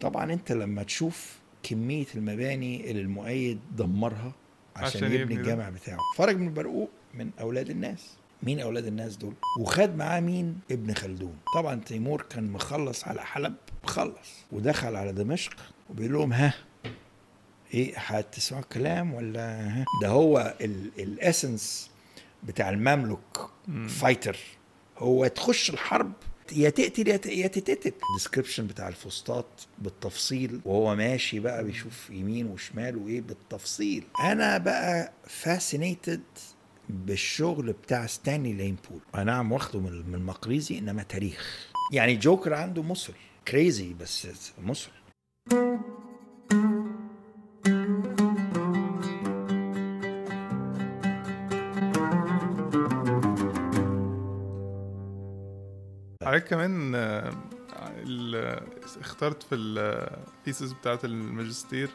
طبعا 0.00 0.32
أنت 0.32 0.52
لما 0.52 0.82
تشوف 0.82 1.38
كمية 1.62 2.06
المباني 2.14 2.90
اللي 2.90 3.02
المؤيد 3.02 3.60
دمرها 3.76 4.32
عشان, 4.76 5.04
عشان 5.04 5.12
يبني. 5.20 5.34
الجامع 5.40 5.68
بتاعه. 5.68 5.98
فرج 6.16 6.36
من 6.36 6.54
برقوق 6.54 6.90
من 7.14 7.30
أولاد 7.40 7.70
الناس. 7.70 8.16
مين 8.42 8.60
أولاد 8.60 8.86
الناس 8.86 9.16
دول؟ 9.16 9.34
وخد 9.60 9.96
معاه 9.96 10.20
مين؟ 10.20 10.58
ابن 10.70 10.94
خلدون. 10.94 11.36
طبعا 11.54 11.80
تيمور 11.80 12.22
كان 12.22 12.50
مخلص 12.52 13.08
على 13.08 13.20
حلب 13.22 13.54
مخلص 13.84 14.34
ودخل 14.52 14.96
على 14.96 15.12
دمشق 15.12 15.52
وبيقول 15.90 16.12
لهم 16.12 16.32
ها 16.32 16.54
إيه 17.74 17.92
هتسمعوا 17.96 18.62
الكلام 18.62 19.14
ولا 19.14 19.68
ها؟ 19.68 19.84
ده 20.02 20.08
هو 20.08 20.54
ال 20.98 21.10
essence 21.10 21.90
بتاع 22.42 22.70
المملوك 22.70 23.38
fighter 23.88 24.36
هو 24.98 25.26
تخش 25.26 25.70
الحرب 25.70 26.12
يا 26.52 26.70
تقتل 26.70 27.08
يا 27.08 27.46
تتقتل. 27.46 27.92
ال 28.10 28.15
description 28.15 28.66
بتاع 28.66 28.88
الفسطاط 28.88 29.46
بالتفصيل 29.78 30.60
وهو 30.64 30.94
ماشي 30.96 31.40
بقى 31.40 31.64
بيشوف 31.64 32.10
يمين 32.10 32.46
وشمال 32.46 32.96
وإيه 32.96 33.20
بالتفصيل. 33.20 34.04
أنا 34.20 34.58
بقى 34.58 35.12
fascinated 35.26 36.22
بالشغل 36.88 37.72
بتاع 37.72 38.06
ستانلي 38.06 38.52
لين 38.52 38.76
بول 38.90 39.00
أنا 39.14 39.24
نعم 39.24 39.52
واخده 39.52 39.80
من 39.80 39.92
من 40.08 40.14
المقريزي 40.14 40.78
إنما 40.78 41.02
تاريخ. 41.02 41.68
يعني 41.92 42.16
جوكر 42.16 42.54
عنده 42.54 42.82
مصر 42.82 43.12
crazy 43.48 43.92
بس 43.94 44.28
مصر 44.62 44.90
حضرتك 56.34 56.48
كمان 56.50 56.92
آه، 56.94 57.30
اخترت 59.00 59.42
في 59.42 59.54
الثيسس 59.54 60.72
بتاعت 60.72 61.04
الماجستير 61.04 61.88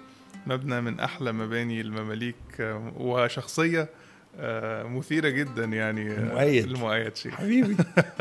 مبنى 0.47 0.81
من 0.81 0.99
أحلى 0.99 1.31
مباني 1.31 1.81
المماليك 1.81 2.35
آه، 2.59 2.91
وشخصية 2.97 3.89
آه، 4.37 4.83
مثيرة 4.83 5.29
جدا 5.29 5.65
يعني 5.65 6.11
آه، 6.11 6.17
المؤيد. 6.19 6.63
المؤيد 6.65 7.15
شيخ 7.15 7.33
حبيبي. 7.35 7.77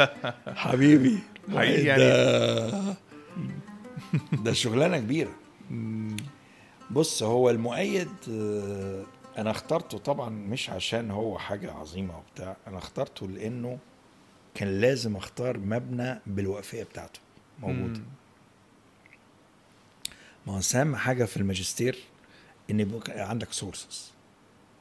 حبيبي. 0.47 1.19
حقيقي 1.57 1.83
يعني- 1.85 2.03
ده 2.03 2.95
ده 4.33 4.53
شغلانة 4.53 4.99
كبيرة. 4.99 5.31
بص 6.91 7.23
هو 7.23 7.51
المؤيد 7.51 8.09
آه، 8.31 9.03
أنا 9.39 9.51
اخترته 9.51 9.99
طبعا 9.99 10.29
مش 10.31 10.71
عشان 10.71 11.11
هو 11.11 11.39
حاجة 11.39 11.73
عظيمة 11.73 12.19
وبتاع 12.19 12.57
أنا 12.67 12.79
اخترته 12.79 13.29
لأنه 13.29 13.79
كان 14.59 14.81
لازم 14.81 15.17
أختار 15.17 15.59
مبنى 15.59 16.19
بالوقفية 16.27 16.83
بتاعته. 16.83 17.21
موجود. 17.61 17.99
مم. 17.99 18.05
ما 20.47 20.53
هو 20.57 20.61
اهم 20.75 20.97
حاجة 20.97 21.25
في 21.25 21.37
الماجستير 21.37 21.99
إن 22.71 22.81
يبقى 22.81 23.29
عندك 23.31 23.53
sources 23.53 24.13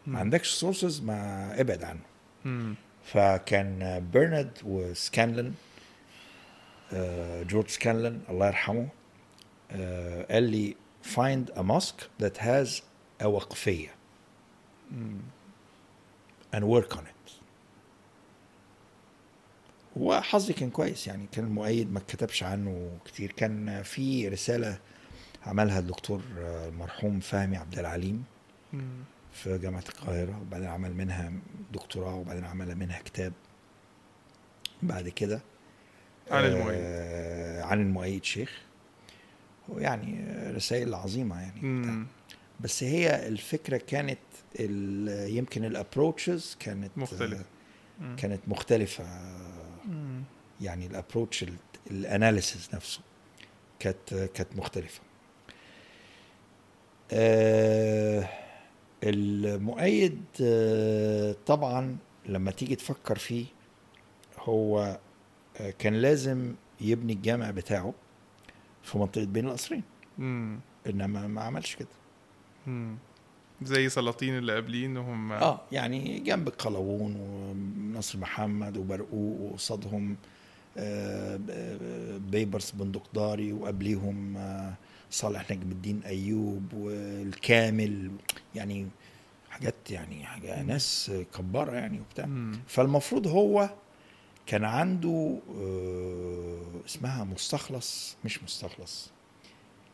ما 0.08 0.19
عندكش 0.19 0.50
sources 0.50 1.02
ما 1.02 1.61
ابعد 1.61 1.84
عنه. 1.84 2.00
مم. 2.45 2.75
فكان 3.06 4.08
برنارد 4.14 4.52
وسكانلن 4.64 5.53
آه، 6.94 7.44
جورج 7.44 7.67
سكانلن 7.67 8.22
الله 8.30 8.47
يرحمه 8.47 8.88
آه، 9.72 10.34
قال 10.34 10.44
لي 10.44 10.75
find 11.16 11.50
a 11.58 11.64
mosque 11.64 12.23
that 12.23 12.38
has 12.38 12.81
a 13.22 13.25
وقفية. 13.25 13.89
and 16.53 16.64
work 16.64 16.95
on 16.95 17.02
it. 17.02 17.36
وحظي 19.98 20.53
كان 20.53 20.70
كويس 20.70 21.08
يعني 21.08 21.28
كان 21.31 21.45
المؤيد 21.45 21.92
ما 21.94 22.00
اتكتبش 22.00 22.44
عنه 22.44 22.98
كتير 23.06 23.31
كان 23.31 23.84
في 23.84 24.28
رسالة 24.28 24.80
عملها 25.45 25.80
الدكتور 25.80 26.22
المرحوم 26.38 27.20
فهمي 27.20 27.58
عبد 27.58 27.80
العليم. 27.80 28.23
في 29.34 29.57
جامعة 29.57 29.84
القاهرة 29.90 30.41
وبعدين 30.41 30.68
عمل 30.68 30.94
منها 30.94 31.31
دكتوراه 31.74 32.16
وبعدين 32.16 32.46
عمل 32.46 32.75
منها 32.75 33.00
كتاب 33.00 33.34
بعد 34.84 35.09
كده 35.09 35.41
عن 36.31 36.46
المؤيد. 36.46 36.78
آه 36.81 37.63
عن 37.63 37.81
المؤيد 37.81 38.24
شيخ 38.24 38.62
ويعني 39.69 40.25
رسائل 40.52 40.94
عظيمة 40.94 41.41
يعني 41.41 41.81
بتاع. 41.81 42.03
بس 42.59 42.84
هي 42.84 43.28
الفكرة 43.28 43.78
كانت 43.78 44.19
يمكن 45.30 45.66
ال 45.66 45.74
approaches 45.74 46.57
كانت 46.59 46.91
مختلفة. 46.97 47.46
آه، 48.02 48.16
كانت 48.16 48.40
مختلفة 48.47 49.03
مم. 49.03 49.66
يعني 50.62 50.85
ال 50.85 50.92
approach 50.92 51.45
ال 51.91 52.01
analysis 52.01 52.73
نفسه 52.73 53.00
كانت 53.79 54.13
كانت 54.13 54.56
مختلفة 54.56 55.01
آه 57.12 58.29
المؤيد 59.03 60.22
آه 60.41 61.35
طبعا 61.45 61.97
لما 62.25 62.51
تيجي 62.51 62.75
تفكر 62.75 63.18
فيه 63.18 63.45
هو 64.40 65.00
آه 65.57 65.69
كان 65.79 65.94
لازم 65.94 66.56
يبني 66.81 67.13
الجامع 67.13 67.51
بتاعه 67.51 67.94
في 68.84 68.97
منطقة 68.97 69.25
بين 69.25 69.47
القصرين. 69.47 69.84
إنما 70.88 71.28
ما 71.28 71.41
عملش 71.41 71.75
كده 71.75 71.88
مم. 72.68 72.97
زي 73.62 73.89
سلاطين 73.89 74.38
اللي 74.38 74.56
قبلين 74.56 74.97
وهم 74.97 75.31
آه 75.31 75.62
يعني 75.72 76.19
جنب 76.19 76.50
قلاوون 76.50 77.16
ونصر 77.16 78.19
محمد 78.19 78.78
وبرقوق 78.78 79.39
وقصادهم 79.41 80.18
بيبرس 82.19 82.71
بندقداري 82.71 83.53
وقبليهم 83.53 84.38
آه، 84.38 84.73
صالح 85.11 85.51
نجم 85.51 85.71
الدين 85.71 86.01
أيوب 86.05 86.73
والكامل 86.73 88.11
يعني 88.55 88.88
حاجات 89.49 89.91
يعني 89.91 90.25
حاجة 90.25 90.63
ناس 90.63 91.11
كبارة 91.38 91.71
يعني 91.71 91.99
وبتاع. 91.99 92.25
مم. 92.25 92.59
فالمفروض 92.67 93.27
هو 93.27 93.69
كان 94.45 94.63
عنده 94.65 95.39
آه، 95.55 96.61
اسمها 96.85 97.23
مستخلص 97.23 98.17
مش 98.25 98.44
مستخلص 98.44 99.11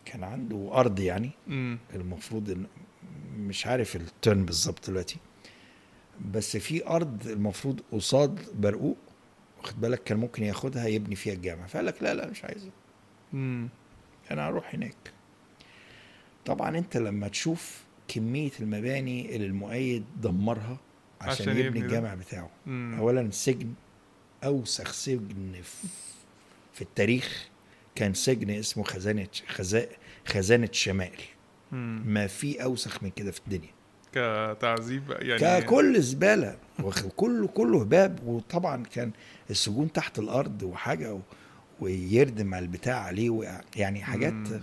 كان 0.06 0.24
عنده 0.24 0.70
أرض 0.74 1.00
يعني. 1.00 1.32
مم. 1.48 1.78
المفروض 1.96 2.50
إن 2.50 2.66
مش 3.38 3.68
عارف 3.68 3.96
الترن 3.96 4.46
بالظبط 4.46 4.90
دلوقتي. 4.90 5.18
بس 6.32 6.58
في 6.58 6.88
أرض 6.88 7.28
المفروض 7.28 7.82
قصاد 7.92 8.40
برقوق. 8.56 8.98
واخد 9.64 9.82
بالك 9.82 10.04
كان 10.04 10.18
ممكن 10.18 10.44
ياخدها 10.44 10.88
يبني 10.88 11.16
فيها 11.16 11.34
الجامع 11.34 11.68
فقال 11.68 11.86
لك 11.86 12.04
لا 12.04 12.14
لا 12.14 12.28
مش 12.30 12.44
عايزها. 12.44 12.72
أنا 14.32 14.48
هروح 14.48 14.76
هناك 14.76 14.96
طبعا 16.46 16.78
أنت 16.78 16.98
لما 16.98 17.28
تشوف 17.28 17.84
كمية 18.08 18.52
المباني 18.60 19.36
اللي 19.36 19.48
المؤيد 19.48 20.06
دمرها 20.22 20.78
عشان, 21.22 21.50
عشان 21.50 21.58
يبني. 21.66 21.80
الجامع 21.80 22.14
بتاعه 22.14 22.50
مم. 22.66 22.96
اولا 23.00 23.32
سجن 23.32 23.74
أوسخ 24.44 24.92
سجن 24.92 25.52
في, 25.64 25.88
في 26.74 26.82
التاريخ 26.82 27.50
كان 27.96 28.14
سجن 28.14 28.50
اسمه 28.50 28.84
خزانة 28.84 29.28
خزا- 29.48 29.90
خزانة 30.28 30.70
شمال 30.72 31.12
مم. 31.72 32.04
ما 32.06 32.28
في 32.28 32.64
أوسخ 32.64 33.04
من 33.04 33.10
كده 33.10 33.32
في 33.32 33.40
الدنيا 33.40 33.70
كتعذيب 34.14 35.04
يعني 35.20 35.62
ككل 35.62 36.02
زبالة 36.02 36.58
واخ- 36.80 37.08
كله 37.08 37.48
كله 37.48 37.82
هباب 37.82 38.20
وطبعا 38.28 38.84
كان 38.84 39.12
السجون 39.50 39.92
تحت 39.92 40.20
الأرض 40.20 40.64
وحاجة 40.64 41.14
و... 41.14 41.20
ويردم 41.80 42.54
على 42.54 42.66
البتاع 42.66 43.00
عليه. 43.00 43.62
يعني 43.76 44.04
حاجات 44.04 44.34
مم. 44.34 44.62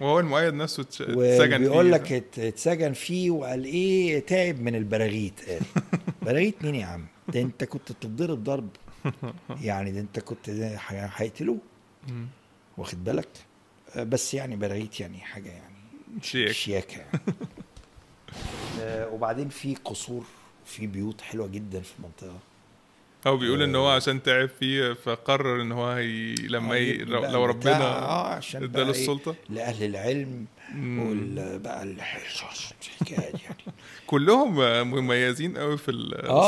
وهو 0.00 0.20
المؤيد 0.20 0.54
نفسه 0.54 0.80
اتسجن 0.80 1.58
فيه. 1.58 1.82
لك 1.82 2.12
ات- 2.12 2.38
اتسجن 2.38 2.92
فيه 2.92 3.30
وقال 3.30 3.64
إيه 3.64 4.18
تعب 4.26 4.60
من 4.60 4.74
البراغيث 4.74 5.32
قال 5.48 5.60
براغيث 6.22 6.54
مين 6.62 6.74
يا 6.74 6.86
عم 6.86 7.06
ده 7.28 7.40
أنت 7.40 7.64
كنت 7.64 7.92
تتضرب 7.92 8.44
ضرب 8.44 8.68
يعني 9.62 9.92
ده 9.92 10.00
أنت 10.00 10.18
كنت 10.20 10.50
هيقتلوه. 11.16 11.58
واخد 12.78 13.04
بالك 13.04 13.28
بس 13.96 14.34
يعني 14.34 14.56
براغيث 14.56 15.00
يعني 15.00 15.18
حاجة 15.20 15.48
يعني 15.48 15.74
شيك 16.22 16.50
شياكة 16.50 16.98
يعني. 16.98 17.10
آه، 18.80 19.08
وبعدين 19.08 19.48
في 19.48 19.74
قصور 19.84 20.24
في 20.66 20.86
بيوت 20.86 21.20
حلوة 21.20 21.46
جدا 21.46 21.80
في 21.80 21.92
المنطقة 21.98 22.38
هو 23.26 23.36
بيقول 23.36 23.62
إن 23.62 23.74
هو 23.74 23.88
عشان 23.88 24.22
تعب 24.22 24.48
فيه 24.60 24.92
فقرر 24.92 25.62
إن 25.62 25.72
هو 25.72 25.88
هي 25.90 26.34
لما 26.34 26.76
ي... 26.76 26.88
يبني 26.88 27.04
لو, 27.32 27.44
ربنا 27.44 27.98
آه 27.98 28.34
عشان 28.34 28.62
اداله 28.62 28.84
إيه، 28.84 28.90
السلطة 28.90 29.34
لأهل 29.50 29.84
العلم. 29.84 30.46
وال 30.74 31.58
بقى 31.58 31.82
الحكاية 31.82 33.30
دي 33.32 33.42
يعني 33.44 33.74
كلهم 34.06 34.54
مميزين 34.90 35.58
قوي 35.58 35.78
في 35.78 35.92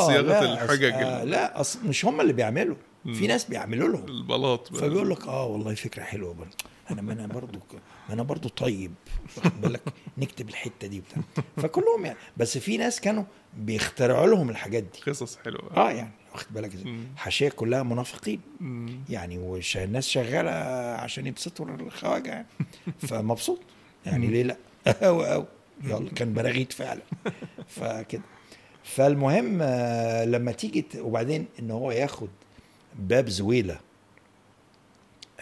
صياغة 0.06 0.53
الحجج. 0.53 0.93
آه 0.93 1.25
لا 1.25 1.61
أص... 1.61 1.76
مش 1.76 2.05
هم 2.05 2.21
اللي 2.21 2.33
بيعملوا 2.33 2.76
في. 3.05 3.26
ناس 3.26 3.44
بيعملوا 3.44 3.88
لهم 3.88 4.09
البلاط 4.09 4.73
بقى. 4.73 4.81
فبيقول 4.81 5.11
لك 5.11 5.26
آه 5.26 5.47
والله 5.47 5.75
فكرة 5.75 6.03
حلوة 6.03 6.35
برضه 6.35 6.56
أنا 6.91 7.03
ما 7.03 7.12
أنا 7.12 7.26
برضو 7.26 7.59
ما 7.59 7.81
أنا 8.11 8.23
برضو 8.23 8.49
طيب 8.49 8.95
واخد 9.37 9.61
بالك؟ 9.61 9.81
نكتب 10.19 10.49
الحتة 10.49 10.87
دي 10.87 11.01
بتاع 11.01 11.23
فكلهم 11.57 12.05
يعني 12.05 12.19
بس 12.37 12.59
في 12.59 12.77
ناس 12.77 13.01
كانوا 13.01 13.25
بيخترعوا 13.57 14.27
لهم 14.27 14.51
الحاجات 14.51 14.83
دي. 14.83 15.11
قصص 15.11 15.37
حلوة. 15.37 15.77
آه 15.77 15.91
يعني 15.91 16.11
واخد 16.33 16.47
بالك. 16.51 16.71
حاشية 17.17 17.49
كلها 17.49 17.83
منافقين. 17.83 18.41
يعني 19.11 19.39
وش 19.39 19.77
الناس 19.77 20.09
شغالة 20.09 20.51
عشان 20.95 21.27
يبسطوا 21.27 21.67
الخواجة 21.67 22.29
يعني. 22.31 22.47
فمبسوط. 22.99 23.61
يعني 24.07 24.27
ليه 24.27 24.43
لأ؟ 24.43 24.57
أو 25.09 25.23
أو. 25.23 25.47
يلا 25.85 26.11
كان 26.11 26.35
براغيث 26.35 26.73
فعلا. 26.73 27.03
فكده. 27.69 28.23
فالمهم 28.85 29.59
آه، 29.62 30.25
لما 30.25 30.53
تيجي 30.53 30.85
وبعدين 30.99 31.47
إن 31.59 31.71
هو 31.71 31.91
ياخد 31.91 32.29
باب 32.99 33.29
زويلة 33.29 33.81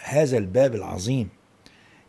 هذا 0.03 0.37
الباب 0.37 0.75
العظيم 0.75 1.29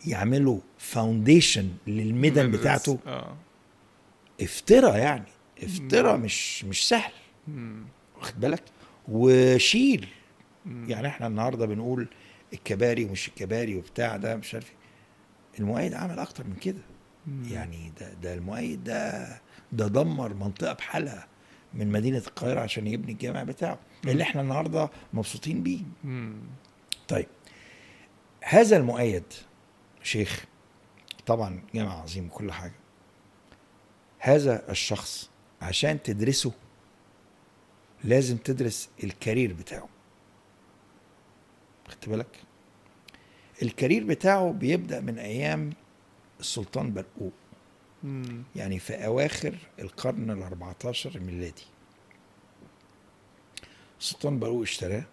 يعملوا 0.06 0.58
فاونديشن 0.78 1.68
للمدن 1.86 2.46
مدرس. 2.48 2.60
بتاعته 2.60 2.98
آه 3.06 3.36
افترى 4.40 4.98
يعني 4.98 5.24
افترى 5.62 6.16
مش 6.18 6.64
مش 6.64 6.88
سهل 6.88 7.12
مم. 7.48 7.84
واخد 8.18 8.40
بالك 8.40 8.62
وشيل 9.08 10.08
مم. 10.66 10.90
يعني 10.90 11.08
إحنا 11.08 11.26
النهارده 11.26 11.66
بنقول 11.66 12.08
الكباري 12.52 13.04
ومش 13.04 13.28
الكباري 13.28 13.76
وبتاع 13.76 14.16
ده 14.16 14.36
مش 14.36 14.54
عارف 14.54 14.70
إيه. 14.70 14.76
المؤيد 15.60 15.94
عمل 15.94 16.18
أكتر 16.18 16.44
من 16.46 16.54
كده 16.56 16.80
مم. 17.26 17.44
يعني 17.50 17.92
ده 18.00 18.12
ده 18.22 18.34
المؤيد 18.34 18.84
ده 18.84 19.28
ده 19.72 19.88
دمر 19.88 20.34
منطقة 20.34 20.72
بحالها 20.72 21.26
من 21.74 21.92
مدينة 21.92 22.18
القاهرة 22.18 22.60
عشان 22.60 22.86
يبني 22.86 23.12
الجامع 23.12 23.42
بتاعه 23.42 23.78
اللي 24.04 24.22
إحنا 24.22 24.40
النهارده 24.42 24.90
مبسوطين 25.12 25.62
بيه 25.62 25.80
مم. 26.04 26.34
طيب 27.08 27.26
هذا 28.44 28.76
المؤيد 28.76 29.24
شيخ. 30.02 30.44
طبعا 31.26 31.62
جامع 31.74 32.02
عظيم 32.02 32.26
وكل 32.26 32.52
حاجة. 32.52 32.74
هذا 34.18 34.70
الشخص 34.70 35.30
عشان 35.62 36.02
تدرسه 36.02 36.52
لازم 38.04 38.36
تدرس 38.36 38.88
الكارير 39.04 39.52
بتاعه. 39.52 39.88
خدت 41.88 42.08
بالك؟ 42.08 42.40
الكارير 43.62 44.04
بتاعه 44.04 44.52
بيبدأ 44.52 45.00
من 45.00 45.18
أيام 45.18 45.72
السلطان 46.40 46.92
برقوق. 46.92 47.32
مم. 48.02 48.42
يعني 48.56 48.78
في 48.78 49.06
أواخر 49.06 49.54
القرن 49.78 50.30
ال 50.30 50.42
14 50.42 51.14
الميلادي. 51.14 51.64
السلطان 54.00 54.38
برقوق 54.38 54.62
اشتراه. 54.62 55.04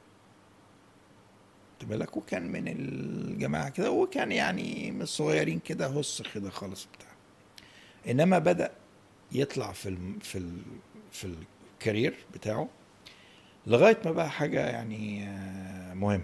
خدت 1.81 1.85
بالك 1.89 2.17
وكان 2.17 2.51
من 2.51 2.67
الجماعة 2.67 3.69
كده 3.69 3.91
وكان 3.91 4.31
يعني 4.31 4.91
من 4.91 5.01
الصغيرين 5.01 5.59
كده 5.59 5.87
هص 5.87 6.21
كده 6.33 6.49
خالص 6.49 6.87
بتاع. 6.97 7.09
إنما 8.11 8.39
بدأ 8.39 8.71
يطلع 9.31 9.71
في 9.71 9.89
الم 9.89 10.19
في 10.21 10.37
ال 10.37 10.57
في 11.11 11.35
الكارير 11.75 12.15
بتاعه 12.33 12.69
لغاية 13.67 13.97
ما 14.05 14.11
بقى 14.11 14.29
حاجة 14.29 14.59
يعني 14.69 15.23
آه، 15.29 15.93
مهمة. 15.93 16.23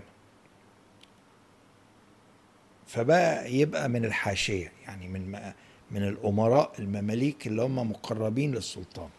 فبقى 2.87 3.53
يبقى 3.53 3.89
من 3.89 4.05
الحاشية 4.05 4.71
يعني 4.85 5.07
من 5.07 5.51
من 5.91 6.03
الأمراء 6.07 6.71
المماليك 6.79 7.47
اللي 7.47 7.61
هم 7.61 7.75
مقربين 7.91 8.55
للسلطان. 8.55 9.09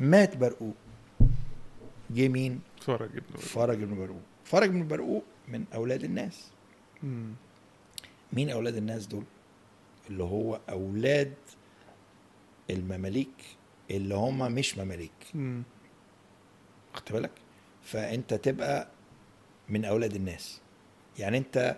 مات 0.00 0.36
برقوق. 0.36 0.74
جه 2.10 2.28
مين؟ 2.28 2.60
فرج 2.80 3.08
ابن 3.10 3.24
وليد. 3.34 3.40
فرج 3.40 3.76
بن 3.84 3.96
برقوق. 3.98 4.22
فرج 4.48 4.70
بن 4.70 4.88
برقوق 4.88 5.24
من 5.48 5.64
أولاد 5.74 6.04
الناس. 6.04 6.50
مم. 7.02 7.32
مين 8.32 8.50
أولاد 8.50 8.76
الناس 8.76 9.06
دول؟ 9.06 9.24
اللي 10.10 10.22
هو 10.22 10.60
أولاد 10.70 11.34
المماليك 12.70 13.44
اللي 13.90 14.14
هم 14.14 14.52
مش 14.52 14.78
مماليك. 14.78 15.10
مم. 15.34 15.62
خدت 16.94 17.12
بالك؟ 17.12 17.30
فأنت 17.82 18.34
تبقى 18.34 18.88
من 19.68 19.84
أولاد 19.84 20.14
الناس. 20.14 20.60
يعني 21.18 21.38
أنت 21.38 21.76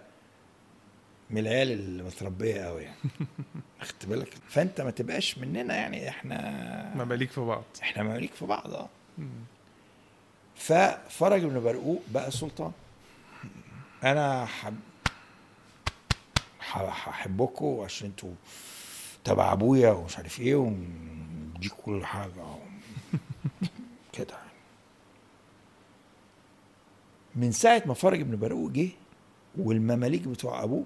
من 1.30 1.38
العيال 1.38 1.70
اللي 1.72 2.02
متربيه 2.02 2.60
قوي 2.60 2.82
يعني. 2.82 2.96
خدت 3.80 4.06
بالك؟ 4.06 4.34
فأنت 4.48 4.80
ما 4.80 4.90
تبقاش 4.90 5.38
مننا 5.38 5.76
يعني 5.76 6.08
إحنا 6.08 6.94
مماليك 6.94 7.30
في 7.30 7.40
بعض. 7.40 7.64
إحنا 7.82 8.02
مماليك 8.02 8.32
في 8.34 8.46
بعض. 8.46 8.74
آه. 8.74 8.88
ففرج 10.56 11.44
بن 11.44 11.60
برقوق 11.60 12.02
بقى 12.08 12.30
سلطان 12.30 12.72
أنا 14.04 14.44
حب 14.46 14.76
هحبكم 16.72 17.80
عشان 17.84 18.06
أنتوا 18.08 18.32
تبع 19.24 19.52
أبويا 19.52 19.90
ومش 19.90 20.16
عارف 20.16 20.40
إيه 20.40 20.54
ونديك 20.54 21.72
كل 21.72 22.04
حاجة 22.06 22.32
كده. 24.12 24.38
من 27.36 27.52
ساعة 27.52 27.82
ما 27.86 27.94
فرج 27.94 28.22
بن 28.22 28.36
برقوق 28.38 28.70
جه 28.70 28.88
والمماليك 29.58 30.28
بتوع 30.28 30.62
أبوه 30.64 30.84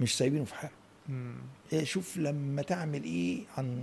مش 0.00 0.16
سايبينه 0.18 0.44
في 0.44 0.54
حاله. 0.54 0.72
إيه 1.72 1.84
شوف 1.84 2.16
لما 2.16 2.62
تعمل 2.62 3.04
إيه 3.04 3.42
عن 3.58 3.76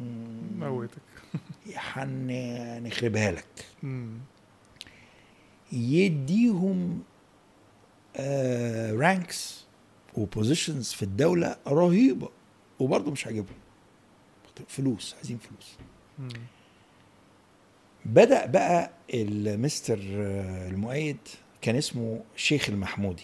موتك 0.60 0.98
هنخربها 1.76 3.32
لك 3.32 3.66
مم. 3.84 4.18
يديهم 5.76 7.04
ranks 9.00 9.66
و 10.16 10.23
positions 10.23 10.92
في 10.94 11.04
الدولة 11.04 11.58
رهيبة. 11.68 12.30
وبرضه 12.80 13.12
مش 13.12 13.28
عاجبهم. 13.28 13.56
فلوس 14.68 15.14
عايزين 15.16 15.38
فلوس. 15.38 15.78
مم. 16.20 16.30
بدأ 18.06 18.46
بقى 18.46 18.92
المستر 19.14 20.00
آه، 20.14 20.68
المؤيد 20.70 21.18
كان 21.62 21.76
اسمه 21.76 22.22
شيخ 22.36 22.70
المحمودي. 22.70 23.24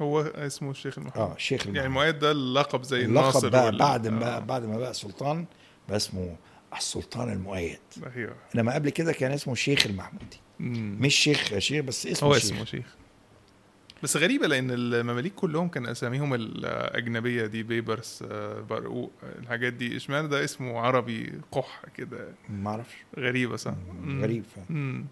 هو 0.00 0.20
اسمه 0.20 0.70
الشيخ 0.70 0.98
المحمود 0.98 1.30
آه 1.30 1.36
شيخ 1.38 1.66
يعني 1.66 1.78
المحمودي 1.78 1.86
المؤيد 1.86 2.18
ده 2.18 2.30
اللقب 2.30 2.82
زي 2.82 3.04
الناصر 3.04 3.38
اللقب 3.38 3.50
بقى 3.52 3.66
وال- 3.66 3.78
بعد 3.78 4.08
ما 4.08 4.36
آه. 4.36 4.38
بعد 4.38 4.64
ما 4.64 4.78
بقى 4.78 4.94
سلطان 4.94 5.44
بقى 5.88 5.96
اسمه 5.96 6.36
السلطان 6.76 7.32
المؤيد. 7.32 7.78
أيوه 8.16 8.36
إنما 8.54 8.74
قبل 8.74 8.90
كده 8.90 9.12
كان 9.12 9.32
اسمه 9.32 9.54
شيخ 9.54 9.86
المحمودي. 9.86 10.40
مم. 10.60 10.96
مش 11.00 11.14
شيخ 11.14 11.58
شيخ 11.58 11.84
بس 11.84 12.06
اسمه 12.06 12.28
هو 12.28 12.34
شيخ. 12.34 12.44
اسمه 12.44 12.64
شيخ 12.64 12.86
بس 14.02 14.16
غريبة 14.16 14.46
لأن 14.46 14.70
المماليك 14.70 15.34
كلهم 15.34 15.68
كان 15.68 15.86
أساميهم 15.86 16.34
الأجنبية 16.34 17.46
دي 17.46 17.62
بيبرس 17.62 18.24
آه، 18.30 18.60
برقوق 18.60 19.12
الحاجات 19.42 19.72
دي 19.72 19.96
اشمعنى 19.96 20.28
ده 20.28 20.44
اسمه 20.44 20.78
عربي 20.80 21.32
قح 21.52 21.82
كده 21.96 22.28
ما 22.50 22.70
أعرفش 22.70 22.94
غريبة 23.18 23.56
صح؟ 23.56 23.74
مم. 24.02 24.22
غريب 24.22 24.44
فعلا 24.56 24.66
مم. 24.70 25.04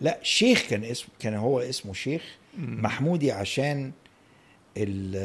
لا 0.00 0.18
شيخ 0.22 0.62
كان 0.70 0.84
اسمه 0.84 1.08
كان 1.20 1.34
هو 1.34 1.60
اسمه 1.60 1.92
شيخ 1.92 2.22
مم. 2.58 2.82
محمودي 2.82 3.32
عشان 3.32 3.92
ال- 4.76 5.16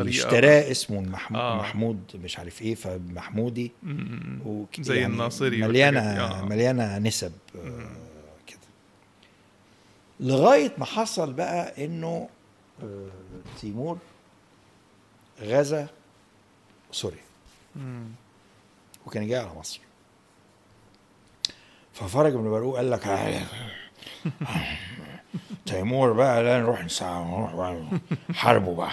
اللي. 0.00 0.10
اشتراه 0.10 0.70
اسمه 0.70 1.00
محمود, 1.00 1.40
آه. 1.40 1.56
محمود 1.58 1.98
مش 2.24 2.38
عارف 2.38 2.62
إيه 2.62 2.74
فمحمودي 2.74 3.72
زي 4.80 5.06
الناصري 5.06 5.62
مليانة. 5.62 6.00
آه. 6.00 6.44
مليانة 6.44 6.98
نسب 6.98 7.32
آه، 7.56 7.58
مم. 7.68 7.86
لغاية 10.20 10.72
ما 10.78 10.84
حصل 10.84 11.32
بقى 11.32 11.84
إنه 11.84 12.28
آه، 12.82 13.08
تيمور 13.60 13.98
غزا 15.40 15.88
سوريا. 16.92 17.18
وكان 19.06 19.26
جاي 19.26 19.38
على 19.38 19.54
مصر. 19.58 19.80
ففرج 21.92 22.32
بن 22.32 22.50
برقوق 22.50 22.76
قال 22.76 22.90
لك 22.90 23.06
آه، 23.06 23.46
تيمور 25.66 26.12
بقى 26.12 26.42
لا 26.42 26.60
نروح 26.60 26.84
نساعد 26.84 27.26
نروح 27.26 27.88
حاربه 28.32 28.74
بقى. 28.74 28.92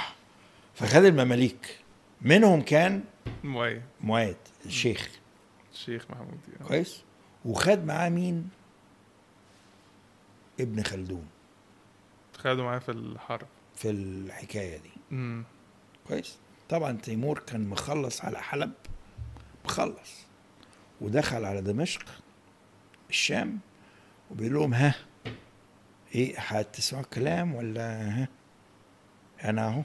فخد 0.75 1.03
المماليك. 1.03 1.79
منهم 2.21 2.61
كان 2.61 3.03
مؤيد. 3.43 3.81
معاد 4.03 4.37
الشيخ. 4.65 5.09
الشيخ 5.73 6.05
محمود 6.09 6.39
يعني. 6.53 6.67
كويس. 6.67 7.01
وخد 7.45 7.85
معاه 7.85 8.09
مين؟ 8.09 8.49
ابن 10.59 10.83
خلدون. 10.83 11.27
خدوا 12.37 12.63
معاه 12.63 12.79
في 12.79 12.91
الحرب. 12.91 13.47
في 13.75 13.89
الحكاية 13.89 14.77
دي. 14.77 14.89
مم. 15.11 15.43
كويس. 16.07 16.37
طبعا 16.69 16.97
تيمور 16.97 17.39
كان 17.39 17.67
مخلص 17.67 18.21
على 18.25 18.39
حلب. 18.41 18.71
مخلص. 19.65 20.25
ودخل 21.01 21.45
على 21.45 21.61
دمشق 21.61 22.05
الشام 23.09 23.59
وبيقول 24.31 24.53
لهم 24.53 24.73
ها 24.73 24.95
إيه 26.15 26.39
هتسمعوا 26.39 27.03
الكلام 27.03 27.55
ولا 27.55 28.09
ها؟ 28.09 28.27
أنا 29.43 29.67
أهو. 29.67 29.83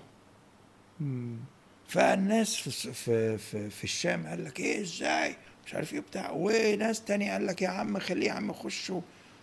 فالناس 1.88 2.56
في 2.56 2.92
في 2.92 3.38
في, 3.38 3.70
في 3.70 3.84
الشام 3.84 4.26
قال 4.26 4.44
لك 4.44 4.60
إيه 4.60 4.80
إزاي؟ 4.82 5.36
مش 5.66 5.74
عارف 5.74 5.92
إيه 5.94 6.00
بتاع 6.00 6.30
وناس 6.30 7.04
تاني 7.04 7.30
قال 7.30 7.46
لك 7.46 7.62
يا 7.62 7.68
عم 7.68 7.98
خليه 7.98 8.26
يا 8.26 8.32
عم 8.32 8.52
خشوا. 8.52 9.00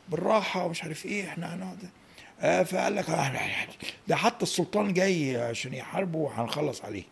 بالراحة 0.10 0.66
ومش 0.66 0.84
عارف 0.84 1.06
إيه 1.06 1.28
إحنا 1.28 1.56
هنقعد. 1.56 1.90
آه، 2.40 2.64
فقال 2.64 2.96
لك 2.96 3.10
آه، 3.10 3.68
ده 4.08 4.16
حتى 4.16 4.44
السلطان 4.44 4.94
جاي 4.94 5.42
عشان 5.42 5.74
يحاربه 5.74 6.18
وهنخلص 6.18 6.86
عليه. 6.86 7.04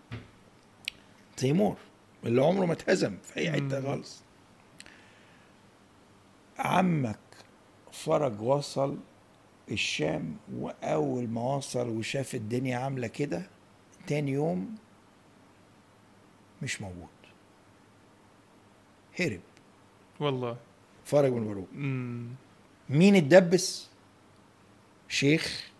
تيمور 1.38 1.78
اللي 2.26 2.42
عمره 2.42 2.66
ما 2.66 2.74
اتهزم 2.74 3.18
في 3.24 3.38
أي 3.40 3.52
حتة. 3.52 3.82
خالص. 3.82 4.22
عمك 6.60 7.20
فرج 7.92 8.42
وصل 8.42 8.98
الشام 9.72 10.38
وأول 10.54 11.28
ما 11.28 11.42
وصل 11.56 11.90
وشاف 11.90 12.36
الدنيا 12.36 12.78
عاملة 12.78 13.08
كده 13.08 13.50
تاني 14.08 14.32
يوم 14.32 14.76
مش 16.62 16.82
موجود. 16.82 17.08
هرب. 19.20 19.42
والله. 20.20 20.58
فرج 21.06 21.32
بن 21.32 21.38
البروق 21.38 21.68
مم. 21.74 22.28
مين 22.90 23.16
اتدبس؟ 23.16 23.88
شيخ 25.08 25.72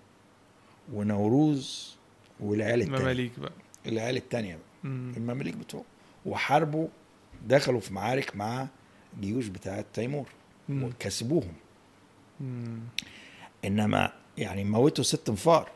ونوروز 0.94 1.96
والعيال 2.40 2.82
التانية. 2.82 3.00
مماليك 3.04 3.40
بقى. 3.40 3.52
العيال 3.86 4.18
التانية 4.18 4.56
بقى. 4.56 4.66
مم. 4.92 5.14
المماليك 5.18 5.56
بتوعه. 5.56 5.84
وحاربوا 6.26 6.88
دخلوا 7.48 7.80
في 7.80 7.94
معارك 7.94 8.36
مع 8.36 8.68
جيوش 9.22 9.48
بتاعت 9.48 9.86
تيمور. 9.94 10.28
وكسبوهم. 10.70 11.54
مم. 12.40 12.80
إنما 13.66 14.14
يعني 14.38 14.64
موتوا 14.64 15.04
ست 15.04 15.30
انفار. 15.30 15.72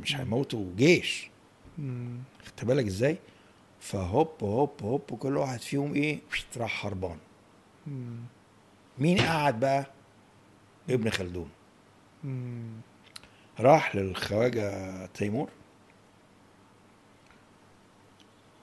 مش 0.00 0.16
هيموتوا 0.16 0.66
جيش. 0.76 1.30
خدت 2.46 2.64
بالك 2.64 2.86
إزاي؟ 2.86 3.18
فهوب 3.80 4.28
هوب 4.42 4.70
هوب 4.82 5.00
كل 5.00 5.36
واحد 5.36 5.60
فيهم 5.60 5.94
إيه؟ 5.94 6.18
راح 6.56 6.86
هربان. 6.86 7.18
مين 8.98 9.18
قعد 9.20 9.60
بقى؟ 9.60 9.86
ابن 10.90 11.10
خلدون. 11.10 11.50
مم. 12.24 12.80
راح 13.60 13.96
للخواجة 13.96 15.06
تيمور. 15.06 15.48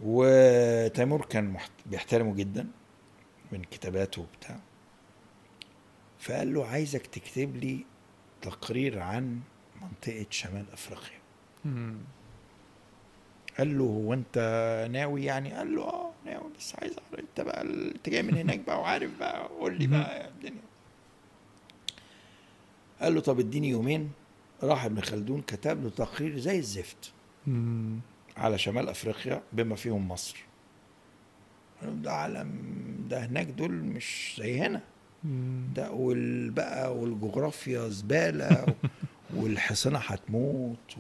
وتيمور 0.01 1.25
كان 1.25 1.49
محت... 1.49 1.71
بيحترمه 1.85 2.35
جدا 2.35 2.67
من 3.51 3.61
كتاباته 3.61 4.21
وبتاع. 4.21 4.59
فقال 6.19 6.53
له 6.53 6.67
عايزك 6.67 7.07
تكتب 7.07 7.55
لي 7.55 7.85
تقرير 8.41 8.99
عن 8.99 9.39
منطقة 9.81 10.25
شمال 10.29 10.65
أفريقيا. 10.73 11.19
مم. 11.65 11.97
قال 13.57 13.77
له 13.77 13.83
هو 13.83 14.13
أنت 14.13 14.37
ناوي 14.91 15.25
يعني؟ 15.25 15.53
قال 15.53 15.75
له 15.75 15.81
آه 15.83 16.11
ناوي 16.25 16.51
بس 16.59 16.75
عايز 16.75 16.93
أعرف. 16.97 17.19
أنت 17.19 17.41
بقى 17.41 17.61
أنت 17.61 18.09
جاي 18.09 18.23
من 18.23 18.37
هناك 18.37 18.59
بقى 18.59 18.79
وعارف 18.79 19.19
بقى. 19.19 19.47
قول 19.47 19.77
لي 19.79 19.87
بقى 19.87 20.19
يا 20.19 20.27
الدنيا. 20.27 20.61
قال 23.03 23.15
له 23.15 23.21
طب 23.21 23.39
اديني 23.39 23.69
يومين 23.69 24.11
راح 24.63 24.85
ابن 24.85 25.01
خلدون 25.01 25.41
كتب 25.41 25.83
له 25.83 25.89
تقرير 25.89 26.39
زي 26.39 26.59
الزفت 26.59 27.11
مم. 27.47 27.99
على 28.37 28.57
شمال 28.57 28.89
أفريقيا 28.89 29.41
بما 29.53 29.75
فيهم 29.75 30.07
مصر 30.07 30.37
ده 31.83 32.11
عالم 32.13 32.49
ده 33.09 33.25
هناك 33.25 33.47
دول 33.47 33.71
مش 33.71 34.35
زي 34.39 34.59
هنا. 34.59 34.81
ده 35.75 35.91
والبقى 35.91 36.95
والجغرافيا 36.97 37.89
زبالة 37.89 38.65
والحصنه 39.35 39.99
هتموت. 39.99 40.95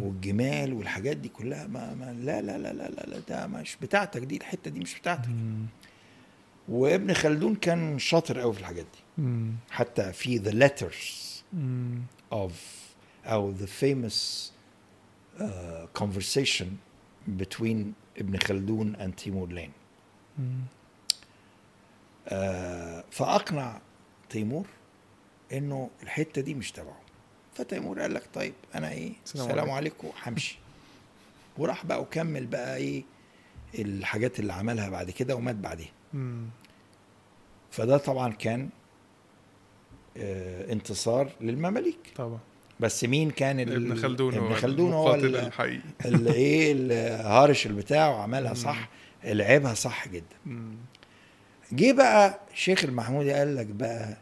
والجمال 0.00 0.72
والحاجات 0.72 1.16
دي 1.16 1.28
كلها 1.28 1.66
ما, 1.66 1.94
ما 1.94 2.12
لا 2.12 2.42
لا 2.42 2.58
لا 2.58 2.72
لا 2.72 2.88
لا, 2.88 3.06
لا 3.06 3.18
ده 3.28 3.46
مش 3.46 3.76
بتاعتك 3.82 4.20
دي 4.20 4.36
الحتة 4.36 4.70
دي 4.70 4.80
مش 4.80 4.98
بتاعتك. 4.98 5.28
وابن 6.68 7.12
خلدون 7.14 7.54
كان 7.54 7.98
شاطر 7.98 8.40
قوي 8.40 8.52
في 8.52 8.60
الحاجات 8.60 8.84
دي 8.84 9.22
مم. 9.22 9.52
حتى 9.70 10.12
في 10.12 10.38
the 10.40 10.52
letters 10.68 11.28
مم. 11.52 12.02
of 12.32 12.52
أو 13.26 13.54
the 13.54 13.68
famous 13.82 14.14
uh, 15.40 15.44
conversation 16.02 16.66
between 17.40 17.76
ابن 18.18 18.38
خلدون 18.44 18.96
and 18.96 19.14
تيمور 19.22 19.48
لين. 19.52 19.70
آه 22.28 23.04
فاقنع 23.10 23.80
تيمور 24.30 24.66
انه 25.52 25.90
الحتة 26.02 26.40
دي 26.42 26.54
مش 26.54 26.72
تبعه 26.72 27.00
فتيمور 27.54 28.00
قال 28.00 28.14
لك 28.14 28.22
طيب 28.34 28.54
أنا 28.74 28.90
إيه 28.92 29.12
السلام 29.24 29.70
عليكم. 29.70 30.08
همشي 30.26 30.58
وراح 31.58 31.86
بقى 31.86 32.00
وكمل 32.02 32.46
بقى 32.46 32.76
إيه 32.76 33.04
الحاجات 33.74 34.40
اللي 34.40 34.52
عملها 34.52 34.88
بعد 34.88 35.10
كده 35.10 35.36
ومات 35.36 35.54
بعديها. 35.56 35.90
فده 37.70 37.96
طبعا 37.96 38.32
كان 38.32 38.68
آه 40.16 40.72
انتصار 40.72 41.30
للمماليك 41.40 41.98
طبعا 42.16 42.38
بس 42.80 43.04
مين 43.04 43.30
كان 43.30 43.60
ابن 43.60 43.94
خلدون 43.94 44.34
ابن 44.34 44.46
هو 44.46 44.54
خلدون 44.54 44.92
هو 44.92 45.14
الحقيقي 45.14 45.80
اللي 46.04 46.32
إيه 46.32 46.72
الهارش 46.72 47.66
اللي 47.66 47.80
بتاعه 47.82 48.22
عملها 48.22 48.50
مم. 48.50 48.54
صح 48.56 48.88
لعبها 49.24 49.74
صح 49.74 50.08
جدا. 50.08 50.36
جه 51.72 51.92
بقى 51.92 52.40
شيخ 52.54 52.84
المحمودي 52.84 53.32
قال 53.32 53.56
لك 53.56 53.66
بقى 53.66 54.16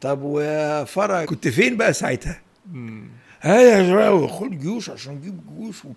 طب 0.00 0.18
وفرج 0.22 1.26
كنت 1.26 1.48
فين 1.48 1.76
بقى 1.76 1.92
ساعتها؟ 1.92 2.40
مم. 2.72 3.08
هيا 3.44 3.60
يا 3.78 3.88
شباب 3.88 4.26
خد 4.26 4.50
جيوش 4.50 4.90
عشان 4.90 5.14
نجيب 5.14 5.40
جيوش 5.58 5.84
و... 5.84 5.88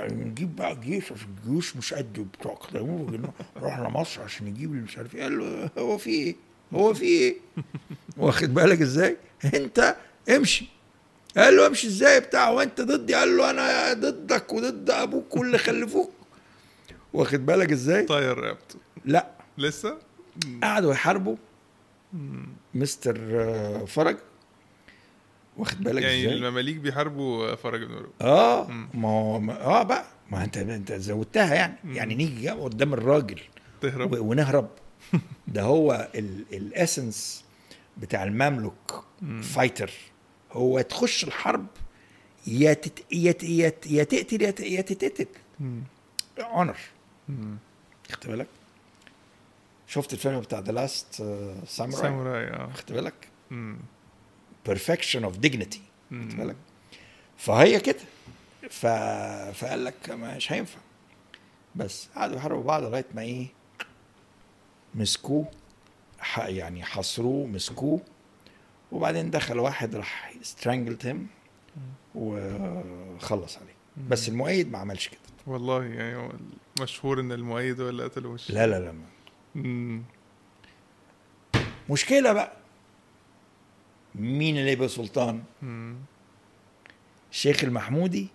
نجيب 0.00 0.56
بقى 0.56 0.76
جيش 0.80 1.12
عشان 1.12 1.28
الجيوش 1.38 1.76
مش 1.76 1.94
قد 1.94 2.12
بتوع 2.12 2.54
قدامه 2.54 3.20
رحنا 3.56 3.88
مصر 3.88 4.22
عشان 4.22 4.46
نجيب 4.46 4.70
اللي 4.72 4.82
مش 4.82 4.98
عارف 4.98 5.14
إيه 5.14 5.22
قال 5.22 5.38
له 5.38 5.70
هو 5.78 5.98
في 5.98 6.10
إيه؟ 6.10 6.36
هو 6.74 6.94
في 6.94 7.04
إيه؟ 7.04 7.36
واخد 8.16 8.54
بالك 8.54 8.80
إزاي؟ 8.80 9.16
أنت 9.54 9.96
امشي 10.36 10.66
قال 11.36 11.56
له 11.56 11.66
امشي 11.66 11.86
إزاي 11.86 12.20
بتاع 12.20 12.48
وأنت 12.50 12.80
ضدي 12.80 13.14
قال 13.14 13.36
له 13.36 13.50
أنا 13.50 13.92
ضدك 13.92 14.52
وضد 14.52 14.90
أبوك 14.90 15.36
واللي 15.36 15.58
خلفوك 15.58 16.10
واخد 17.12 17.46
بالك 17.46 17.72
إزاي؟ 17.72 18.02
طاير 18.04 18.38
رقبته 18.38 18.76
لا 19.04 19.26
لسه. 19.58 19.98
قعدوا 20.62 20.92
يحاربوا. 20.92 21.36
مستر 22.74 23.18
آه، 23.32 23.84
فرج 23.84 24.16
واخد 25.58 25.80
بالك 25.84 26.02
يعني 26.02 26.22
إزاي؟ 26.22 26.32
المماليك 26.34 26.76
بيحاربوا 26.76 27.54
فرج 27.54 27.84
بن 27.84 28.06
آه 28.20 28.66
مم. 28.68 28.88
ما 28.94 29.08
هو 29.08 29.40
ما- 29.40 29.60
آه 29.64 29.82
بقى 29.82 30.04
ما 30.30 30.44
انت 30.44 30.56
أنت 30.56 30.92
زودتها 30.92 31.54
يعني 31.54 31.74
مم. 31.84 31.92
يعني 31.94 32.14
نيجي 32.14 32.50
قدام 32.50 32.94
الراجل 32.94 33.40
تهرب 33.80 34.12
و- 34.12 34.16
ونهرب 34.30 34.68
ده 35.48 35.62
هو 35.62 36.08
ال 36.52 36.63
essence 36.63 37.44
بتاع 37.96 38.24
المملوك 38.24 38.92
مم. 39.22 39.42
fighter 39.42 39.90
هو 40.52 40.80
تخش 40.80 41.24
الحرب 41.24 41.66
يا 42.46 42.72
تت... 42.72 43.12
يا 43.12 43.32
ت- 43.32 43.42
يا 43.42 43.68
ت- 43.68 43.86
يا 43.86 44.04
تقتل 44.04 44.42
يا 44.42 44.50
ت- 44.50 44.60
يا 44.60 44.80
تتقتل. 44.80 45.26
Honor. 46.38 46.76
خدت 48.10 48.26
بالك 48.26 48.46
شفت 49.86 50.12
الفيلم 50.12 50.40
بتاع 50.40 50.58
The 50.58 50.72
Last 50.72 51.14
ساموراي 51.66 52.02
ساموراي 52.02 52.44
آه 52.50 52.70
خدت 52.72 52.92
بالك. 52.92 53.28
Perfection 54.68 55.20
of 55.24 55.46
dignity. 55.46 55.80
بالك؟ 56.10 56.56
فهي 57.36 57.80
كده. 57.80 57.98
ف... 58.70 58.86
فقال 59.56 59.84
لك 59.84 60.10
مش 60.10 60.52
هينفع. 60.52 60.78
بس 61.76 62.08
قعدوا 62.16 62.36
يحاربوا 62.36 62.62
بعض 62.62 62.82
لغاية 62.82 63.06
ما 63.14 63.22
إيه؟ 63.22 63.46
مسكوه. 64.94 65.48
يعني 66.36 66.84
حصروه 66.84 67.46
مسكوه. 67.46 68.00
وبعدين 68.92 69.30
دخل 69.30 69.58
واحد 69.58 69.94
راح 69.94 70.32
سترانجلت 70.42 71.06
هيم 71.06 71.28
وخلص 72.14 73.56
عليه. 73.56 73.74
بس 74.08 74.28
المؤيد 74.28 74.72
ما 74.72 74.78
عملش 74.78 75.08
كده. 75.08 75.18
والله 75.46 75.84
يعني 75.84 76.16
هو 76.16 76.32
مشهور 76.80 77.20
إن 77.20 77.32
المؤيد 77.32 77.80
هو 77.80 77.88
اللي 77.88 78.04
قتله 78.04 78.32
مش 78.32 78.50
لا 78.50 78.66
لا 78.66 78.80
لا. 78.80 78.94
مم. 79.54 80.02
مشكلة 81.90 82.32
بقى. 82.32 82.57
مين 84.14 84.56
اللي 84.58 84.72
يبقى 84.72 84.88
سلطان. 84.88 85.42
الشيخ 87.30 87.64
المحمودي 87.64 88.28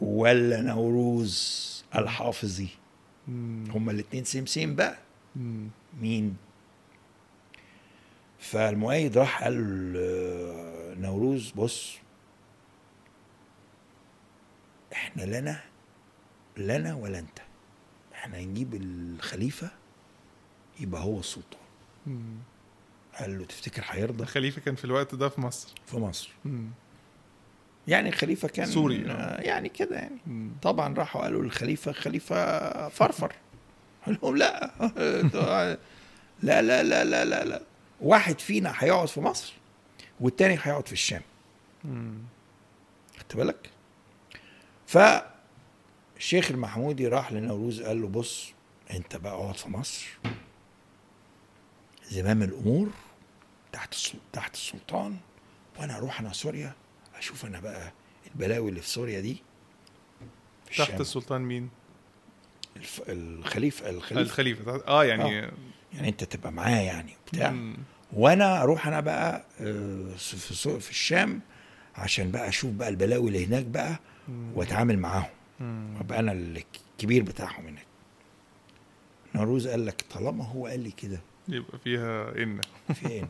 ولا 0.00 0.60
نوروز 0.62 1.84
الحافظي. 1.94 2.68
هما 3.28 3.92
الاتنين 3.92 4.24
سيم 4.24 4.74
بقى 4.74 4.98
مم. 5.36 5.68
مين 6.00 6.36
فالمؤيد 8.38 9.18
راح 9.18 9.42
قال 9.44 9.94
آه، 9.96 10.94
نوروز 10.94 11.50
بص 11.50 11.96
إحنا 14.92 15.22
لنا 15.22 15.60
لنا 16.56 16.94
ولا 16.94 17.18
أنت 17.18 17.38
إحنا 18.14 18.40
نجيب 18.40 18.74
الخليفة 18.74 19.70
يبقى 20.80 21.02
هو 21.02 21.18
السلطان. 21.20 21.60
قال 23.20 23.38
له 23.38 23.44
تفتكر 23.44 23.84
هيرضى؟ 23.88 24.22
الخليفة 24.22 24.60
كان 24.60 24.74
في 24.74 24.84
الوقت 24.84 25.14
ده 25.14 25.28
في 25.28 25.40
مصر. 25.40 25.68
في 25.86 25.96
مصر. 25.96 26.30
مم. 26.44 26.68
يعني 27.88 28.08
الخليفة 28.08 28.48
كان 28.48 28.66
سوري، 28.66 29.04
آه، 29.10 29.40
يعني 29.40 29.68
كده 29.68 29.96
يعني. 29.96 30.16
مم. 30.26 30.50
طبعا 30.62 30.94
راحوا 30.94 31.22
قالوا 31.22 31.42
للخليفة 31.42 31.92
خليفة 31.92 32.88
فرفر. 32.88 33.32
قال 34.06 34.18
لهم 34.22 34.36
لا. 34.36 34.70
لا 36.42 36.62
لا 36.62 36.82
لا 36.82 37.04
لا 37.04 37.24
لا 37.24 37.44
لا. 37.44 37.62
واحد 38.00 38.38
فينا 38.40 38.72
هيقعد 38.76 39.08
في 39.08 39.20
مصر 39.20 39.52
والتاني 40.20 40.54
هيقعد 40.62 40.86
في 40.86 40.92
الشام. 40.92 41.22
خدت 43.18 43.36
بالك؟ 43.36 43.70
فالشيخ 44.86 46.50
المحمودي 46.50 47.08
راح 47.08 47.32
لنوروز 47.32 47.82
قال 47.82 48.02
له 48.02 48.08
بص 48.08 48.52
انت 48.90 49.16
بقى 49.16 49.32
اقعد 49.32 49.56
في 49.56 49.68
مصر. 49.68 50.06
زمام 52.10 52.42
الأمور 52.42 52.88
تحت 53.72 53.94
تحت 54.32 54.54
السلطان 54.54 55.16
وأنا 55.78 55.96
أروح 55.96 56.20
أنا 56.20 56.32
سوريا 56.32 56.72
أشوف 57.16 57.44
أنا 57.46 57.60
بقى 57.60 57.92
البلاوي 58.34 58.70
اللي 58.70 58.80
في 58.80 58.88
سوريا 58.88 59.20
دي 59.20 59.34
في 60.70 60.78
تحت 60.78 60.80
الشام. 60.88 61.00
السلطان 61.00 61.40
مين؟ 61.42 61.70
الف... 62.76 63.02
الخليفة 63.08 63.90
الخليفة 63.90 64.20
الخليفة 64.22 64.84
آه 64.86 65.04
يعني 65.04 65.30
يعني 65.92 66.08
أنت 66.08 66.24
تبقى 66.24 66.52
معاه 66.52 66.80
يعني 66.80 67.12
بتاع 67.32 67.50
مم. 67.50 67.76
وأنا 68.12 68.62
أروح 68.62 68.86
أنا 68.86 69.00
بقى 69.00 69.44
آه، 69.60 70.14
في 70.16 70.80
في 70.80 70.90
الشام 70.90 71.40
عشان 71.94 72.30
بقى 72.30 72.48
أشوف 72.48 72.72
بقى 72.72 72.88
البلاوي 72.88 73.28
اللي 73.28 73.46
هناك 73.46 73.64
بقى. 73.64 73.98
وأتعامل 74.54 74.98
معاهم. 74.98 75.30
وأبقى 75.96 76.18
أنا 76.18 76.32
الكبير 76.32 77.22
بتاعهم 77.22 77.66
هناك 77.66 77.86
نوروز 79.34 79.68
قال 79.68 79.86
لك 79.86 80.04
طالما 80.14 80.44
هو 80.44 80.66
قال 80.66 80.80
لي 80.80 80.90
كده 80.90 81.20
يبقى 81.48 81.78
فيها 81.78 82.42
إن. 82.42 82.60
في 82.94 83.08
إيه 83.08 83.28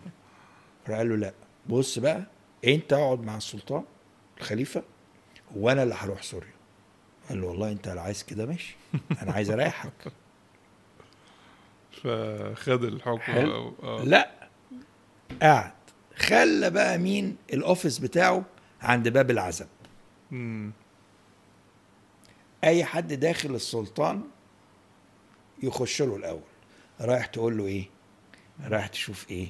راح 0.88 0.99
قال 0.99 1.09
له 1.09 1.16
لا. 1.16 1.33
بص 1.68 1.99
بقى 1.99 2.26
أنت 2.64 2.92
اقعد 2.92 3.21
مع 3.21 3.37
السلطان 3.37 3.85
الخليفة 4.38 4.83
وأنا 5.56 5.83
اللي 5.83 5.94
هروح 5.94 6.23
سوريا. 6.23 6.54
قال 7.28 7.40
له 7.40 7.47
والله 7.47 7.73
أنت 7.73 7.88
عايز 7.88 8.23
كده 8.23 8.47
ماشي. 8.47 8.76
أنا 9.23 9.33
عايز 9.33 9.50
أريحك. 9.50 9.92
فخد 12.02 12.85
الحكم. 12.85 13.33
أو- 13.33 13.85
آه. 13.85 14.04
لا. 14.04 14.30
قعد. 15.42 15.73
خلى 16.16 16.71
بقى 16.71 16.99
مين؟ 16.99 17.37
الأوفيس 17.52 17.99
بتاعه 17.99 18.44
عند 18.83 19.09
باب 19.09 19.30
العزب. 19.30 19.66
مم. 20.30 20.73
أي 22.64 22.85
حد 22.85 23.12
داخل 23.12 23.54
السلطان 23.54 24.23
يخش 25.62 26.02
له 26.02 26.16
الأول. 26.16 26.40
رايح 27.00 27.26
تقول 27.26 27.59
له 27.59 27.66
إيه؟ 27.66 27.88
رايح 28.65 28.87
تشوف 28.87 29.31
إيه. 29.31 29.49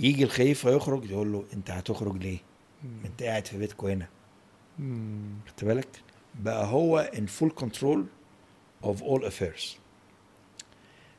يجي 0.00 0.24
الخليفه 0.24 0.70
يخرج 0.70 1.10
يقول 1.10 1.32
له 1.32 1.44
انت 1.52 1.70
هتخرج 1.70 2.16
ليه؟ 2.16 2.38
ما 3.02 3.08
انت 3.08 3.22
قاعد 3.22 3.46
في 3.46 3.58
بيتكم 3.58 3.86
هنا. 3.86 4.08
خدت 5.48 5.64
بالك؟ 5.64 5.88
بقى 6.34 6.66
هو 6.66 7.10
in 7.14 7.42
full 7.42 7.50
control 7.64 7.98
of 8.84 8.96
all 9.00 9.24
affairs. 9.30 9.76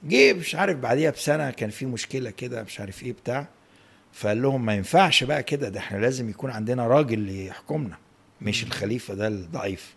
جه 0.04 0.34
مش 0.34 0.56
عارف 0.56 0.78
بعديها 0.78 1.12
بسنة 1.12 1.52
كان 1.52 1.70
في 1.70 1.86
مشكلة 1.86 2.30
كده 2.30 2.64
مش 2.64 2.80
عارف 2.80 3.04
إيه 3.04 3.14
بتاع. 3.14 3.48
فقال 4.14 4.42
لهم 4.42 4.66
ما 4.66 4.76
ينفعش 4.76 5.24
بقى 5.24 5.44
كده 5.44 5.70
ده 5.70 5.80
إحنا 5.80 5.98
لازم 5.98 6.30
يكون 6.30 6.52
عندنا 6.52 6.88
راجل 6.88 7.30
يحكمنا 7.30 7.98
مش 8.42 8.64
الخليفة 8.64 9.14
ده 9.14 9.28
الضعيف. 9.28 9.96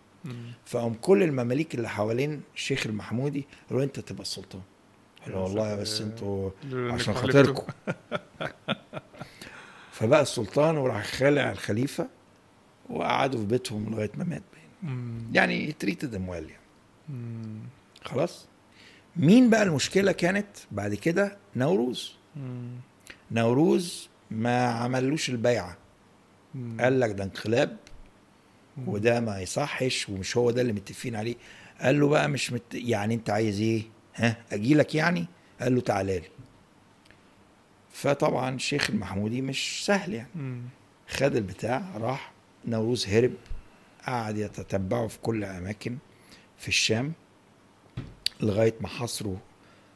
فقام 0.67 0.95
كل 0.95 1.23
المماليك 1.23 1.75
اللي 1.75 1.89
حوالين 1.89 2.41
الشيخ 2.55 2.87
المحمودي 2.87 3.47
قالوا 3.71 3.85
انت 3.85 4.01
تبقى 4.01 4.23
السلطان. 4.23 4.63
له 5.27 5.33
يا 5.35 5.39
والله. 5.39 5.77
بس 5.77 6.01
أنتوا 6.01 6.51
إنك 6.65 6.93
عشان. 6.95 7.15
خاطركم 7.15 7.73
فبقى 9.93 10.23
السلطان 10.23 10.77
وراح 10.77 11.07
خالع 11.07 11.51
الخليفة 11.51 12.09
وقعدوا 12.91 13.41
في 13.41 13.47
بيتهم 13.47 13.91
لغاية 13.91 14.11
ما 14.15 14.25
مات 14.25 14.43
مم. 14.83 15.23
يعني 15.33 15.73
تريتد 15.73 16.15
اموال 16.15 16.51
يعني. 16.51 16.61
خلاص 18.05 18.47
مين 19.17 19.51
بقى 19.51 19.63
المشكلة 19.63 20.13
كانت 20.13 20.47
بعد 20.73 20.95
كده 20.95 21.37
نوروز 21.57 22.15
مم. 22.37 22.71
نوروز 23.31 24.09
ما 24.31 24.65
عملوش 24.65 25.31
البيعة 25.31 25.77
مم. 26.55 26.77
قال 26.81 27.01
لك 27.01 27.11
ده 27.11 27.25
انقلاب. 27.25 27.77
وده 28.87 29.21
ما 29.21 29.41
يصحش 29.41 30.09
ومش 30.09 30.37
هو 30.37 30.51
ده 30.51 30.61
اللي 30.63 30.73
متفقين 30.73 31.17
عليه 31.17 31.35
قال 31.81 32.01
له 32.01 32.09
بقى 32.09 32.29
مش 32.29 32.53
مت... 32.53 32.63
يعني 32.75 33.15
انت 33.15 33.31
عايز 33.31 33.61
إيه 33.61 33.83
ها 34.21 34.37
أجي 34.53 34.75
لك 34.75 34.95
يعني؟ 34.95 35.27
قال 35.61 35.75
له 35.75 35.81
تعالى 35.81 36.19
لي. 36.19 36.29
فطبعا 37.93 38.55
الشيخ 38.55 38.91
المحمودي 38.91 39.43
مش 39.43 39.87
سهل 39.87 40.15
يعني. 40.15 40.29
خد 41.09 41.37
البتاع 41.37 41.83
راح 41.97 42.33
نوروز 42.65 43.07
هرب 43.09 43.33
قعد 44.07 44.37
يتتبعه 44.37 45.07
في 45.07 45.19
كل 45.19 45.45
اماكن 45.45 45.99
في 46.59 46.69
الشام 46.69 47.13
لغاية 48.41 48.75
ما 48.81 48.89
حصره 48.89 49.41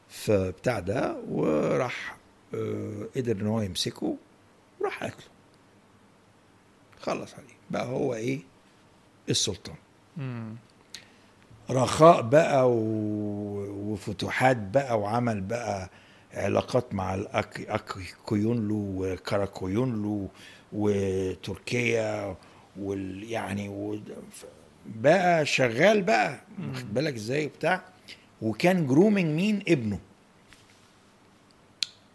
في 0.08 0.50
بتاع 0.50 0.78
ده 0.80 1.16
وراح 1.28 2.16
آه، 2.54 3.08
قدر 3.16 3.32
إن 3.40 3.46
هو 3.46 3.60
يمسكه 3.60 4.16
وراح 4.80 5.04
قتله. 5.04 5.26
خلص 7.00 7.34
عليه. 7.34 7.54
بقى 7.70 7.86
هو 7.86 8.14
إيه؟ 8.14 8.40
السلطان. 9.28 9.76
رخاء 11.70 12.22
بقى 12.22 12.70
وفتوحات 13.90 14.56
بقى 14.56 15.00
وعمل 15.00 15.40
بقى 15.40 15.90
علاقات 16.34 16.94
مع 16.94 17.14
الآق 17.14 17.68
قويونلو 17.68 18.94
وقرا 18.96 19.36
قويونلو 19.36 20.28
وتركيا 20.72 22.36
وال 22.80 23.24
يعني 23.30 24.00
بقى 24.86 25.46
شغال 25.46 26.02
بقى 26.02 26.40
واخد 26.68 26.94
بالك 26.94 27.14
إزاي 27.14 27.46
بتاع 27.46 27.82
وكان 28.42 28.86
grooming 28.86 29.36
مين؟ 29.36 29.62
ابنه. 29.68 29.98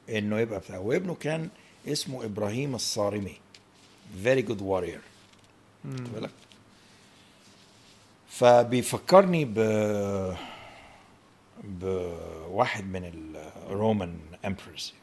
انه 0.10 0.40
يبقى 0.40 0.60
بتاع. 0.60 0.78
وابنه 0.78 1.16
كان 1.16 1.50
اسمه 1.88 2.26
إبراهيم 2.26 2.76
الصارمي. 2.76 3.36
Very 4.24 4.42
good. 4.42 4.62
خد 5.84 6.14
بالك؟ 6.14 6.30
فبيفكرني 8.40 9.46
ب 9.46 9.54
بواحد 11.64 12.84
من 12.84 13.12
ال 13.70 13.78
Roman 13.78 14.20
emperors. 14.46 14.94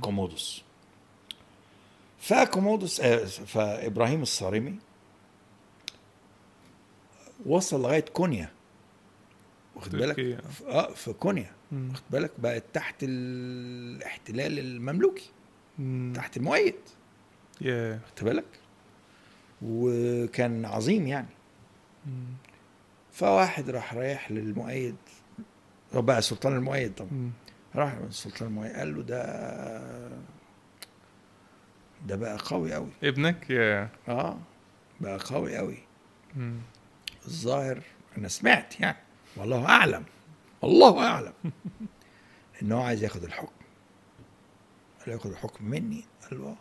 كومودوس. 0.00 0.62
فكومودوس 2.18 3.00
آه، 3.00 3.24
فإبراهيم 3.24 4.22
الصارمي 4.22 4.78
وصل 7.46 7.82
لغاية 7.82 8.04
كونيا. 8.04 8.50
واخد 9.76 9.90
بالك؟ 9.90 10.40
آه 10.66 10.92
في 10.92 11.12
كونيا. 11.12 11.52
واخد 11.72 12.02
بالك؟ 12.10 12.30
بقت 12.38 12.64
تحت 12.72 12.96
الاحتلال 13.02 14.58
المملوكي. 14.58 15.30
مم. 15.78 16.12
تحت 16.16 16.36
المؤيد. 16.36 16.76
يا 17.60 18.00
واخد 18.04 18.24
بالك؟ 18.24 18.60
وكان 19.62 20.64
عظيم 20.64 21.06
يعني. 21.06 21.28
فواحد 23.12 23.70
راح 23.70 23.94
رايح 23.94 24.30
للمؤيد 24.30 24.96
هو 25.94 26.02
بقى 26.02 26.22
سلطان 26.22 26.56
المؤيد 26.56 26.94
طبعا. 26.94 27.32
راح 27.74 27.94
للسلطان 27.94 28.48
المؤيد 28.48 28.72
قال 28.72 28.94
له 28.96 29.02
ده 29.02 29.22
ده 32.06 32.16
بقى 32.16 32.38
قوي 32.44 32.74
قوي. 32.74 32.90
ابنك؟ 33.04 33.50
يا. 33.50 33.88
آه 34.08 34.38
بقى 35.00 35.18
قوي 35.18 35.56
قوي. 35.56 35.78
مم. 36.36 36.58
الظاهر 37.26 37.82
أنا 38.18 38.28
سمعت 38.28 38.80
يعني 38.80 38.96
والله 39.36 39.66
أعلم 39.68 40.04
والله 40.62 41.06
أعلم 41.08 41.32
إن 42.62 42.72
هو 42.72 42.82
عايز 42.82 43.02
ياخد 43.02 43.24
الحكم. 43.24 43.52
قال 45.00 45.08
ياخد 45.14 45.30
الحكم 45.30 45.64
مني؟ 45.64 46.04
قال 46.22 46.40
له 46.40 46.46
آه. 46.48 46.56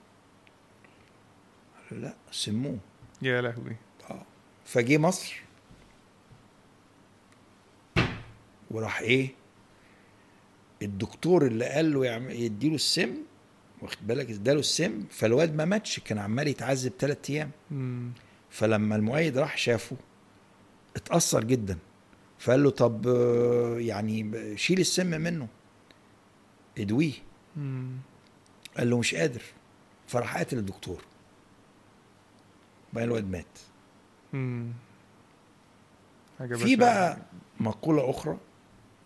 قال 1.90 2.02
له 2.02 2.08
لا 2.08 2.14
سموه. 2.32 2.78
يا 3.22 3.42
لهوي. 3.42 3.76
فجه 4.66 4.98
مصر 4.98 5.44
وراح 8.72 9.00
إيه؟ 9.00 9.30
الدكتور 10.82 11.46
اللي 11.48 11.66
قال 11.66 11.94
له 11.94 12.06
يديله 12.32 12.76
السم 12.76 13.16
واخد 13.82 14.08
بالك؟ 14.08 14.30
اداله 14.30 14.60
السم 14.60 15.04
فالواد 15.12 15.56
ما 15.56 15.66
ماتش 15.66 16.00
كان 16.00 16.18
عمال 16.18 16.48
يتعذب 16.48 16.92
ثلاث 17.00 17.30
أيام. 17.30 17.52
فلما 18.50 18.96
المؤيد 18.96 19.38
راح 19.38 19.58
شافه 19.58 19.96
اتأثر 20.96 21.44
جدا. 21.44 21.78
فقال 22.40 22.64
له 22.64 22.70
طب 22.70 23.06
يعني 23.80 24.32
شيل 24.58 24.80
السم 24.80 25.08
منه. 25.22 25.48
ادويه. 26.78 27.14
قال 28.78 28.90
له 28.90 29.00
مش 29.00 29.16
قادر. 29.16 29.42
فراح 30.08 30.38
قاتل 30.38 30.58
الدكتور. 30.58 31.04
بقى 32.94 33.04
الواد 33.04 33.32
مات. 33.32 33.60
في. 34.34 34.74
بقى 36.76 37.18
مقولة 37.60 38.10
أخرى 38.10 38.38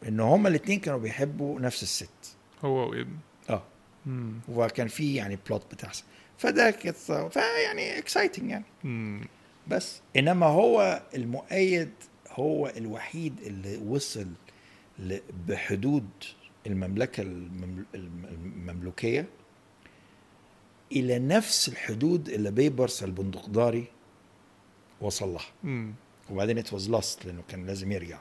إن 0.08 0.20
هما 0.20 0.50
الاتنين 0.50 0.80
كانوا 0.80 1.00
بيحبوا 1.00 1.60
نفس 1.60 1.84
الست 1.84 2.36
هو 2.66 2.90
وابن 2.90 3.16
آه 3.50 3.64
مم. 4.06 4.34
وكان 4.50 4.88
في 4.88 5.16
يعني 5.16 5.38
plot 5.48 5.74
بتحصل 5.74 6.04
فده 6.38 6.72
كانت 6.72 6.98
فيعني 7.32 7.98
exciting 7.98 8.50
يعني 8.50 8.66
مم. 8.84 9.22
بس 9.68 10.02
إنما 10.16 10.46
هو 10.46 11.02
المؤيد 11.16 11.90
هو 12.32 12.68
الوحيد 12.78 13.40
اللي 13.42 13.78
وصل 13.78 14.28
بحدود 15.48 16.10
المملكة 16.68 17.22
الممل- 17.22 17.86
الم- 17.96 18.26
المملوكية 18.26 19.26
إلى 20.92 21.20
نفس 21.20 21.68
الحدود 21.70 22.30
اللي 22.30 22.52
بيبرس 22.52 23.04
البندقداري 23.04 23.86
وصل 25.02 25.30
لها. 25.34 25.46
وبعدين 26.30 26.58
it 26.58 26.74
was 26.74 26.90
lost 26.90 27.26
لأنه 27.26 27.42
كان 27.50 27.66
لازم 27.66 27.92
يرجع. 27.92 28.20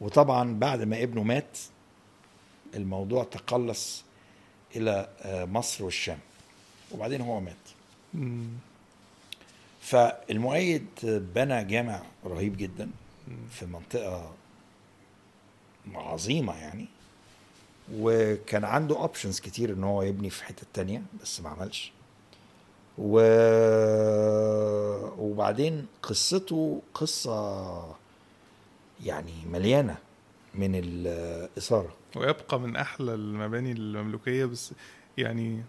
وطبعا 0.00 0.58
بعد 0.58 0.82
ما 0.82 1.02
ابنه 1.02 1.22
مات 1.22 1.58
الموضوع 2.74 3.24
تقلص 3.24 4.04
إلى 4.76 5.08
آه، 5.20 5.44
مصر 5.44 5.84
والشام. 5.84 6.18
وبعدين 6.92 7.20
هو 7.20 7.40
مات. 7.40 7.56
مم. 8.14 8.48
فالمؤيد 9.80 10.86
بنى 11.04 11.64
جامع 11.64 12.02
رهيب 12.24 12.56
جدا 12.56 12.90
في 13.50 13.66
منطقة 13.66 14.34
عظيمة 15.94 16.56
يعني 16.56 16.86
وكان 17.94 18.64
عنده 18.64 18.96
اوبشنز 18.98 19.40
كتير 19.40 19.72
إن 19.72 19.84
هو 19.84 20.02
يبني 20.02 20.30
في 20.30 20.44
حتة 20.44 20.66
تانية 20.74 21.02
بس 21.22 21.40
ما 21.40 21.48
عملش. 21.48 21.92
و... 22.98 23.20
وبعدين 25.18 25.86
قصته 26.02 26.82
قصة 26.94 27.96
يعني 29.04 29.32
مليانة 29.52 29.96
من 30.54 30.70
الإثارة. 30.74 31.92
ويبقى 32.16 32.60
من 32.60 32.76
أحلى 32.76 33.14
المباني 33.14 33.72
المملوكية 33.72 34.44
بس 34.44 34.72
يعني 35.18 35.62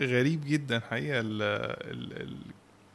غريب 0.00 0.40
جدا 0.46 0.80
حقيقة 0.80 1.20
ال 1.20 1.42
ال 1.42 2.34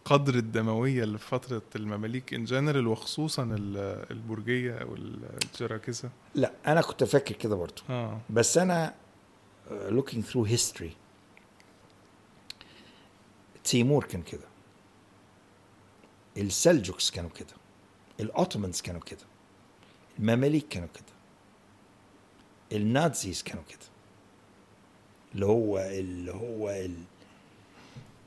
القدر 0.05 0.35
الدموية 0.35 1.03
اللي 1.03 1.17
في 1.17 1.27
فترة 1.27 1.62
المماليك 1.75 2.33
in 2.33 2.45
general 2.45 2.88
وخصوصا 2.88 3.43
ال- 3.43 4.05
البرجية 4.12 4.73
أو 4.77 4.95
الجراكسه 4.95 6.09
لا 6.35 6.51
أنا 6.67 6.81
كنت 6.81 7.03
فاكر 7.03 7.35
كده 7.35 7.55
برضه 7.55 7.81
آه. 7.89 8.19
بس 8.29 8.57
أنا 8.57 8.93
uh, 9.69 9.71
looking 9.93 10.21
through 10.31 10.49
history 10.51 10.91
تيمور 13.69 14.03
كان 14.03 14.21
كده. 14.21 14.47
ال 16.38 16.47
Seljuks 16.47 17.12
كانوا 17.12 17.29
كده. 17.29 17.53
الأوتومانز 18.19 18.82
كانوا 18.82 19.01
كده. 19.01 19.25
المماليك 20.19 20.67
كانوا 20.67 20.88
كده. 20.88 21.13
النازيز 22.79 23.43
كانوا 23.43 23.63
كده. 23.69 23.79
اللي 25.36 25.45
هو 25.45 25.79
اللي 25.79 26.32
هو 26.32 26.69
ال- 26.69 27.03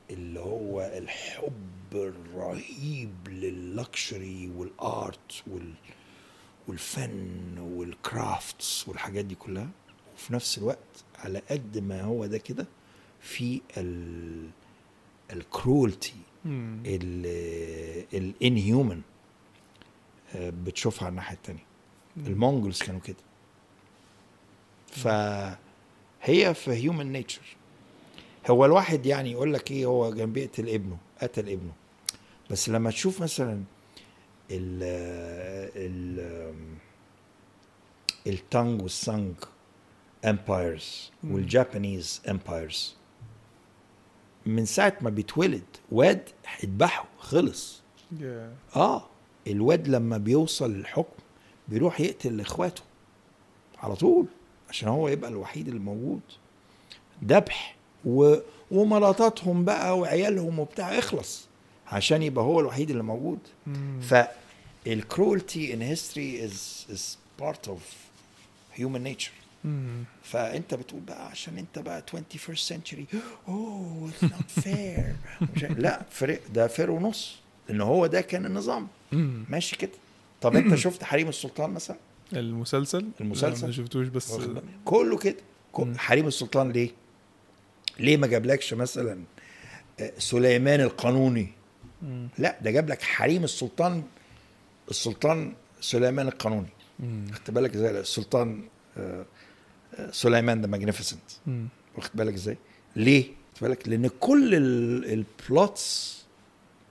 اللي 0.09 0.39
هو 0.39 0.81
الحب 0.81 1.93
الرهيب 1.93 3.27
لللكشري 3.27 4.51
والارت 4.55 5.43
وال 5.47 5.73
والفن 6.67 7.57
والكرافتس 7.59 8.87
والحاجات 8.87 9.25
دي 9.25 9.35
كلها. 9.35 9.69
وفي 10.15 10.33
نفس 10.33 10.57
الوقت 10.57 11.03
على 11.19 11.39
قد 11.49 11.77
ما 11.77 12.01
هو 12.01 12.25
ده 12.25 12.37
كده 12.37 12.65
في 13.21 13.61
ال 15.33 15.42
cruelty. 15.42 16.13
ال 18.13 18.24
inhuman 18.24 19.01
بتشوفها 20.35 21.03
على 21.05 21.09
الناحية 21.09 21.35
التانية. 21.35 21.65
ال 22.17 22.25
Mongols 22.25 22.81
كانوا 22.83 23.01
كده. 23.01 23.15
فهي 24.87 26.53
في 26.53 26.71
human 26.71 27.11
nature 27.11 27.55
هو 28.49 28.65
الواحد 28.65 29.05
يعني 29.05 29.31
يقول 29.31 29.53
لك 29.53 29.71
إيه 29.71 29.85
هو 29.85 30.13
كان 30.15 30.33
بيقتل 30.33 30.69
ابنه 30.69 30.97
قتل 31.21 31.49
ابنه. 31.49 31.73
بس 32.49 32.69
لما 32.69 32.91
تشوف 32.91 33.21
مثلا 33.21 33.63
ال 34.51 34.83
ال 35.75 36.53
Tang 38.27 38.81
وال 38.81 38.99
Song 38.99 39.35
empires. 40.25 41.11
وال 41.23 41.43
Japanese 41.43 42.21
empires 42.29 42.95
من 44.45 44.65
ساعة 44.65 44.93
ما 45.01 45.09
بيتولد 45.09 45.63
واد 45.91 46.29
هيذبحه 46.47 47.05
خلص 47.19 47.83
Yeah. 48.21 48.75
آه 48.77 49.05
الواد 49.47 49.87
لما 49.87 50.17
بيوصل 50.17 50.73
للحكم 50.73 51.23
بيروح 51.67 52.01
يقتل 52.01 52.41
إخواته 52.41 52.81
على 53.79 53.95
طول 53.95 54.25
عشان 54.69 54.89
هو 54.89 55.07
يبقى 55.07 55.29
الوحيد 55.29 55.67
اللي 55.67 55.79
موجود 55.79 56.21
ذبح 57.25 57.75
و... 58.05 58.35
ومراتاتهم 58.71 59.65
بقى 59.65 59.99
وعيالهم 59.99 60.59
وبتاع 60.59 60.97
اخلص 60.99 61.47
عشان 61.87 62.23
يبقى 62.23 62.45
هو 62.45 62.59
الوحيد 62.59 62.89
اللي 62.89 63.03
موجود. 63.03 63.39
فال 64.85 65.05
cruelty 65.05 65.73
in 65.73 65.81
history 65.81 66.43
is 66.45 66.85
is 66.91 67.17
part 67.39 67.67
of 67.67 67.93
human 68.73 69.03
nature 69.03 69.31
مم. 69.65 70.03
فأنت 70.23 70.73
بتقول 70.73 71.01
بقى 71.01 71.29
عشان 71.29 71.57
أنت 71.57 71.79
بقى 71.79 72.03
21st 72.11 72.73
century 72.73 73.15
oh 73.47 74.09
it's 74.09 74.23
not 74.23 74.51
fair 74.65 75.15
لا 75.77 76.01
فرق 76.11 76.39
ده 76.53 76.67
fair 76.67 76.91
ونص 76.91 77.35
لأن 77.69 77.81
هو 77.81 78.05
ده 78.07 78.21
كان 78.21 78.45
النظام 78.45 78.87
مم. 79.11 79.45
ماشي 79.49 79.75
كده 79.77 79.91
طب 80.41 80.55
أنت 80.55 80.75
شفت 80.75 81.03
حريم 81.03 81.29
السلطان 81.29 81.69
مثلا 81.69 81.97
المسلسل 82.33 83.05
المسلسل؟ 83.21 83.65
ما 83.65 83.71
شفتوش 83.71 84.07
بس؟ 84.07 84.31
كله 84.85 85.17
كده. 85.17 85.35
حريم 85.97 86.27
السلطان 86.27 86.71
ليه 86.71 86.89
ليه 87.99 88.17
ما 88.17 88.27
جابلكش 88.27 88.73
مثلا 88.73 89.19
آه، 89.99 90.11
سليمان 90.17 90.81
القانوني 90.81 91.47
مم. 92.01 92.27
لا 92.37 92.57
ده 92.61 92.71
جاب 92.71 92.89
لك 92.89 93.01
حريم 93.01 93.43
السلطان 93.43 94.03
السلطان 94.89 95.53
سليمان 95.81 96.27
القانوني. 96.27 96.69
خدت 97.33 97.51
بالك 97.51 97.75
إزاي 97.75 97.99
السلطان 97.99 98.63
آه، 98.97 99.25
سليمان 100.11 100.61
the 100.61 100.67
Magnificent. 100.67 101.21
واخد 101.97 102.11
بالك 102.13 102.33
إزاي؟ 102.33 102.57
ليه؟ 102.95 103.23
خدت 103.53 103.63
بالك؟ 103.63 103.87
لأن 103.87 104.09
كل 104.19 104.55
ال 105.05 105.25
plots 105.25 106.23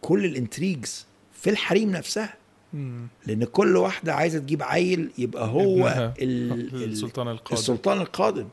كل 0.01 0.25
ال 0.25 0.33
intrigues 0.33 1.07
في 1.33 1.51
الحريم 1.51 1.91
نفسها. 1.91 2.35
مم. 2.73 3.07
لأن 3.27 3.45
كل 3.45 3.77
واحدة 3.77 4.15
عايزة 4.15 4.39
تجيب 4.39 4.63
عيل 4.63 5.11
يبقى 5.19 5.47
هو 5.49 5.89
ابنها. 5.89 6.15
ال 6.19 6.53
ال 6.53 6.85
السلطان 6.85 7.29
القادم. 7.29 7.59
السلطان 7.59 8.01
القادم. 8.01 8.49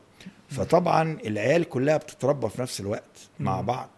فطبعا 0.48 1.18
العيال 1.26 1.64
كلها 1.64 1.96
بتتربى 1.96 2.48
في 2.48 2.62
نفس 2.62 2.80
الوقت 2.80 3.28
مع. 3.40 3.60
بعض 3.60 3.90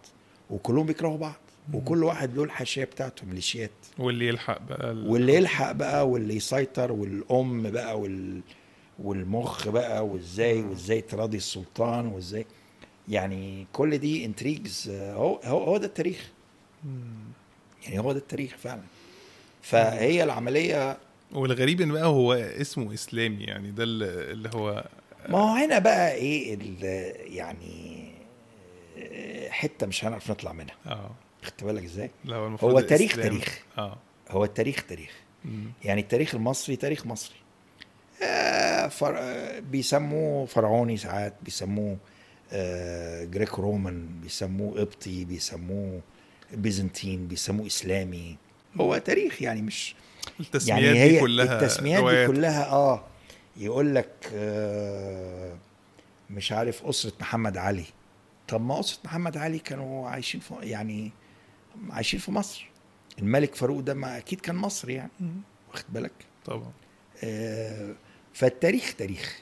وكلهم 0.49 0.85
بيكرهوا 0.85 1.17
بعض. 1.17 1.35
وكل 1.73 2.03
واحد 2.03 2.35
له 2.35 2.43
الحاشية 2.43 2.83
بتاعته 2.83 3.25
ميليشيات 3.25 3.71
واللي 3.97 4.27
يلحق 4.27 4.61
بقى 4.61 4.91
ال... 4.91 5.07
واللي 5.07 5.35
يلحق 5.35 5.71
بقى 5.71 6.09
واللي 6.09 6.35
يسيطر 6.35 6.91
والأم 6.91 7.71
بقى 7.71 7.99
وال 7.99 8.41
والمخ 8.99 9.67
بقى 9.69 10.05
وإزاي 10.07 10.61
وإزاي 10.61 11.01
تراضي 11.01 11.37
السلطان 11.37 12.05
وإزاي 12.07 12.45
يعني 13.09 13.67
كل 13.73 13.97
دي 13.97 14.25
انتريجز 14.25 14.89
هو 14.89 15.35
هو 15.43 15.63
هو 15.63 15.77
ده 15.77 15.85
التاريخ. 15.85 16.31
يعني 17.85 17.99
هو 17.99 18.11
ده 18.11 18.19
التاريخ 18.19 18.55
فعلا. 18.57 18.81
فهي 19.61 20.23
العملية 20.23 20.97
والغريب 21.31 21.81
إن 21.81 21.91
بقى 21.91 22.05
هو 22.05 22.33
اسمه 22.33 22.93
إسلامي 22.93 23.43
يعني 23.43 23.71
ده 23.71 23.83
اللي 23.83 24.49
هو 24.55 24.85
ما 25.29 25.37
هو 25.39 25.55
هنا 25.55 25.79
بقى 25.79 26.13
إيه 26.13 26.53
ال- 26.53 27.33
يعني 27.35 28.03
حتة 29.49 29.87
مش 29.87 30.05
هنعرف 30.05 30.31
نطلع 30.31 30.53
منها. 30.53 30.75
آه. 30.87 31.11
خدت 31.43 31.63
بالك 31.63 31.83
إزاي؟ 31.83 32.09
لا 32.25 32.35
هو 32.35 32.47
المفروض 32.47 32.71
هو 32.73 32.79
تاريخ 32.79 33.11
الإسلام- 33.13 33.15
تاريخ. 33.21 33.59
آه. 33.77 33.97
هو 34.29 34.43
التاريخ 34.43 34.83
تاريخ. 34.89 35.11
مم. 35.45 35.71
يعني 35.83 36.01
التاريخ 36.01 36.35
المصري 36.35 36.75
تاريخ 36.75 37.05
مصري. 37.05 37.35
آه،. 37.35 37.42
آه، 37.42 37.42
بيسموه 39.71 40.45
فرعوني 40.45 40.97
ساعات 40.97 41.33
بيسموه 41.41 41.97
آه، 42.53 43.23
جريك 43.23 43.59
رومان 43.59 44.07
بيسموه 44.21 44.79
قبطي 44.79 45.25
بيسموه 45.25 46.01
بيزنطين 46.53 47.27
بيسموه 47.27 47.67
إسلامي. 47.67 48.37
هو 48.81 48.97
تاريخ 48.97 49.41
يعني 49.41 49.61
مش 49.61 49.95
التسميات 50.39 50.83
يعني 50.83 50.93
دي 50.93 50.99
هي 51.17 51.19
كلها 51.19 51.59
التسميات 51.61 52.03
دي. 52.15 52.27
كلها 52.27 52.65
آه 52.71 53.03
يقول 53.57 53.95
لك 53.95 54.31
آه 54.33 55.57
مش 56.29 56.51
عارف 56.51 56.85
أسرة 56.85 57.13
محمد 57.21 57.57
علي. 57.57 57.85
طب 58.47 58.61
ما 58.61 58.79
أسرة 58.79 58.99
محمد 59.05 59.37
علي 59.37 59.59
كانوا 59.59 60.09
عايشين 60.09 60.39
في 60.39 60.53
يعني 60.61 61.11
عايشين 61.89 62.19
في 62.19 62.31
مصر. 62.31 62.69
الملك 63.19 63.55
فاروق 63.55 63.79
ده 63.79 63.93
ما 63.93 64.17
أكيد 64.17 64.41
كان 64.41 64.55
مصري 64.55 64.93
يعني. 64.93 65.11
واخد 65.71 65.85
بالك؟ 65.89 66.11
طبعا. 66.45 66.71
آه 67.23 67.93
فالتاريخ 68.33 68.93
تاريخ. 68.97 69.39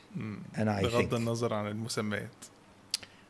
أنا 0.57 0.79
I 0.79 0.83
بغض 0.83 1.09
think. 1.11 1.13
النظر 1.13 1.53
عن 1.53 1.67
المسميات. 1.67 2.29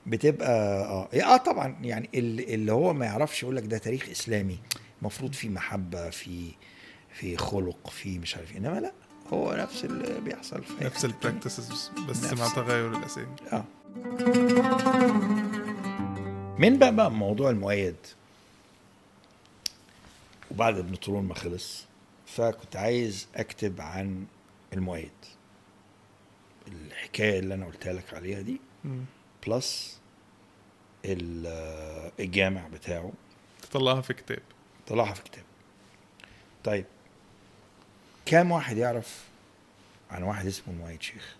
بتبقى 0.08 0.82
آه. 0.86 1.10
آه 1.34 1.38
طبعا 1.38 1.78
يعني 1.82 2.10
اللي 2.16 2.54
اللي 2.56 2.72
هو 2.72 2.94
ما 2.94 3.06
يعرفش 3.06 3.44
يقول 3.44 3.56
لك 3.56 3.64
ده 3.66 3.78
تاريخ 3.78 4.10
إسلامي. 4.10 4.60
المفروض 5.02 5.34
في 5.34 5.50
محبة 5.50 6.10
في 6.10 6.52
في 7.14 7.38
خلق 7.38 7.90
في 7.90 8.20
مش 8.20 8.36
عارف 8.38 8.52
إيه. 8.52 8.58
إنما 8.58 8.80
لا 8.80 8.92
هو 9.34 9.54
نفس 9.56 9.86
اللي 9.86 10.20
بيحصل 10.22 10.64
في 10.64 10.84
نفس. 10.86 11.06
ال 11.06 11.14
practices 11.14 11.92
بس 12.10 12.24
نفس- 12.24 12.34
مع 12.40 12.48
تغير 12.48 12.98
الأسامي. 12.98 13.36
آه. 13.54 13.64
من 16.60 16.78
بقى 16.80 16.96
بقى 16.96 17.12
موضوع 17.12 17.50
المؤيد؟ 17.50 17.96
وبعد 20.52 20.78
ابن 20.78 20.96
طولون 20.96 21.24
ما 21.26 21.34
خلص 21.34 21.86
فكنت 22.26 22.76
عايز 22.76 23.28
أكتب 23.36 23.82
عن 23.82 24.26
المؤيد. 24.74 25.12
الحكاية 26.72 27.40
اللي 27.40 27.54
أنا 27.54 27.66
قلتها 27.66 27.94
لك 27.94 28.14
عليها 28.14 28.42
دي. 28.42 28.62
plus 29.48 30.00
ال- 31.06 32.12
الجامع 32.20 32.68
بتاعه. 32.68 33.12
تطلعها 33.62 34.02
في 34.02 34.14
كتاب. 34.14 34.40
طلعها 34.88 35.14
في 35.14 35.24
كتاب. 35.24 35.44
طيب 36.64 36.86
كام 38.26 38.52
واحد 38.52 38.78
يعرف 38.78 39.26
عن 40.12 40.24
واحد 40.24 40.46
اسمه 40.46 40.74
المؤيد 40.74 41.02
شيخ؟ 41.02 41.36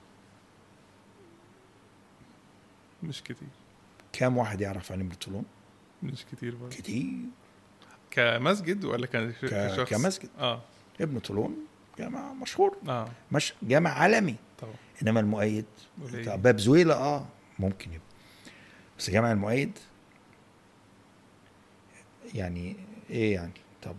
مش 3.04 3.24
كتير. 3.24 3.48
كام 4.14 4.38
واحد 4.38 4.62
يعرف 4.62 4.92
عن 4.92 5.00
ابن 5.00 5.16
طولون؟ 5.16 5.46
مش 6.04 6.26
كتير 6.32 6.56
برضه. 6.56 6.76
كتير. 6.76 7.14
كمسجد 8.12 8.86
ولا 8.86 9.08
ك- 9.08 9.36
كشخص؟ 9.42 9.90
كمسجد. 9.90 10.30
آه. 10.40 10.62
ابن 11.02 11.20
طولون 11.20 11.58
جامع 12.00 12.34
مشهور. 12.34 12.78
آه. 12.90 13.10
مش 13.32 13.54
جامع 13.64 13.90
عالمي. 13.90 14.36
إنما 15.02 15.20
المؤيد. 15.20 15.66
بتاع 16.14 16.36
باب 16.36 16.60
زويلة 16.60 16.94
آه 16.94 17.26
ممكن 17.60 17.90
يبقى 17.94 18.06
بس 19.00 19.10
جامع 19.10 19.32
المؤيد 19.32 19.72
يعني 22.34 22.76
إيه 23.10 23.34
يعني 23.34 23.52
طب 23.82 23.96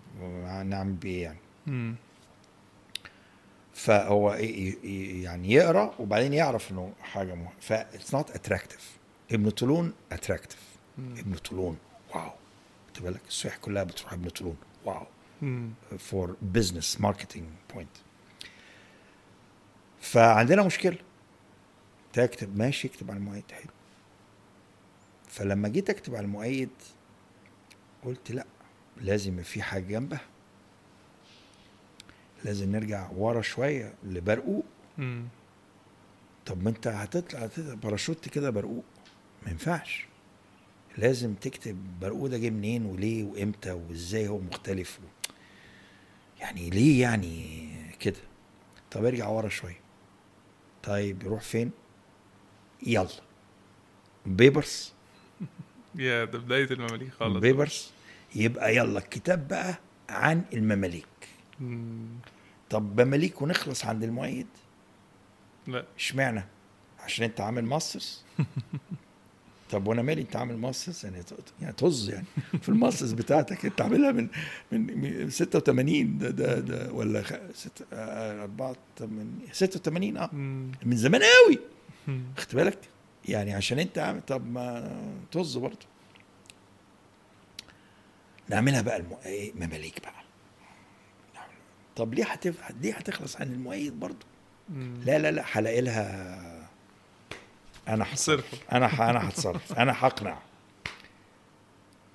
نعمل 0.66 0.92
بإيه 0.92 1.22
يعني 1.22 1.38
مم. 1.66 1.94
فهو 3.74 4.32
إيه- 4.32 4.40
إيه- 4.40 4.84
إيه 4.84 5.24
يعني 5.24 5.52
يقرأ 5.52 5.94
وبعدين 5.98 6.32
يعرف 6.32 6.70
إنه 6.70 6.92
حاجة 7.02 7.34
مهمه 7.34 7.50
ف 7.60 7.72
it's 7.72 8.14
not 8.14 8.30
attractive 8.30 8.96
ابن 9.32 9.50
طولون 9.50 9.92
attractive. 10.12 10.60
ابن 10.98 11.34
طولون 11.34 11.76
wow 12.14 12.30
خد 12.96 13.02
بالك 13.02 13.20
السياح 13.28 13.56
كلها 13.56 13.84
بتروح 13.84 14.12
ابن 14.12 14.28
طولون 14.28 14.56
wow. 14.84 15.06
for 15.98 16.36
business 16.42 17.00
marketing 17.00 17.44
point 17.74 17.90
فعندنا 20.02 20.62
مشكلة. 20.62 20.98
تكتب 22.12 22.56
ماشي 22.56 22.88
اكتب 22.88 23.10
على 23.10 23.18
المؤيد 23.18 23.44
حلو. 23.52 23.70
فلما 25.28 25.68
جيت 25.68 25.90
اكتب 25.90 26.14
على 26.14 26.24
المؤيد 26.24 26.70
قلت 28.04 28.30
لا 28.30 28.46
لازم 29.00 29.42
في 29.42 29.62
حاجة 29.62 29.82
جنبها. 29.82 30.20
لازم 32.44 32.72
نرجع 32.72 33.10
ورا 33.10 33.42
شوية 33.42 33.94
لبرقوق. 34.04 34.64
طب 36.46 36.62
ما 36.62 36.70
انت 36.70 36.86
هتطلع 36.86 37.40
هتطلع 37.40 37.74
باراشوت 37.74 38.28
كده 38.28 38.50
برقوق. 38.50 38.84
ما 39.42 39.50
ينفعش. 39.50 40.06
لازم 40.98 41.34
تكتب 41.34 42.00
برقوق 42.00 42.26
ده 42.26 42.38
جه 42.38 42.50
منين 42.50 42.86
وليه 42.86 43.24
وامتى 43.24 43.72
وازاي 43.72 44.28
هو 44.28 44.38
مختلف 44.38 44.98
و... 44.98 45.30
يعني 46.40 46.70
ليه 46.70 47.02
يعني 47.02 47.68
كده؟ 48.00 48.20
طب 48.90 49.04
ارجع 49.04 49.28
ورا 49.28 49.48
شوية. 49.48 49.81
طيب 50.82 51.22
يروح 51.22 51.40
فين؟ 51.42 51.70
يلا. 52.86 53.08
بيبرس. 54.26 54.92
يا 55.94 56.24
ده 56.24 56.38
بداية 56.38 56.70
المماليك 56.70 57.12
خالص. 57.12 57.36
بيبرس. 57.40 57.92
يبقى 58.34 58.76
يلا 58.76 58.98
الكتاب 58.98 59.48
بقى 59.48 59.74
عن 60.08 60.44
المماليك. 60.52 61.06
مم. 61.60 62.08
طب 62.70 63.00
مماليك 63.00 63.42
ونخلص 63.42 63.84
عند 63.84 64.02
المؤيد؟ 64.04 64.46
لا. 65.66 65.84
اشمعنى؟ 65.96 66.44
عشان 67.00 67.24
انت 67.24 67.40
عامل 67.40 67.64
masters؟ 67.64 68.24
طب 69.72 69.86
وأنا 69.88 70.02
مالي 70.02 70.20
انت 70.22 70.36
عامل 70.36 70.56
masters 70.56 71.04
يعني 71.06 71.22
يعني 71.60 71.72
طز 71.72 72.10
يعني 72.10 72.26
في 72.62 72.68
الماسترز 72.68 73.12
بتاعتك 73.12 73.64
انت 73.66 73.80
عاملها 73.80 74.12
من 74.12 74.28
من 74.72 74.98
من 74.98 75.30
86 75.30 76.18
ده 76.18 76.30
ده 76.30 76.60
ده 76.60 76.92
ولا 76.92 77.22
خ... 77.22 77.32
ست... 77.54 77.86
آه، 77.92 78.42
أربعة 78.42 78.76
من 79.00 79.38
86 79.52 80.16
آه 80.16 80.30
مم. 80.32 80.72
من 80.82 80.96
زمان 80.96 81.22
قوي. 81.22 81.58
خدت 82.38 82.54
بالك؟ 82.54 82.78
يعني 83.28 83.54
عشان 83.54 83.78
انت 83.78 83.98
عامل 83.98 84.20
طب 84.20 84.46
ما 84.50 84.90
طز 85.32 85.56
برضه 85.56 85.86
نعملها 88.48 88.82
بقى 88.82 88.96
الم... 88.96 89.16
إيه 89.26 89.52
مماليك 89.54 90.00
بقى 90.00 90.12
طب 91.96 92.14
ليه 92.14 92.24
هتف... 92.24 92.70
ليه 92.82 92.94
هتخلص 92.94 93.36
عن 93.36 93.52
المؤيد 93.52 94.00
برضه؟ 94.00 94.26
لا 95.04 95.18
لا 95.18 95.30
لا 95.30 95.44
هلاقي 95.52 95.80
لها 95.80 96.61
أنا 97.88 98.04
هتصرف 98.12 98.50
صرف 98.50 98.72
أنا 98.72 98.88
ح- 98.88 99.00
أنا 99.00 99.28
هتصرف 99.28 99.72
أنا 99.72 99.92
هقنع 99.98 100.38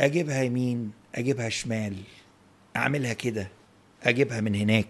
أجيبها 0.01 0.43
يمين 0.43 0.91
أجيبها 1.15 1.49
شمال. 1.49 1.97
أعملها 2.75 3.13
كده. 3.13 3.47
أجيبها 4.03 4.41
من 4.41 4.55
هناك. 4.55 4.87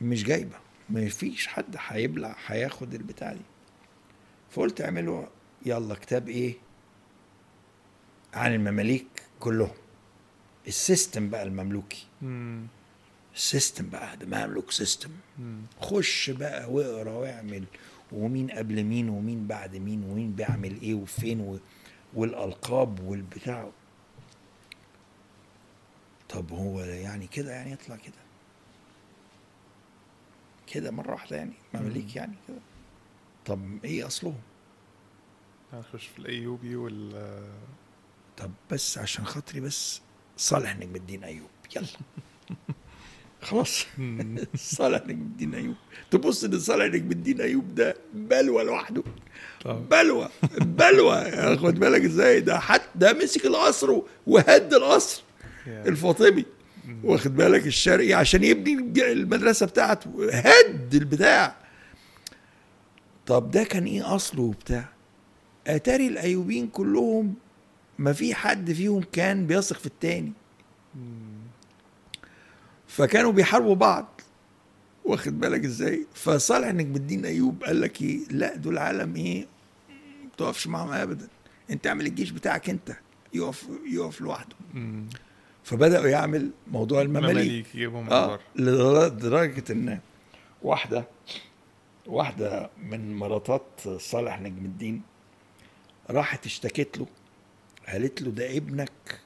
مش 0.00 0.24
جايبة. 0.24 0.56
ما 0.90 1.08
فيش 1.08 1.46
حد 1.46 1.76
هيبلع 1.88 2.36
هياخد 2.46 2.94
البتاع 2.94 3.32
دي. 3.32 3.40
فقلت 4.50 4.80
اعملوا 4.80 5.26
يلا 5.66 5.94
كتاب 5.94 6.28
إيه؟ 6.28 6.54
عن 8.34 8.54
المماليك 8.54 9.06
كلهم. 9.40 9.70
السيستم 10.66 11.28
بقى 11.30 11.42
المملوكي. 11.42 12.06
مم. 12.22 12.66
ال 13.34 13.42
system 13.42 13.88
بقى 13.88 14.16
ده 14.16 14.26
مملوك 14.46 14.70
system. 14.70 15.10
مم. 15.38 15.60
خش 15.80 16.30
بقى 16.30 16.72
واقرأ 16.72 17.10
واعمل. 17.12 17.64
ومين 18.12 18.50
قبل 18.50 18.84
مين 18.84 19.08
ومين 19.08 19.46
بعد 19.46 19.76
مين 19.76 20.04
ومين 20.04 20.32
بيعمل 20.32 20.80
إيه 20.80 20.94
وفين 20.94 21.40
و... 21.40 21.58
والألقاب 22.14 23.00
والبتاع. 23.00 23.70
طب 26.28 26.52
هو 26.52 26.80
يعني 26.80 27.26
كده 27.26 27.52
يعني 27.52 27.72
يطلع 27.72 27.96
كده. 27.96 28.14
كده 30.66 30.90
مرة 30.90 31.12
واحدة 31.12 31.36
يعني 31.36 31.52
مماليك 31.74 32.16
يعني 32.16 32.34
كده. 32.48 32.58
طب 33.46 33.84
إيه 33.84 34.06
أصلهم؟ 34.06 34.40
هنخش 35.72 36.06
في 36.06 36.18
الأيوبي 36.18 36.76
وال 36.76 37.42
طب 38.36 38.50
بس 38.70 38.98
عشان 38.98 39.24
خاطري 39.24 39.60
بس 39.60 40.00
صالح 40.36 40.76
نجم 40.76 40.96
الدين 40.96 41.24
ايوب 41.24 41.50
يلا. 41.76 41.86
خلاص. 43.42 43.86
صالح 44.56 45.02
نجم 45.06 45.20
الدين 45.20 45.54
أيوب. 45.54 45.74
تبص 46.10 46.44
إن 46.44 46.58
صالح 46.58 46.84
نجم 46.84 47.10
الدين 47.10 47.40
أيوب 47.40 47.74
ده 47.74 47.96
بلوى 48.14 48.64
لوحده. 48.64 49.02
بلوى 49.64 50.28
بلوى. 50.60 51.56
خد 51.56 51.80
بالك 51.80 52.04
إزاي؟ 52.04 52.40
ده 52.40 52.58
حتى 52.58 52.88
ده 52.94 53.12
مسك 53.12 53.46
القصر 53.46 54.00
وهد 54.26 54.74
القصر. 54.74 55.22
الفاطمي. 55.66 56.44
واخد 57.04 57.36
بالك 57.36 57.66
الشرقي؟ 57.66 58.14
عشان 58.14 58.44
يبني 58.44 59.02
المدرسة 59.12 59.66
بتاعته 59.66 60.30
هد 60.32 60.94
البتاع. 60.94 61.56
طب 63.26 63.50
ده 63.50 63.64
كان 63.64 63.84
إيه 63.84 64.14
أصله 64.14 64.42
وبتاع؟ 64.42 64.88
أتاري 65.66 66.06
الايوبيين 66.06 66.66
كلهم 66.66 67.34
ما 67.98 68.12
في 68.12 68.34
حد 68.34 68.72
فيهم 68.72 69.02
كان 69.12 69.46
بيثق 69.46 69.78
في 69.78 69.86
التاني. 69.86 70.32
فكانوا 72.98 73.32
بيحاربوا 73.32 73.74
بعض. 73.74 74.20
واخد 75.04 75.40
بالك 75.40 75.64
إزاي؟ 75.64 76.06
فصالح 76.14 76.68
نجم 76.68 76.96
الدين 76.96 77.24
ايوب 77.24 77.64
قال 77.64 77.80
لك 77.80 78.02
إيه؟ 78.02 78.18
لا 78.30 78.56
دول 78.56 78.78
عالم 78.78 79.16
إيه؟ 79.16 79.46
ما 80.22 80.30
تقفش 80.38 80.66
معاهم 80.66 80.92
ابدا. 80.92 81.28
انت 81.70 81.86
اعمل 81.86 82.06
الجيش 82.06 82.30
بتاعك 82.30 82.70
انت. 82.70 82.96
يقف 83.34 83.68
يقف 83.86 84.20
لوحده. 84.20 84.56
فبدأوا 85.64 86.08
يعمل 86.08 86.50
موضوع 86.66 87.02
المماليك. 87.02 87.30
مماليك 87.30 87.74
يجيبهم 87.74 88.10
آه 88.10 88.26
بره. 88.26 88.40
لدرجة 88.56 89.72
إن 89.72 90.00
واحدة 90.62 91.04
واحدة 92.06 92.70
من 92.82 93.16
مراتات 93.16 93.62
صالح 93.96 94.40
نجم 94.40 94.64
الدين 94.64 95.02
راحت 96.10 96.46
اشتكت 96.46 96.98
له 96.98 97.06
قالت 97.88 98.22
له 98.22 98.30
ده 98.30 98.56
ابنك. 98.56 99.20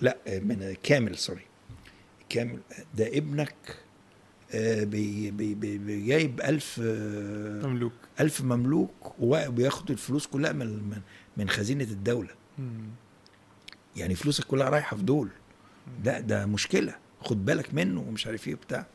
لا 0.00 0.16
من 0.26 0.74
كامل 0.82 1.18
sorry. 1.18 1.51
كامل 2.32 2.60
ده 2.94 3.06
ابنك 3.06 3.54
آه، 4.54 4.84
بي 4.84 5.30
بي 5.30 5.54
بي 5.54 6.06
جايب 6.06 6.40
ألف 6.40 6.80
آه، 6.84 7.66
مملوك. 7.66 7.92
ألف 8.20 8.40
مملوك 8.40 9.14
وبياخد 9.18 9.90
الفلوس 9.90 10.26
كلها 10.26 10.52
من 10.52 11.00
من- 11.36 11.48
خزينة 11.48 11.84
الدولة. 11.84 12.30
مم. 12.58 12.84
يعني 13.96 14.14
فلوسك 14.14 14.44
كلها 14.44 14.68
رايحة 14.70 14.96
في 14.96 15.02
دول. 15.02 15.28
ده 16.04 16.20
ده 16.20 16.46
مشكلة. 16.46 16.94
خد 17.20 17.44
بالك 17.44 17.74
منه 17.74 18.00
ومش 18.00 18.26
عارف 18.26 18.48
إيه 18.48 18.54
بتاع 18.54 18.86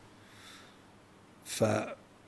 ف 1.44 1.62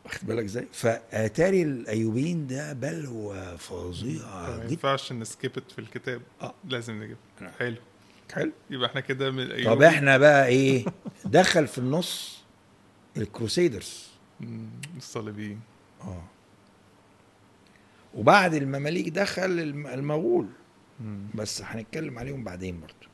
واخد 0.05 0.27
بالك 0.27 0.44
إزاي؟ 0.44 0.68
فآتاري 0.73 1.62
الأيوبيين 1.62 2.46
ده 2.46 2.73
بلوى 2.73 3.59
فظيعة 3.59 4.51
جدا 4.50 4.56
ما 4.64 4.70
ينفعش 4.73 5.12
ن 5.12 5.24
skip 5.24 5.72
في 5.73 5.79
الكتاب. 5.79 6.23
آه. 6.42 6.55
لازم 6.64 7.03
نجيب. 7.03 7.16
حلو. 7.59 7.77
حلو. 8.32 8.52
يبقى 8.70 8.88
إحنا 8.88 9.00
كده 9.00 9.30
من 9.30 9.44
طب 9.44 9.50
الايوبي 9.50 9.88
إحنا 9.88 10.18
بقى 10.18 10.46
إيه؟ 10.46 10.84
دخل 11.24 11.66
في 11.66 11.78
النص 11.78 12.40
ال 13.16 13.25
crusaders. 13.25 14.09
الصليبيين. 14.96 15.60
آه. 16.02 16.22
وبعد 18.14 18.54
المماليك 18.54 19.08
دخل 19.08 19.42
الم- 19.60 19.86
المغول. 19.86 20.46
مم. 21.00 21.26
بس 21.34 21.62
هنتكلم 21.62 22.18
عليهم 22.18 22.44
بعدين 22.44 22.80
برضه. 22.80 23.10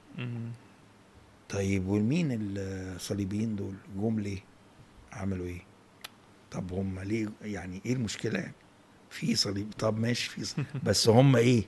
طيب 1.48 1.86
والمين 1.88 2.28
الصليبيين 2.56 3.56
دول 3.56 3.74
جم 3.96 4.20
ليه؟ 4.20 4.38
عملوا 5.12 5.46
إيه؟ 5.46 5.60
طب 6.50 6.72
هم 6.72 7.00
ليه 7.00 7.28
يعني 7.42 7.80
إيه 7.86 7.92
المشكلة؟ 7.92 8.38
يعني 8.38 8.52
في 9.10 9.34
صليب 9.34 9.72
طب 9.78 9.98
ماشي 9.98 10.30
في 10.30 10.44
صليب. 10.44 10.66
بس 10.84 11.08
هم 11.08 11.36
إيه؟ 11.36 11.62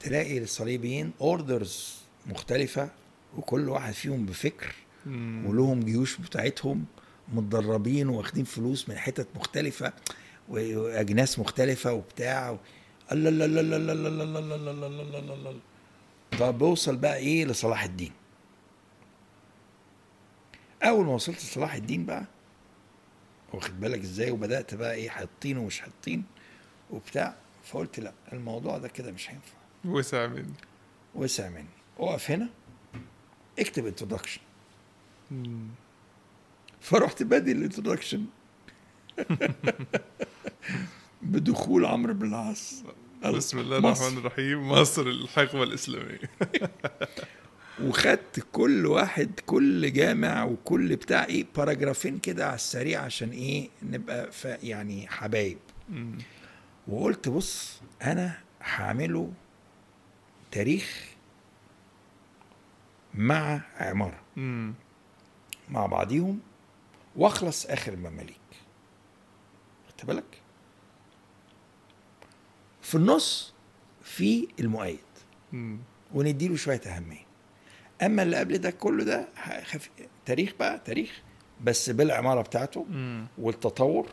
تلاقي 0.00 0.38
الصليبيين 0.38 1.12
اوردرز 1.20 1.96
مختلفه 2.26 2.90
وكل 3.36 3.68
واحد 3.68 3.92
فيهم 3.92 4.26
بفكر 4.26 4.74
مم. 5.06 5.46
ولهم 5.46 5.80
جيوش 5.80 6.16
بتاعتهم 6.16 6.84
متدربين 7.32 8.08
واخدين 8.08 8.44
فلوس 8.44 8.88
من 8.88 8.96
حتت 8.98 9.28
مختلفة 9.36 9.92
و- 10.48 10.78
وأجناس 10.78 11.38
مختلفة 11.38 11.92
وبتاع 11.92 12.50
و... 12.50 12.58
الله 13.12 13.28
الله 13.28 13.44
الله 13.44 13.60
الله 13.60 13.76
الله 13.76 13.92
الله 13.92 14.22
الله 14.22 14.54
الله 14.56 14.70
الله 14.70 14.86
الله 14.86 15.18
الله 15.18 15.34
الله 15.34 15.50
الله 15.50 15.60
طب 16.38 16.58
بوصل 16.58 16.96
بقى 16.96 17.16
إيه 17.16 17.44
لصلاح 17.44 17.84
الدين 17.84 18.12
اول 20.82 21.06
ما 21.06 21.12
وصلت 21.14 21.36
لصلاح 21.36 21.74
الدين 21.74 22.06
بقى 22.06 22.24
واخد 23.52 23.80
بالك 23.80 24.00
إزاي 24.00 24.30
وبدات 24.30 24.74
بقى 24.74 24.94
إيه 24.94 25.08
حاطين 25.08 25.56
ومش 25.58 25.80
حاطين 25.80 26.24
وبتاع 26.90 27.34
فقلت 27.64 28.00
لا 28.00 28.12
الموضوع 28.32 28.78
ده 28.78 28.88
كده 28.88 29.12
مش 29.12 29.30
هينفع 29.30 29.57
وسع 29.84 30.26
مني. 30.26 30.52
وسع 31.14 31.48
مني. 31.48 31.64
اقف 31.98 32.30
هنا. 32.30 32.48
اكتب 33.58 33.86
انترودكشن 33.86 34.40
مم. 35.30 35.66
فرحت 36.80 37.22
بادئ 37.22 37.52
ال 37.52 37.58
introduction 37.58 38.24
بدخول 41.22 41.84
عمرو 41.84 42.14
بن 42.14 42.28
العاص. 42.28 42.82
بسم 43.24 43.58
الله 43.58 43.80
مصر. 43.80 44.02
الرحمن 44.04 44.18
الرحيم. 44.18 44.68
مصر 44.68 45.02
الحقبة 45.06 45.62
الإسلامية. 45.62 46.20
وخدت 47.84 48.46
كل 48.52 48.86
واحد 48.86 49.40
كل 49.46 49.92
جامع 49.92 50.44
وكل 50.44 50.96
بتاع 50.96 51.24
إيه 51.24 51.46
paragraph 51.56 52.07
ين 52.07 52.18
كده 52.18 52.46
على 52.46 52.54
السريع 52.54 53.00
عشان 53.00 53.30
إيه 53.30 53.68
نبقى 53.82 54.32
ف 54.32 54.44
يعني 54.44 55.08
حبايب. 55.08 55.58
وقلت 56.88 57.28
بص 57.28 57.80
أنا 58.02 58.38
هعمله 58.62 59.32
تاريخ 60.50 61.08
مع 63.14 63.60
عمارة 63.76 64.20
مم. 64.36 64.74
مع 65.70 65.86
بعضيهم 65.86 66.40
واخلص 67.16 67.66
آخر 67.66 67.92
المماليك 67.92 68.36
خدت 69.88 70.04
بالك 70.04 70.40
في 72.82 72.94
النص 72.94 73.54
في 74.02 74.48
المؤيد 74.60 74.98
مم. 75.52 75.78
ونديله 76.14 76.56
شوية 76.56 76.80
أهمية 76.80 77.26
أما 78.02 78.22
اللي 78.22 78.36
قبل 78.36 78.58
ده 78.58 78.70
كله 78.70 79.04
ده. 79.04 79.28
تاريخ 80.26 80.52
بقى 80.58 80.78
تاريخ 80.78 81.22
بس 81.64 81.90
بالعمارة 81.90 82.42
بتاعته 82.42 82.82
مم. 82.90 83.26
والتطور 83.38 84.08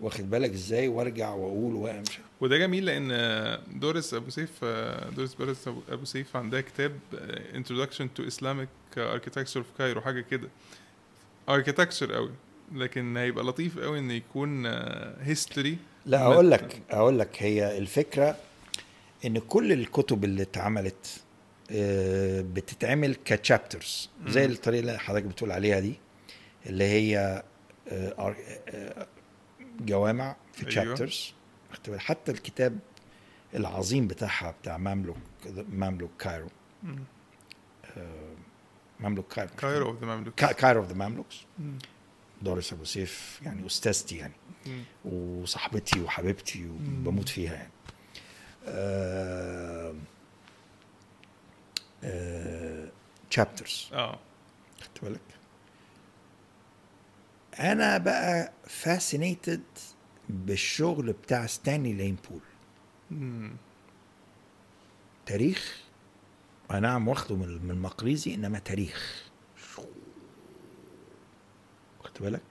واخد 0.00 0.30
بالك 0.30 0.50
إزاي؟ 0.50 0.88
وارجع 0.88 1.30
واقول 1.30 1.74
وامشي. 1.74 2.18
وده 2.40 2.58
جميل 2.58 2.84
لأن 2.84 3.08
دوريس 3.80 4.14
أبو 4.14 4.30
سيف 4.30 4.64
دوريس 5.16 5.34
باريس 5.34 5.68
أبو- 5.68 5.92
ابو 5.92 6.04
سيف 6.04 6.36
عندها 6.36 6.60
كتاب 6.60 6.92
Introduction 7.54 8.04
to 8.20 8.22
Islamic 8.34 8.98
Architecture 8.98 9.60
of 9.60 9.80
Cairo 9.80 9.98
حاجة 9.98 10.20
كده. 10.20 10.48
architecture 11.48 12.12
قوي 12.12 12.30
لكن 12.74 13.16
هيبقى 13.16 13.44
لطيف 13.44 13.78
قوي 13.78 13.98
إن 13.98 14.10
يكون 14.10 14.66
history 15.20 15.76
لا 16.06 16.22
أقول 16.22 16.50
لك 16.50 16.82
أقول 16.90 17.18
لك 17.18 17.36
هي 17.38 17.78
الفكرة 17.78 18.36
إن 19.24 19.38
كل 19.38 19.72
الكتب 19.72 20.24
اللي 20.24 20.42
اتعملت 20.42 21.20
آه، 21.70 22.40
بتتعمل 22.40 23.14
ك 23.24 23.33
chapters 23.33 24.08
زي. 24.26 24.44
الطريقة 24.44 24.80
اللي 24.80 24.98
حضرتك 24.98 25.24
بتقول 25.24 25.52
عليها 25.52 25.80
دي 25.80 25.94
اللي 26.66 26.84
هي 26.84 27.42
جوامع 29.80 30.36
في. 30.52 30.64
chapters 30.64 31.34
حتى 31.96 32.30
الكتاب 32.32 32.78
العظيم 33.54 34.06
بتاعها 34.06 34.50
بتاع 34.62 34.76
Mamluk 34.78 35.16
Mamluk 35.68 36.10
Cairo. 36.18 36.48
آه، 37.96 38.34
Mamluk 39.00 39.32
Cairo. 39.34 39.50
Cairo 39.58 39.88
of 39.90 40.00
the 40.00 40.06
Mamluk. 40.16 40.34
كا- 40.34 40.52
Cairo 40.52 40.80
of 40.80 40.88
the 40.88 40.94
Mamluks. 40.94 41.36
دوريس 42.42 42.72
أبو 42.72 42.84
سيف 42.84 43.40
يعني 43.42 43.66
أستاذتي 43.66 44.16
يعني. 44.16 44.32
وصاحبتي 45.04 46.00
وحبيبتي 46.00 46.66
وبموت 46.68 47.28
فيها 47.28 47.54
يعني. 47.54 47.70
chapters 53.30 53.90
آه 53.92 54.18
خدت 54.80 55.04
بالك 55.04 55.20
أنا 57.60 57.98
بقى 57.98 58.52
fascinated 58.66 59.62
بالشغل 60.28 61.12
بتاع 61.12 61.46
ستانلي 61.46 61.92
لين 61.92 62.16
بول 62.30 62.40
مم. 63.10 63.56
تاريخ 65.26 65.82
أي 66.72 66.80
نعم 66.80 67.08
واخده 67.08 67.36
من 67.36 67.70
المقريزي 67.70 68.34
إنما 68.34 68.58
تاريخ. 68.58 69.24
خدت 72.04 72.22
بالك. 72.22 72.42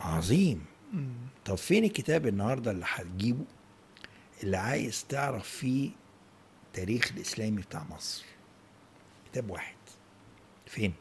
عظيم. 0.00 0.64
مم. 0.92 1.12
طب 1.44 1.54
فين 1.54 1.84
الكتاب 1.84 2.26
النهارده 2.26 2.70
اللي 2.70 2.84
هتجيبه؟ 2.88 3.44
اللي 4.42 4.56
عايز 4.56 5.04
تعرف 5.08 5.48
فيه 5.48 5.90
تاريخ 6.72 7.12
الإسلامي 7.12 7.62
بتاع 7.62 7.84
مصر. 7.90 8.24
كتاب 9.32 9.50
واحد. 9.50 9.76
فين؟ 10.66 10.92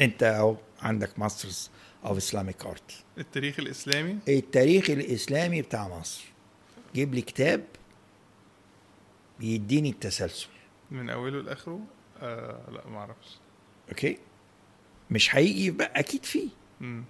انت 0.00 0.22
اهو 0.22 0.56
عندك 0.80 1.18
masters 1.18 1.70
of 2.04 2.16
Islamic 2.16 2.66
art 2.66 3.04
التاريخ 3.18 3.58
الإسلامي؟ 3.58 4.18
التاريخ 4.28 4.90
الإسلامي 4.90 5.62
بتاع 5.62 5.88
مصر. 5.88 6.24
جيب 6.94 7.14
لي 7.14 7.22
كتاب 7.22 7.64
يديني 9.40 9.90
التسلسل. 9.90 10.48
من 10.90 11.10
أوله 11.10 11.42
لآخره؟ 11.42 11.80
آه 12.20 12.70
لا 12.70 12.88
ما 12.88 12.98
أعرفش. 12.98 13.38
okay؟ 13.88 14.18
مش 15.10 15.36
هيجي 15.36 15.70
بقى 15.70 16.00
أكيد 16.00 16.24
فيه. 16.24 16.48
مم. 16.80 17.04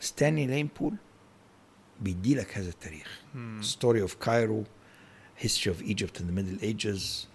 ستانلي 0.00 0.46
لين 0.46 0.68
بول 0.80 0.94
بيدي 2.00 2.34
لك 2.34 2.58
هذا 2.58 2.68
التاريخ. 2.68 3.20
Story 3.60 4.02
of 4.02 4.14
Cairo 4.14 4.64
history 5.40 5.70
of 5.70 5.82
Egypt 5.86 6.18
in 6.18 6.22
the 6.22 6.38
Middle 6.38 6.62
Ages 6.64 7.26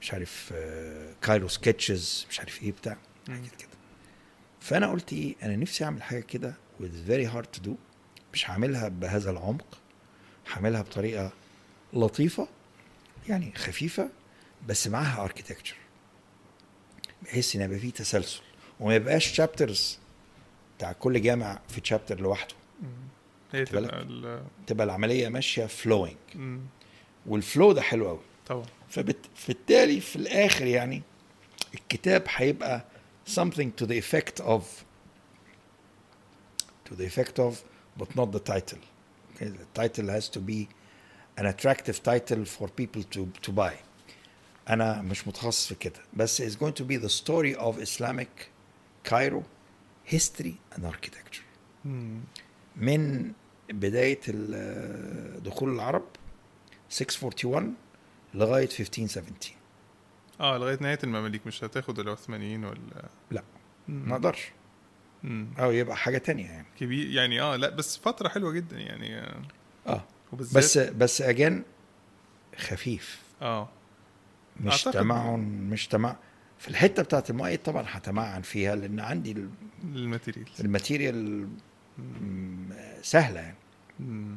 مش 0.00 0.12
عارف 0.12 0.54
Cairo 1.22 1.48
Sketches 1.48 2.26
مش 2.30 2.40
عارف 2.40 2.62
إيه 2.62 2.72
بتاع. 2.72 2.98
حاجات 3.28 3.54
كده. 3.56 3.68
فأنا 4.60 4.90
قلت 4.90 5.12
إيه 5.12 5.34
أنا 5.42 5.56
نفسي 5.56 5.84
أعمل 5.84 6.02
حاجة 6.02 6.20
كده 6.20 6.54
with 6.80 7.08
very 7.08 7.32
hard 7.34 7.58
to 7.60 7.66
do 7.68 7.70
مش 8.32 8.50
هعملها 8.50 8.88
بهذا 8.88 9.30
العمق 9.30 9.78
هعملها 10.52 10.82
بطريقة 10.82 11.32
لطيفة 11.92 12.48
يعني 13.28 13.52
خفيفة 13.56 14.10
بس 14.68 14.86
معاها 14.86 15.22
architecture 15.24 15.76
بحيث 17.22 17.56
إن 17.56 17.62
يبقى 17.62 17.78
فيه 17.78 17.90
تسلسل 17.90 18.40
وما 18.80 18.94
يبقاش 18.94 19.26
chapters 19.26 19.98
بتاع 20.78 20.92
كل 20.92 21.22
جامع 21.22 21.60
في 21.68 21.80
شابتر 21.84 22.20
لوحده. 22.20 22.54
هي؟ 23.52 23.64
تبقى 23.64 24.42
تبقى 24.66 24.84
العملية 24.84 25.28
ماشية 25.28 25.66
فلوينج. 25.66 26.16
والفلو 27.26 27.72
ده 27.72 27.82
حلو 27.82 28.08
قوي 28.08 28.20
طبعا. 28.46 28.66
فبالتالي 29.34 30.00
في 30.00 30.16
الآخر 30.16 30.66
يعني 30.66 31.02
الكتاب 31.74 32.24
هيبقى 32.28 32.84
something 33.25 33.69
to 33.79 33.85
the 33.85 33.97
effect 34.03 34.39
of 34.41 34.61
to 36.85 36.95
the 36.95 37.05
effect 37.05 37.39
of 37.39 37.53
but 37.99 38.09
not 38.15 38.31
the 38.31 38.39
title 38.53 38.79
okay? 39.35 39.49
the 39.61 39.67
title 39.81 40.07
has 40.15 40.29
to 40.29 40.39
be 40.39 40.59
an 41.39 41.45
attractive 41.53 41.97
title 42.11 42.43
for 42.45 42.67
people 42.81 43.03
to 43.15 43.21
to 43.41 43.51
buy 43.51 43.73
انا 44.69 45.01
مش 45.01 45.27
متخصص 45.27 45.67
في 45.67 45.75
كده 45.75 45.99
بس 46.13 46.41
it's 46.41 46.55
going 46.55 46.73
to 46.81 46.83
be 46.83 46.97
the 47.05 47.09
story 47.09 47.55
of 47.59 47.79
Islamic 47.81 48.29
Cairo 49.09 49.43
history 50.13 50.53
and 50.75 50.81
architecture 50.85 51.43
مم. 51.85 52.19
من 52.75 53.31
بداية 53.69 54.19
ال- 54.27 55.43
دخول 55.43 55.69
العرب 55.75 56.03
641 56.89 57.73
لغاية 58.33 58.69
1517 58.79 59.51
آه 60.42 60.58
لغاية 60.58 60.78
نهاية 60.80 60.98
المماليك 61.04 61.46
مش 61.46 61.64
هتاخد 61.64 61.98
العثمانيين 61.98 62.64
ولا؟ 62.64 63.08
لا. 63.30 63.42
ما 63.88 64.12
أقدرش. 64.14 64.48
أو 65.58 65.70
يبقى 65.70 65.96
حاجة 65.96 66.18
تانية 66.18 66.46
يعني. 66.50 66.66
كبير 66.80 67.10
يعني 67.10 67.40
آه 67.40 67.56
لا 67.56 67.68
بس 67.70 67.96
فترة 67.98 68.28
حلوة 68.28 68.52
جدا 68.52 68.78
يعني. 68.78 69.18
آه، 69.18 69.42
آه 69.86 70.04
وبالذات 70.32 70.56
بس 70.64 70.78
بس 70.78 71.22
اجان 71.22 71.62
خفيف. 72.58 73.22
آه. 73.42 73.68
مش 74.60 74.82
تمعن 74.84 75.40
مش 75.70 75.88
تمع 75.88 76.16
في 76.58 76.68
الحتة 76.68 77.02
بتاعت 77.02 77.30
المؤيد 77.30 77.62
طبعا 77.62 77.84
هتمعن 77.88 78.42
فيها 78.42 78.76
لأن 78.76 79.00
عندي 79.00 79.46
الماتيريال 80.60 81.48
م- 81.98 82.72
سهلة 83.02 83.40
يعني. 83.40 83.56
مم. 84.00 84.36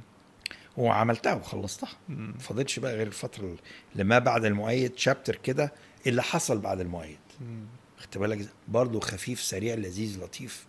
وعملتها 0.77 1.33
وخلصتها. 1.33 1.89
ما 2.09 2.33
فاضلش 2.39 2.79
بقى 2.79 2.95
غير 2.95 3.07
الفترة 3.07 3.55
اللي 3.93 4.03
ما 4.03 4.19
بعد 4.19 4.45
المؤيد 4.45 4.97
شابتر 4.97 5.35
كده 5.35 5.71
اللي 6.07 6.23
حصل 6.23 6.59
بعد 6.59 6.79
المؤيد. 6.79 7.17
خدت 7.97 8.17
بالك؟ 8.17 8.49
برضه 8.67 8.99
خفيف 8.99 9.41
سريع 9.41 9.75
لذيذ 9.75 10.23
لطيف 10.23 10.65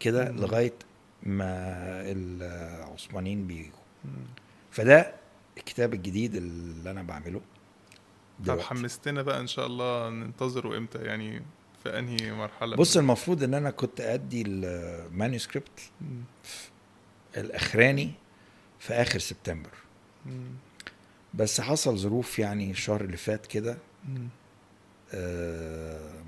كده. 0.00 0.30
لغاية 0.30 0.74
ما 1.22 1.46
العثمانيين 2.10 3.46
بيجوا. 3.46 3.72
فده 4.70 5.14
الكتاب 5.56 5.94
الجديد 5.94 6.34
اللي 6.34 6.90
أنا 6.90 7.02
بعمله 7.02 7.38
طب 7.38 8.44
دلوقتي. 8.44 8.62
حمستنا 8.64 9.22
بقى 9.22 9.40
إن 9.40 9.46
شاء 9.46 9.66
الله 9.66 10.10
ننتظره 10.10 10.76
إمتى 10.78 10.98
يعني 10.98 11.42
في 11.82 11.98
أنهي 11.98 12.32
مرحلة 12.32 12.76
بص 12.76 12.96
المفروض 12.96 13.42
إن 13.42 13.54
أنا 13.54 13.70
كنت 13.70 14.00
أدي 14.00 14.44
المانuscript 14.44 15.80
مم. 16.00 16.22
الأخراني 17.36 18.10
في 18.78 18.94
آخر 18.94 19.18
سبتمبر 19.18 19.70
مم. 20.26 20.46
بس 21.34 21.60
حصل 21.60 21.98
ظروف 21.98 22.38
يعني 22.38 22.70
الشهر 22.70 23.00
اللي 23.00 23.16
فات 23.16 23.46
كده 23.46 23.78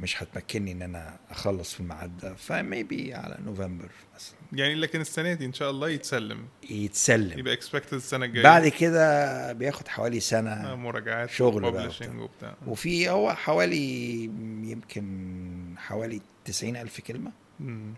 مش 0.01 0.22
هتمكنني 0.22 0.72
إن 0.72 0.83
أنا 0.83 1.18
أخلص 1.31 1.74
في 1.74 1.81
الميعاد 1.81 2.18
ده. 2.18 2.35
فميبي 2.35 3.14
على 3.14 3.39
نوفمبر 3.45 3.89
مثلا. 4.14 4.35
يعني 4.53 4.74
لكن 4.74 5.01
السنة 5.01 5.33
دي 5.35 5.45
إن 5.45 5.53
شاء 5.53 5.70
الله 5.70 5.89
يتسلم. 5.89 6.47
يتسلم. 6.70 7.39
يبقى 7.39 7.53
اكسبكتد 7.53 7.95
السنة 7.95 8.24
الجاية. 8.24 8.45
بعد 8.45 8.68
كده 8.68 9.53
بياخد 9.53 9.89
حوالي 9.89 10.16
آه، 10.16 10.20
سنه 10.20 10.74
مراجعات 10.74 11.31
شغل 11.31 11.70
بقى 11.72 11.91
وبتاع. 12.18 12.55
وفي 12.66 13.11
هو 13.11 13.35
حوالي 13.35 14.24
يمكن 14.64 15.74
حوالي 15.78 16.20
90 16.45 16.76
ألف 16.76 17.01
كلمة. 17.01 17.33
مم. 17.61 17.95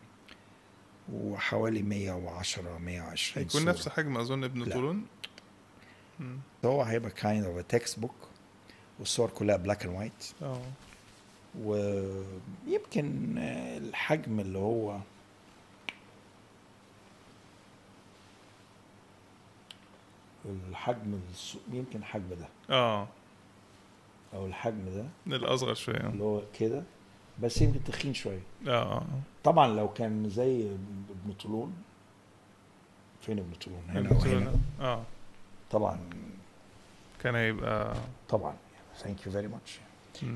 وحوالي 1.12 1.82
110 1.82 2.78
120 2.78 3.44
هيكون. 3.46 3.64
نفس 3.64 3.88
حجم 3.88 4.16
أظن 4.16 4.44
ابن. 4.44 4.64
طولون. 4.64 5.06
هو 6.64 6.82
هيبقى 6.82 7.10
kind 7.10 7.44
of 7.46 7.62
a 7.64 7.76
textbook. 7.76 8.31
والصور 9.02 9.30
كلها 9.30 9.58
and 9.58 9.86
white. 10.00 10.42
آه. 10.44 10.60
ويمكن 11.62 13.38
الحجم 13.78 14.40
اللي 14.40 14.58
هو 14.58 14.98
الحجم 20.68 21.20
الص- 21.34 21.56
يمكن 21.74 21.98
الحجم 21.98 22.28
ده. 22.28 22.48
آه. 22.74 23.08
أو 24.34 24.46
الحجم 24.46 24.84
ده. 24.94 25.36
الاصغر 25.36 25.74
شوية. 25.74 25.96
اللي 25.96 26.24
هو 26.24 26.42
كده. 26.58 26.82
بس 27.42 27.62
يمكن 27.62 27.84
تخين 27.84 28.14
شوية. 28.14 28.42
آه. 28.68 29.02
طبعا 29.44 29.68
لو 29.68 29.88
كان 29.92 30.28
زي 30.30 30.70
ابن 31.10 31.32
طولون. 31.42 31.74
فين 33.20 33.38
ابن 33.38 33.52
طولون؟ 33.54 33.82
هنا 33.88 34.00
ابن 34.10 34.18
طولون. 34.18 34.62
آه. 34.80 35.02
طبعا. 35.70 36.00
كان 37.20 37.34
هيبقى 37.34 37.96
طبعا. 38.28 38.54
thank 39.04 39.26
you 39.26 39.32
very 39.32 39.48
much. 39.48 39.78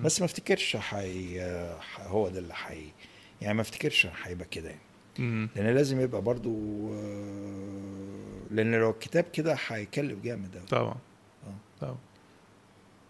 بس 0.05 0.21
ما 0.21 0.25
افتكرش 0.27 0.77
حي... 0.77 1.41
ح- 1.81 2.01
هو 2.01 2.29
ده 2.29 2.39
اللي 2.39 2.55
حي 2.55 2.93
يعني 3.43 3.55
ما 3.55 3.61
افتكرش 3.61 4.07
هيبقى 4.23 4.49
كده 4.51 4.69
يعني 4.69 4.81
مم. 5.19 5.49
لأن 5.57 5.75
لازم 5.75 6.01
يبقى 6.01 6.23
برضو 6.23 6.51
آه، 6.95 8.41
لأن 8.51 8.75
لو 8.75 8.91
الكتاب 8.91 9.25
كده 9.33 9.57
هيكلف 9.69 10.19
جامد 10.25 10.57
أوي. 10.57 10.67
طبعا 10.67 10.97
آه. 11.47 11.55
طبعا 11.81 11.97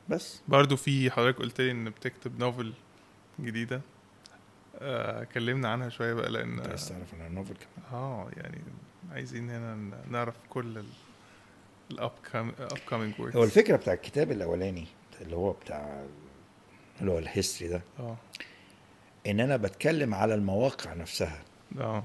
بس 0.09 0.41
برضو 0.49 0.77
في 0.77 1.11
حضرتك 1.11 1.39
قلت 1.39 1.61
لي 1.61 1.71
إن 1.71 1.91
بتكتب 1.91 2.39
novel 2.39 2.73
جديدة 3.41 3.81
آه 4.79 5.25
كلمنا 5.25 5.69
عنها 5.69 5.89
شوية 5.89 6.15
بقى 6.15 6.31
لأن 6.31 6.59
أنت 6.59 6.69
عايز 6.69 6.89
تعرف 6.89 7.15
أنا 7.15 7.29
novel 7.29 7.55
كمان 7.55 7.93
آه 8.03 8.29
يعني 8.37 8.59
عايزين 9.13 9.51
هنا 9.51 9.91
نعرف 10.11 10.35
كل 10.51 10.83
ال 11.91 12.13
upcoming 12.91 13.15
هو 13.37 13.45
الفكرة 13.45 13.77
بتاع 13.77 13.93
الكتاب 13.93 14.33
الأولاني 14.33 14.87
اللي 15.21 15.37
هو 15.37 15.53
بتاع 15.53 16.05
اللي 17.01 17.13
هو 17.13 17.19
ال 17.19 17.25
history 17.25 17.71
ده 17.71 17.83
آه 17.99 18.17
إن 19.27 19.41
أنا 19.41 19.57
بتكلم 19.57 20.15
على 20.15 20.35
المواقع 20.35 20.95
نفسها 20.95 21.43
آه 21.81 22.05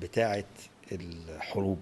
بتاعه 0.00 0.44
الحروب 0.92 1.80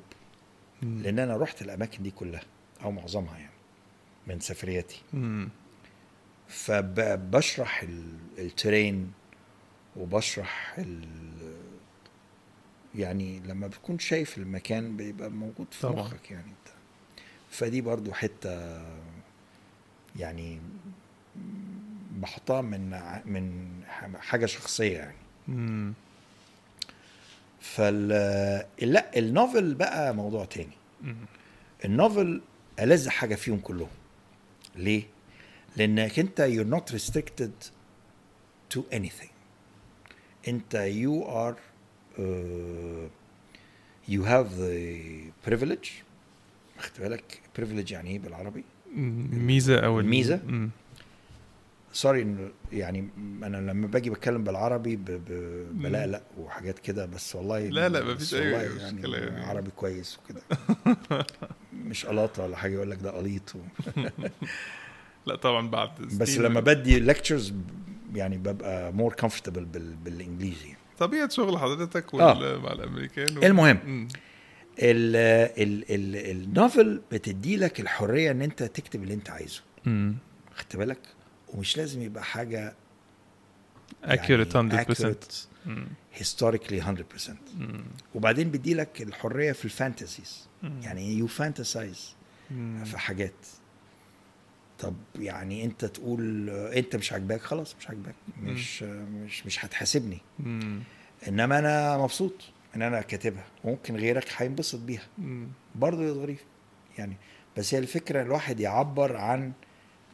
مم. 0.83 1.03
لأن 1.03 1.19
أنا 1.19 1.37
رحت 1.37 1.63
الأماكن 1.63 2.03
دي 2.03 2.11
كلها 2.11 2.43
أو 2.85 2.91
معظمها 2.93 3.39
يعني 3.39 3.53
من 4.27 4.41
سفرياتي 4.41 5.03
مم. 5.13 5.49
فبشرح 6.49 7.83
ال 8.39 8.48
terrain 8.48 9.13
وبشرح 9.97 10.75
ال 10.79 11.05
يعني 12.95 13.41
لما 13.41 13.67
بتكون 13.67 13.99
شايف 13.99 14.39
المكان 14.39 14.97
بيبقى 14.97 15.31
موجود 15.31 15.67
في. 15.71 15.87
مخك 15.87 16.31
يعني. 16.31 16.53
فدي 17.51 17.81
برضو 17.81 18.13
حتة 18.13 18.83
يعني 20.19 20.59
بحطها 22.17 22.61
من 22.61 22.91
من 23.25 23.71
حاجة 24.21 24.47
شخصية 24.47 24.99
يعني 24.99 25.17
مم. 25.49 25.93
فال 27.61 28.09
لا 28.83 29.19
النوفل 29.19 29.75
بقى 29.75 30.15
موضوع 30.15 30.45
تاني 30.45 30.77
مم. 31.03 31.17
النوفل 31.85 32.41
ألذ 32.81 33.09
حاجة 33.09 33.35
فيهم 33.35 33.59
كلهم 33.59 33.89
ليه؟ 34.77 35.03
لأنك 35.77 36.19
أنت 36.19 36.41
you're 36.41 36.75
not 36.79 36.93
restricted 36.95 37.51
to 38.75 38.81
anything 38.93 39.31
أنت 40.49 40.77
you 40.77 41.27
are 41.29 41.57
uh, 42.19 43.09
you 44.13 44.23
have 44.25 44.49
the 44.59 45.49
privilege 45.51 45.89
واخد 46.77 46.93
بالك 47.01 47.41
privilege 47.59 47.93
يعني 47.93 48.11
إيه 48.11 48.19
بالعربي؟ 48.19 48.65
الميزة 48.97 49.79
أو 49.79 50.01
ال- 50.01 50.05
الميزة؟ 50.05 50.41
مم. 50.47 50.71
سوري 51.93 52.37
يعني 52.73 53.09
أنا 53.43 53.57
لما 53.71 53.87
باجي 53.87 54.11
بتكلم 54.11 54.45
بالعربي 54.45 54.97
ب- 54.97 55.05
ب- 55.05 55.83
بلقلق 55.83 56.23
وحاجات 56.39 56.79
كده 56.79 57.07
بس 57.07 57.37
والله 57.37 57.69
لا، 57.69 57.89
لا، 57.89 58.05
مفيش 58.05 58.35
مشكلة 58.35 58.49
يعني 58.49 59.03
يعني. 59.03 59.45
عربي 59.45 59.71
كويس 59.77 60.19
وكده 60.19 60.43
مش 61.87 62.07
قلاطه 62.07 62.45
ولا 62.45 62.57
حاجة 62.57 62.73
يقول 62.75 62.91
لك 62.91 62.99
ده 63.03 63.11
قليط 63.11 63.55
و... 63.57 63.59
لا 65.27 65.37
طبعا 65.37 65.69
بعد 65.69 65.91
بس 66.19 66.39
لما 66.39 66.61
بدي 66.61 67.01
lectures 67.01 67.53
يعني 68.15 68.39
ببقى 68.39 68.93
more 68.93 69.13
comfortable 69.13 69.65
بالإنجليزي 70.05 70.75
طبيعة 70.99 71.29
شغل 71.29 71.59
حضرتك 71.59 72.15
وال... 72.15 72.23
آه. 72.23 72.59
مع 72.59 72.73
الأمريكان 72.73 73.39
و... 73.39 73.43
المهم 73.43 73.79
مم. 73.87 74.09
ال 74.81 75.17
ال 75.63 75.85
ال 75.95 76.17
ال 76.43 76.53
novel 76.53 77.01
بتدي 77.13 77.57
لك 77.57 77.81
الحرية 77.81 78.31
إن 78.31 78.43
أنت 78.43 78.63
تكتب 78.63 79.03
اللي 79.03 79.15
أنت 79.15 79.31
عايزه. 79.31 79.63
خدت 80.55 80.77
بالك 80.77 80.99
ومش 81.49 81.77
لازم 81.77 82.03
يبقى 82.03 82.25
حاجة 82.25 82.75
accurate 84.05 84.53
100% 84.55 84.85
accurate 84.85 85.35
مم. 85.67 85.87
historically 86.19 86.83
100% 86.83 87.31
مم. 87.59 87.85
وبعدين 88.15 88.51
بيدي 88.51 88.75
لك 88.75 89.03
الحرية 89.03 89.53
في 89.53 89.65
ال 89.65 89.73
fantasies 89.73 90.49
مم. 90.63 90.81
يعني 90.83 91.13
you 91.19 91.27
fantasize. 91.27 92.15
في 92.85 92.99
حاجات 92.99 93.35
طب 94.79 94.95
يعني 95.19 95.65
أنت 95.65 95.85
تقول 95.85 96.51
أنت 96.51 96.97
مش 96.97 97.13
عاجباك 97.13 97.41
خلاص 97.41 97.75
مش 97.81 97.89
عاجباك 97.89 98.15
مش 98.43 98.83
مش 98.83 99.47
مش 99.47 99.65
هتحاسبني. 99.65 100.19
إنما 101.29 101.59
أنا 101.59 101.99
مبسوط 101.99 102.33
إن 102.77 102.83
أنا 102.83 103.01
كاتبها 103.01 103.45
وممكن 103.65 103.97
غيرك 103.97 104.29
هينبسط 104.37 104.79
بيها. 104.81 105.07
برضه 105.75 106.03
يا 106.05 106.13
ظريف 106.13 106.45
يعني 106.99 107.17
بس 107.57 107.75
هي 107.75 107.79
الفكرة 107.79 108.23
الواحد 108.23 108.61
يعبر 108.61 109.17
عن 109.17 109.53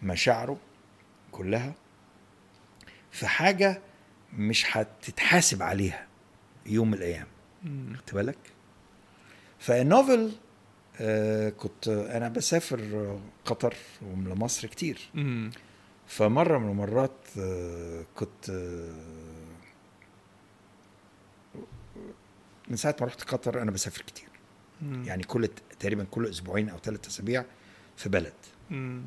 مشاعره 0.03 0.57
كلها 1.33 1.75
في 3.11 3.27
حاجة 3.27 3.81
مش 4.33 4.77
هتتحاسب 4.77 5.63
عليها 5.63 6.07
يوم 6.67 6.89
من 6.89 6.95
الأيام. 6.95 7.27
خدت 7.97 8.15
بالك 8.15 8.39
فالنوفل 9.59 10.33
آه 11.01 11.49
كنت 11.49 11.89
أنا 11.89 12.29
بسافر 12.29 12.81
قطر 13.45 13.75
ولمصر 14.03 14.69
كتير 14.69 14.99
مم. 15.15 15.51
فمرة 16.07 16.59
من 16.59 16.71
المرات 16.71 17.11
آه 17.39 18.05
كنت 18.17 18.51
آه 18.51 18.95
من 22.69 22.77
ساعة 22.77 22.97
ما 23.01 23.07
رحت 23.07 23.23
قطر 23.23 23.63
أنا 23.63 23.71
بسافر 23.71 24.03
كتير 24.03 24.29
مم. 24.83 25.05
يعني 25.05 25.23
كل 25.23 25.49
تقريبا 25.81 26.05
كل 26.05 26.27
أسبوعين 26.27 26.69
أو 26.69 26.79
ثلاث 26.79 27.07
أسابيع 27.07 27.45
في 27.97 28.09
بلد 28.09 28.35
مم. 28.71 29.03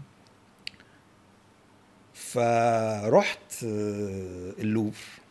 فرحت 2.13 3.63
آه، 3.63 4.53
اللوفر 4.59 5.21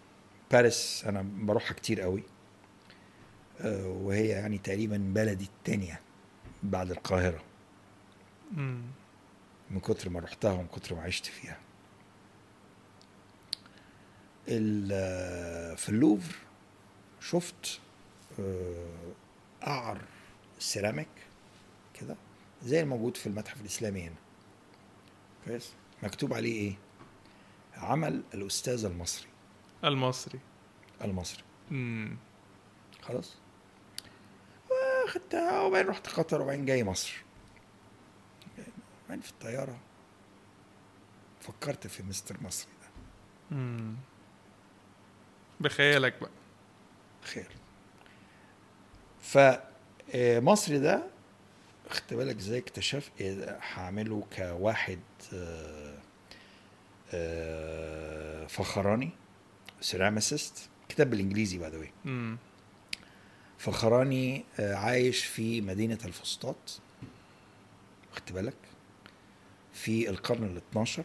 باريس 0.50 1.04
أنا 1.06 1.22
بروحها 1.22 1.72
كتير 1.74 2.00
قوي 2.00 2.22
آه، 3.60 3.86
وهي 3.86 4.28
يعني 4.28 4.58
تقريبا 4.58 4.96
بلدي 5.14 5.44
التانية 5.44 6.00
بعد 6.62 6.90
القاهرة 6.90 7.42
مم. 8.52 8.80
من 9.70 9.80
كتر 9.80 10.08
ما 10.08 10.20
رحتها 10.20 10.52
ومن 10.52 10.66
كتر 10.66 10.94
ما 10.94 11.02
عشت 11.02 11.26
فيها 11.26 11.58
آه، 14.92 15.74
في 15.74 15.88
اللوفر 15.88 16.36
شفت 17.20 17.80
قعر 19.62 20.00
سيراميك 20.58 21.08
كده 22.00 22.16
زي 22.62 22.80
الموجود 22.80 23.16
في 23.16 23.26
المتحف 23.26 23.60
الإسلامي 23.60 24.02
هنا. 24.02 24.16
كويس؟ 25.44 25.72
مكتوب 26.02 26.34
عليه 26.34 26.52
إيه؟ 26.52 26.74
عمل 27.76 28.22
الأستاذ 28.34 28.84
المصري. 28.84 29.28
المصري. 29.84 30.40
المصري. 31.04 31.42
مم. 31.70 32.16
خلاص؟ 33.02 33.34
خدتها 35.08 35.60
وبعدين 35.60 35.88
رحت 35.90 36.08
قطر 36.08 36.42
وبعدين 36.42 36.64
جاي 36.64 36.84
مصر. 36.84 37.22
وبعدين 39.04 39.22
في 39.22 39.30
الطيارة 39.30 39.78
فكرت 41.40 41.86
في 41.86 42.02
مستر 42.02 42.36
مصري 42.42 42.70
ده. 42.82 42.88
مم. 43.56 43.96
بخيالك 45.60 46.20
بقى. 46.20 46.30
خير 47.22 47.48
فمصري 49.28 50.78
ده 50.78 51.02
خدت 51.90 52.14
بالك 52.14 52.36
إزاي 52.36 52.58
اكتشف 52.58 53.10
إيه، 53.20 53.58
هعمله 53.72 54.26
كواحد 54.36 54.98
آه، 55.34 55.94
آه، 57.12 58.46
فخراني 58.46 59.10
ceramicist 59.80 60.68
كتاب 60.88 61.10
بالإنجليزي 61.10 61.58
by 61.58 61.90
the. 62.06 62.36
فخراني 63.58 64.44
آه، 64.60 64.74
عايش 64.74 65.24
في 65.24 65.60
مدينة 65.60 65.98
الفسطاط 66.04 66.80
خدت 68.12 68.32
بالك؟ 68.32 68.54
في 69.72 70.10
القرن 70.10 70.44
ال 70.44 70.56
12 70.70 71.04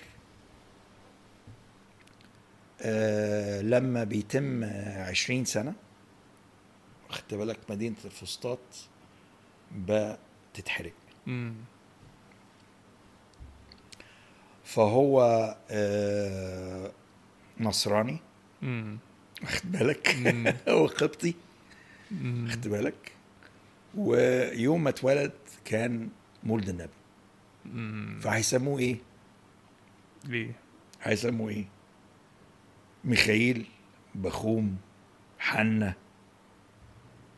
آه، 2.82 3.62
لما 3.62 4.04
بيتم 4.04 4.64
آه، 4.64 5.10
20 5.10 5.46
سنة 5.46 5.74
خدت 7.14 7.34
بالك 7.34 7.60
مدينة 7.70 7.96
الفسطاط 8.06 8.60
بتتحرق. 9.78 10.94
فهو 14.64 15.22
آه، 15.72 16.92
نصراني. 17.60 18.20
واخد 19.44 19.72
بالك. 19.72 20.16
هو 20.70 20.86
قبطي. 20.86 21.34
خدت 22.50 22.68
بالك 22.68 23.12
ويوم 23.96 24.84
ما 24.84 24.90
اتولد 24.90 25.32
كان 25.66 26.10
مولد 26.44 26.70
النبي. 26.70 28.20
فهيسموه 28.22 28.80
إيه؟ 28.80 28.98
ليه؟ 30.26 30.52
هيسموه 31.02 31.50
إيه؟ 31.50 31.66
ميخائيل 33.04 33.66
بخوم 34.16 34.78
حنة 35.40 35.94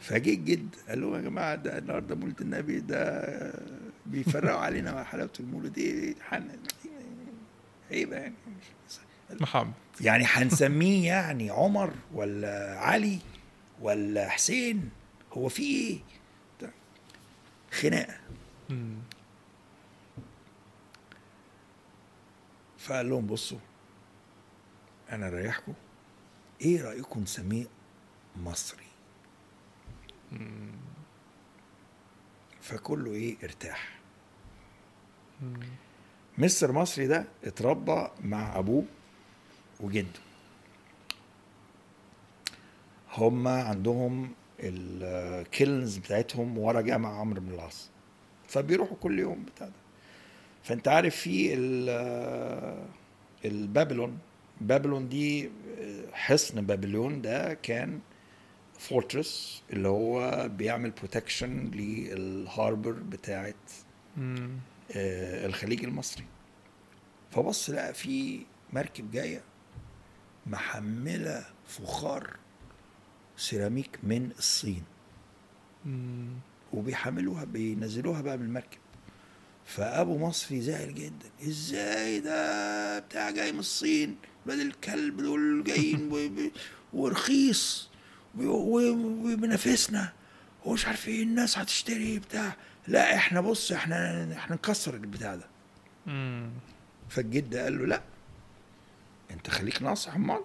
فجه 0.06 0.34
الجد 0.34 0.76
قال 0.90 1.02
لهم 1.02 1.16
يا 1.16 1.22
جماعة 1.22 1.56
ده 1.56 1.78
النهارده 1.78 2.16
مولد 2.16 2.42
النبي 2.42 2.80
ده 2.80 3.54
بيفرقوا 4.06 4.60
علينا 4.60 5.04
حلاوة 5.04 5.30
المولد 5.40 5.78
إيه 5.78 6.16
عيبه 7.92 8.16
يعني 8.18 8.34
محمد 9.30 9.74
يعني 10.02 10.24
هنسميه 10.28 11.06
يعني 11.08 11.50
عمر 11.50 11.94
ولا 12.14 12.80
علي 12.80 13.20
ولا 13.82 14.30
حسين 14.30 14.90
هو 15.34 15.50
في 15.50 15.64
إيه؟ 15.64 16.00
خناقة. 17.72 18.18
فقال 22.78 23.10
لهم 23.10 23.28
بصوا 23.28 23.60
أنا 25.12 25.30
رايحكم 25.30 25.74
إيه 26.62 26.82
رأيكم 26.82 27.20
نسميه 27.22 27.66
مصري. 28.36 28.85
فكله 32.62 33.12
إيه؟ 33.14 33.36
ارتاح. 33.44 34.00
مستر 36.38 36.72
مصري 36.72 37.08
ده 37.08 37.26
اتربى 37.44 38.08
مع 38.24 38.60
ابوه 38.60 38.86
وجده. 39.80 40.20
هما 43.14 43.64
عندهم 43.64 44.32
الكيلنز 44.60 45.98
بتاعتهم 45.98 46.58
ورا 46.58 46.82
جامع 46.82 47.20
عمرو 47.20 47.42
بن 47.42 47.54
العاص. 47.54 47.90
فبيروحوا 48.48 48.98
كل 48.98 49.20
يوم 49.20 49.44
بتاع 49.44 49.68
ده. 49.68 49.74
فانت 50.64 50.88
عارف 50.88 51.16
في 51.16 51.54
ال- 51.54 52.86
البابلون 53.46 54.18
Babylon. 54.62 55.10
دي 55.10 55.50
حصن 56.14 56.62
بابلون 56.66 57.22
ده 57.22 57.54
كان 57.54 58.00
fortress 58.80 59.64
اللي 59.74 59.88
هو 59.88 60.48
بيعمل 60.58 60.92
protection 60.92 61.72
لل 61.74 62.03
harbor 62.03 62.92
بتاعت 62.92 63.56
مم. 64.18 64.50
آه، 64.92 65.46
الخليج 65.46 65.84
المصري. 65.84 66.24
فبص 67.32 67.70
لقى 67.70 67.94
في 67.94 68.40
مركب 68.74 69.12
جاية 69.12 69.42
محملة 70.48 71.46
فخار 71.68 72.36
سيراميك 73.38 74.00
من 74.04 74.30
الصين. 74.40 74.84
مم. 75.86 76.28
وبيحملوها 76.74 77.44
بينزلوها 77.44 78.22
بقى 78.22 78.38
من 78.38 78.46
المركب. 78.46 78.78
فأبو 79.66 80.18
مصري 80.18 80.62
زعل 80.62 80.94
جدا. 80.94 81.30
إزاي 81.48 82.20
ده 82.20 83.00
بتاع 83.00 83.32
جاي 83.32 83.52
من 83.52 83.60
الصين؟ 83.60 84.16
بدل 84.46 84.62
الكلب 84.68 85.18
دول 85.18 85.64
جايين 85.64 86.10
ورخيص. 86.94 87.90
وبينافسنا 88.40 90.14
ومش 90.66 90.86
عارف 90.86 91.08
إيه 91.08 91.24
الناس 91.24 91.58
هتشتري 91.58 92.20
بتاع. 92.20 92.56
لا 92.88 93.16
إحنا 93.16 93.42
بص 93.42 93.72
إحنا 93.72 94.30
إحنا 94.34 94.56
نكسر 94.56 94.94
البتاع 94.94 95.36
ده. 95.36 95.48
مم. 96.06 96.50
فالجد 97.10 97.56
قال 97.56 97.78
له 97.80 97.86
لا. 97.86 98.02
انت 99.32 99.50
خليك 99.50 99.82
ناصح 99.82 100.16
امال 100.16 100.42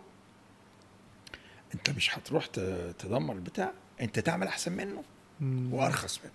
انت 1.74 1.90
مش 1.90 2.18
هتروح 2.18 2.46
تدمر 2.98 3.34
البتاع. 3.34 3.72
انت 4.00 4.18
تعمل 4.18 4.46
احسن 4.46 4.72
منه 4.72 5.04
مم. 5.40 5.74
وارخص 5.74 6.20
منه. 6.24 6.32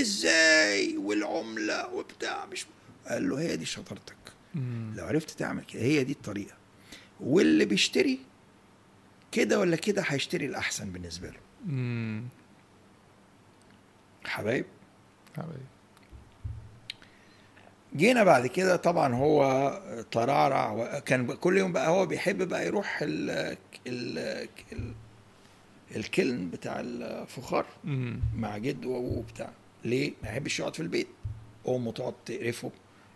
إزاي؟ 0.00 0.96
والعملة 0.96 1.88
وبتاع 1.88 2.46
مش 2.46 2.66
قال 3.08 3.28
له 3.28 3.40
هي 3.40 3.56
دي 3.56 3.64
شطارتك. 3.64 4.16
لو 4.94 5.04
عرفت 5.06 5.30
تعمل 5.30 5.64
كده 5.64 5.82
هي 5.82 6.04
دي 6.04 6.12
الطريقة. 6.12 6.54
واللي 7.20 7.64
بيشتري 7.64 8.20
كده 9.36 9.58
ولا 9.60 9.76
كده 9.76 10.02
هيشتري 10.06 10.46
الأحسن 10.46 10.90
بالنسبة 10.90 11.28
له 11.28 11.38
مم. 11.66 12.24
حبايب 14.24 14.64
حبايبي. 15.36 15.62
جينا 17.96 18.24
بعد 18.24 18.46
كده 18.46 18.76
طبعا 18.76 19.14
هو 19.14 19.70
ترعرع 20.10 20.72
وكان 20.72 21.26
كل 21.34 21.58
يوم 21.58 21.72
بقى 21.72 21.88
هو 21.88 22.06
بيحب 22.06 22.42
بقى 22.48 22.66
يروح 22.66 22.98
ال 23.02 23.30
ال 23.86 24.18
ال 24.72 24.92
الكلن 25.96 26.50
بتاع 26.50 26.80
الفخار. 26.80 27.66
مع 28.36 28.58
جده 28.58 28.88
وابوه 28.88 29.18
وبتاع 29.18 29.50
ليه؟ 29.84 30.12
ما 30.22 30.28
يحبش 30.28 30.60
يقعد 30.60 30.74
في 30.74 30.80
البيت 30.82 31.08
أمه 31.68 31.92
تقعد 31.92 32.14
تقرفه 32.26 32.70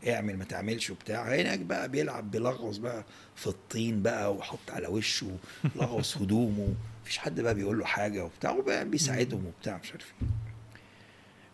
اعمل 0.09 0.36
ما 0.38 0.44
تعملش 0.44 0.90
وبتاع. 0.90 1.22
هناك 1.34 1.59
بقى 1.59 1.88
بيلعب 1.88 2.30
بيلغوص 2.30 2.76
بقى 2.76 3.05
في 3.36 3.46
الطين 3.46 4.03
بقى 4.03 4.34
ويحط 4.34 4.70
على 4.70 4.86
وشه 4.86 5.36
لغوص 5.76 6.16
هدومه. 6.16 6.74
مفيش 7.03 7.18
حد 7.18 7.40
بقى 7.40 7.55
بيقول 7.55 7.78
له 7.78 7.84
حاجة 7.84 8.24
وبتاع 8.24 8.51
وبقى 8.51 8.84
بيساعدهم 8.88 9.46
وبتاع 9.46 9.76
مش 9.82 9.92
عارف 9.92 10.12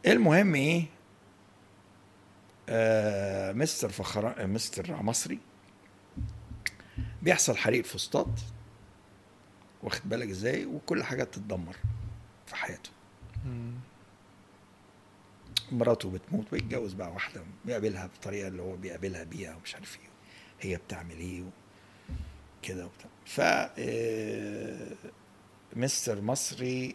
إيه. 0.07 0.13
المهم 0.13 0.55
إيه؟ 0.55 0.85
آه 2.69 3.53
مستر 3.53 3.89
فخر 3.89 4.47
مستر 4.47 5.03
مصري 5.03 5.39
بيحصل 7.23 7.57
حريق 7.57 7.85
فسطاط 7.85 8.29
واخد 9.83 10.09
بالك 10.09 10.29
إزاي؟ 10.29 10.67
وكل 10.67 11.05
حاجة 11.05 11.25
بتتدمر 11.25 11.77
في 12.47 12.57
حياته. 12.57 12.91
مراته 15.73 16.11
بتموت 16.11 16.53
ويتجوز 16.53 16.93
بقى 16.93 17.13
واحدة 17.13 17.43
بيقابلها 17.65 18.07
بالطريقة 18.07 18.49
اللي 18.49 18.63
هو 18.63 18.77
بيقابلها 18.77 19.25
بيها 19.25 19.57
ومش 19.57 19.75
عارف 19.75 19.99
إيه. 20.01 20.09
هي 20.61 20.77
بتعمل 20.77 21.17
إيه 21.19 21.43
كده 22.63 22.87
وبتاع. 22.87 23.11
ف 23.27 23.41
آه، 23.79 24.97
مستر 25.77 26.21
مصري 26.21 26.95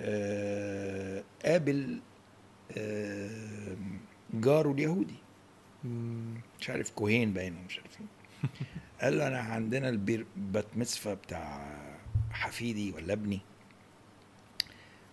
آه، 0.00 1.24
قابل 1.44 2.00
آه، 2.78 3.76
جاره 4.34 4.72
اليهودي. 4.72 5.14
مش 6.60 6.70
عارف 6.70 6.90
كوهين 6.90 7.32
باين 7.32 7.64
مش 7.68 7.78
عارف 7.78 7.98
إيه. 8.00 8.06
قال 9.02 9.18
له 9.18 9.26
انا 9.26 9.38
عندنا 9.38 9.88
البير 9.88 10.26
بات 10.36 10.76
مصفى 10.76 11.14
بتاع 11.14 11.74
حفيدي 12.30 12.92
ولا 12.92 13.12
ابني 13.12 13.40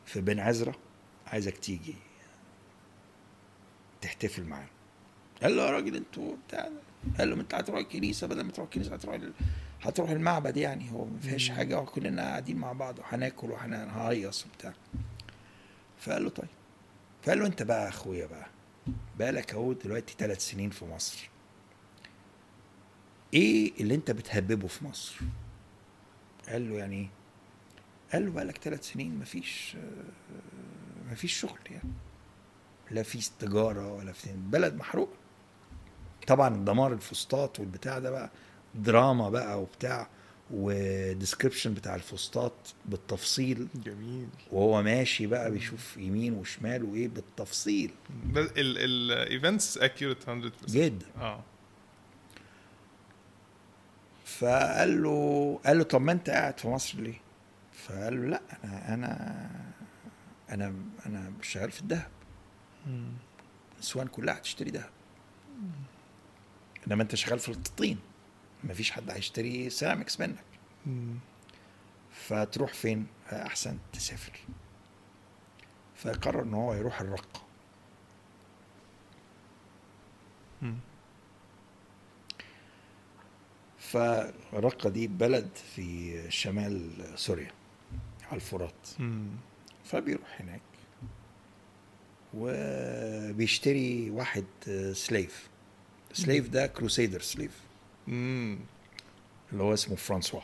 في 0.05 0.21
بن 0.21 0.39
عزرة 0.39 0.75
عايزك 1.27 1.57
تيجي 1.57 1.95
تحتفل 4.01 4.43
معانا 4.43 4.67
قال 5.43 5.55
له 5.55 5.63
يا 5.65 5.71
راجل 5.71 5.95
أنتوا 5.95 6.35
بتاع. 6.47 6.69
قال 7.17 7.29
له 7.29 7.35
انت 7.41 7.53
هتروح 7.53 7.79
الكنيسة 7.79 8.27
بدل 8.27 8.41
ما 8.41 8.51
تروح 8.51 8.67
الكنيسة 8.67 8.93
هتروح 8.93 9.15
ال- 9.15 9.33
هتروح 9.81 10.09
المعبد 10.09 10.57
يعني. 10.57 10.91
هو 10.91 11.05
ما 11.05 11.19
فيهاش. 11.19 11.49
حاجة 11.49 11.79
وكلنا 11.79 12.21
قاعدين 12.21 12.57
مع 12.57 12.71
بعض 12.71 12.99
وهناكل 12.99 13.51
وهنهيص 13.51 14.45
وبتاع. 14.45 14.73
فقال 15.99 16.23
له 16.23 16.29
طيب. 16.29 16.47
فقال 17.23 17.39
له 17.39 17.45
انت 17.47 17.63
بقى 17.63 17.83
يا 17.83 17.89
اخويا 17.89 18.25
بقى 18.25 18.47
بقالك 19.19 19.53
اهو 19.53 19.73
دلوقتي 19.73 20.15
ثلاث 20.17 20.41
سنين 20.49 20.69
في 20.69 20.85
مصر. 20.85 21.29
إيه 23.33 23.71
اللي 23.79 23.95
انت 23.95 24.11
بتهببه 24.11 24.67
في 24.67 24.85
مصر؟ 24.85 25.15
قال 26.49 26.69
له 26.69 26.75
يعني 26.77 26.95
إيه؟ 26.95 27.07
قال 28.13 28.25
له 28.25 28.31
بقالك 28.31 28.57
ثلاث 28.57 28.91
سنين 28.91 29.19
مفيش 29.19 29.77
مفيش 31.11 31.33
شغل 31.39 31.59
يعني. 31.71 31.89
لا 32.91 33.03
في 33.03 33.29
تجاره 33.39 33.93
ولا 33.93 34.11
في 34.11 34.29
بلد 34.35 34.75
محروقه 34.75 35.13
طبعا 36.27 36.65
دمار 36.65 36.93
الفسطاط 36.93 37.59
والبتاع 37.59 37.99
ده 37.99 38.09
بقى 38.11 38.29
دراما 38.75 39.29
بقى 39.29 39.61
وبتاع 39.61 40.07
وديسكريبشن 40.51 41.73
بتاع 41.73 41.95
الفسطاط 41.95 42.53
بالتفصيل. 42.85 43.67
جميل. 43.85 44.27
وهو 44.51 44.81
ماشي 44.83 45.27
بقى 45.27 45.51
بيشوف 45.51 45.97
يمين 45.97 46.33
وشمال 46.33 46.83
وإيه 46.83 47.07
بالتفصيل. 47.07 47.91
ال 48.35 48.56
events 48.56 49.77
accurate 49.77 50.23
100% 50.29 50.29
جدا. 50.69 51.05
آه. 51.17 51.39
فقال 54.25 55.03
له 55.03 55.59
قال 55.65 55.77
له 55.77 55.83
طب 55.83 56.01
ما 56.01 56.11
أنت 56.11 56.29
قاعد 56.29 56.59
في 56.59 56.67
مصر 56.67 56.99
ليه؟ 56.99 57.21
فقال 57.73 58.21
له 58.21 58.27
لا 58.27 58.41
أنا 58.63 58.93
أنا 58.93 59.49
أنا 60.51 60.73
أنا 61.05 61.33
شغال 61.41 61.71
في 61.71 61.81
الذهب 61.81 62.07
النسوان 62.87 64.07
كلها 64.07 64.37
هتشتري 64.37 64.71
ذهب. 64.71 64.89
إنما 66.87 67.03
أنت 67.03 67.15
شغال 67.15 67.39
في 67.39 67.49
الطين 67.49 67.99
مفيش 68.63 68.91
حد 68.91 69.09
هيشتري 69.09 69.69
سيراميكس 69.69 70.19
منك. 70.19 70.43
مم. 70.85 71.15
فتروح 72.11 72.73
فين؟ 72.73 73.07
أحسن 73.31 73.77
تسافر. 73.93 74.39
فقرر 75.95 76.43
إن 76.43 76.53
هو 76.53 76.73
يروح 76.73 77.01
الرقه 77.01 77.41
مم. 80.61 80.77
فالرقة 83.79 84.89
دي 84.89 85.07
بلد 85.07 85.49
في 85.75 86.31
شمال 86.31 86.91
سوريا 87.19 87.51
على 88.27 88.35
الفرات. 88.35 88.87
فبيروح 89.85 90.41
هناك. 90.41 90.61
وبيشتري 92.33 94.09
واحد 94.09 94.45
slave. 94.93 95.49
slave 96.13 96.49
ده 96.49 96.67
crusader 96.67 97.21
slave. 97.21 97.51
مم. 98.07 98.59
اللي 99.51 99.63
هو 99.63 99.73
اسمه 99.73 99.95
فرانسوا. 99.95 100.41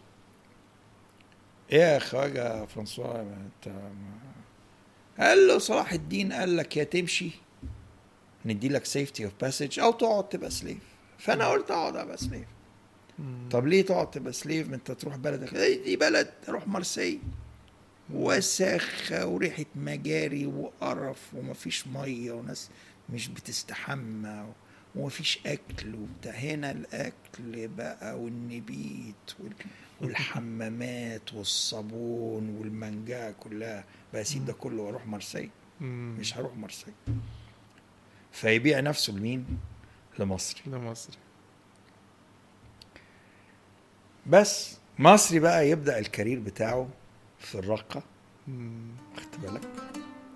إيه 1.72 1.80
يا 1.80 2.00
خواجة 2.00 2.66
فرانسوا 2.66 3.22
انت 3.22 3.74
قال 5.20 5.48
له 5.48 5.58
صلاح 5.58 5.94
الدين 5.94 6.34
قال 6.34 6.58
لك 6.58 6.78
يا 6.78 6.84
تمشي 6.84 7.32
ندي 8.46 8.70
لك 8.70 8.86
safety 8.86 9.26
of 9.26 9.34
passage 9.42 9.80
أو 9.80 9.92
تقعد 9.92 10.30
تبقى 10.30 10.50
slave. 10.50 10.78
فأنا 11.18 11.48
قلت 11.48 11.72
أقعد 11.72 11.96
أبقى 11.96 12.18
slave. 12.18 12.48
طب 13.52 13.68
ليه 13.68 13.86
تقعد 13.86 14.12
تبقى 14.12 14.34
slave؟ 14.34 14.70
ما 14.70 14.76
أنت 14.76 14.92
تروح 14.92 15.16
بلدك. 15.16 15.54
إيه 15.54 15.84
دي 15.84 15.96
بلد 15.96 16.34
روح 16.50 16.68
مرسي 16.68 17.20
وساخة 18.14 19.26
وريحة 19.28 19.66
مجاري 19.76 20.46
وقرف 20.46 21.34
ومفيش 21.34 21.88
مية 21.88 22.32
وناس 22.32 22.70
مش 23.10 23.28
بتستحمى 23.28 24.46
ومفيش 24.96 25.40
أكل 25.46 25.96
وبتاع. 25.96 26.34
هنا 26.34 26.72
الأكل 26.72 27.68
بقى 27.68 28.20
والنبيت 28.20 29.34
وال- 29.40 29.54
والحمامات 30.02 31.34
والصابون 31.34 32.50
والمنجاة 32.50 33.32
كلها. 33.40 33.84
بسيب 34.14 34.46
ده 34.46 34.54
كله 34.54 34.82
وأروح 34.84 35.06
مرسي. 35.08 35.50
مش 35.82 36.38
هروح 36.38 36.56
مرسي 36.56 36.86
فيبيع 38.32 38.80
نفسه 38.80 39.14
لمين؟ 39.14 39.46
لمصري. 40.20 40.62
لمصر 40.68 41.14
بس 44.28 44.78
مصري 45.00 45.40
بقى 45.40 45.70
يبدأ 45.70 46.00
الكارير 46.00 46.40
بتاعه 46.40 46.90
في 47.40 47.56
الرقة 47.56 48.04
مم. 48.48 48.88
خدت 49.18 49.36
بالك 49.40 49.62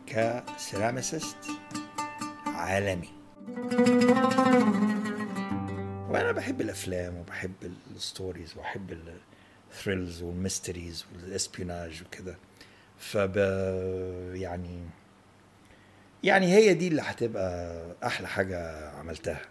ك 0.08 0.20
ceramicist 0.20 1.38
عالمي 2.46 3.10
وأنا 6.10 6.32
بحب 6.32 6.62
الأفلام 6.62 7.18
وبحب 7.18 7.54
الستوريز 7.96 8.58
وبحب 8.58 8.98
الثريلز 9.72 10.22
والميستريز 10.22 11.06
والاسبيوناج 11.14 12.04
وكده 12.06 12.38
فب 13.00 13.38
يعني 14.36 14.80
يعني 16.24 16.54
هي 16.54 16.74
دي 16.74 16.88
اللي 16.88 17.02
هتبقى 17.02 17.82
أحلى 18.04 18.28
حاجة 18.28 18.90
عملتها. 18.90 19.42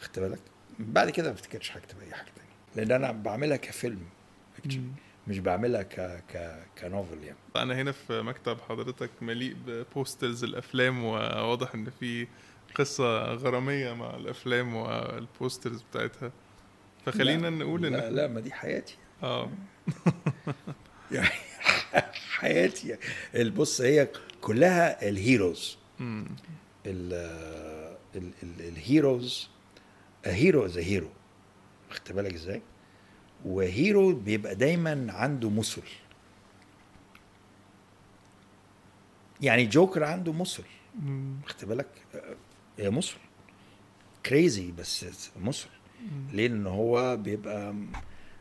خدت 0.00 0.18
بالك 0.18 0.38
بعد 0.78 1.10
كده 1.10 1.28
ما 1.28 1.34
افتكرش 1.34 1.72
هكتب 1.76 2.00
اي 2.00 2.14
حاجة 2.14 2.26
تانية 2.36 2.86
لأن 2.88 3.02
أنا 3.04 3.12
بعملها 3.12 3.56
كفيلم. 3.56 4.02
مش 5.28 5.38
بعملها 5.38 5.82
ك 5.82 5.94
ك 6.32 6.58
ك 6.80 6.87
novel 6.87 7.24
يعني. 7.24 7.38
أنا 7.56 7.74
هنا 7.74 7.92
في 7.92 8.22
مكتب 8.22 8.58
حضرتك 8.68 9.10
مليء 9.20 9.56
ب 9.66 9.76
posters 9.76 10.44
الأفلام 10.44 11.04
وواضح 11.04 11.74
إن 11.74 11.90
في 12.00 12.26
قصة 12.74 13.24
غرامية 13.34 13.92
مع 13.92 14.16
الأفلام 14.16 14.76
وال 14.76 15.00
posters 15.00 15.82
بتاعتها. 15.82 16.32
فخلينا 17.06 17.42
لا، 17.42 17.50
نقول 17.50 17.82
لا 17.82 18.08
ان 18.08 18.14
لا 18.14 18.26
ما 18.26 18.40
دي 18.40 18.52
حياتي. 18.52 18.96
آه. 19.22 19.50
يعني 21.12 21.28
حياتي. 22.30 22.96
ال- 23.34 23.50
بص 23.50 23.80
هي 23.80 24.08
كلها 24.40 25.08
ال 25.08 25.17
heroes. 25.17 25.78
ال 28.60 28.73
heroes 28.73 29.48
hero 30.24 30.64
is 30.66 30.78
hero 30.78 31.08
خدت 31.90 32.12
بالك 32.12 32.34
إزاي؟ 32.34 32.62
و 33.46 33.59
hero 33.59 34.12
بيبقى 34.14 34.54
دايما 34.54 35.06
عنده 35.12 35.50
مثل 35.50 35.82
يعني 39.40 39.66
جوكر 39.66 40.04
عنده 40.04 40.32
مثل 40.32 40.62
مم. 41.02 41.34
خدت 41.46 41.64
بالك؟ 41.64 41.86
هي 42.78 42.90
مثل 42.90 43.14
crazy 44.26 44.70
بس 44.72 45.06
مثل 45.42 45.66
ليه؟ 46.32 46.48
لأن 46.48 46.66
هو 46.66 47.16
بيبقى 47.16 47.74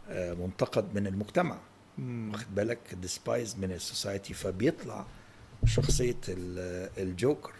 آه، 0.09 0.33
منتقد 0.33 0.95
من 0.95 1.07
المجتمع. 1.07 1.57
واخد 1.99 2.55
بالك؟ 2.55 2.79
despised 3.01 3.57
من 3.57 3.71
ال 3.71 3.78
society. 3.78 4.33
فبيطلع 4.33 5.05
شخصية 5.65 6.17
ال- 6.29 6.89
الجوكر. 6.97 7.51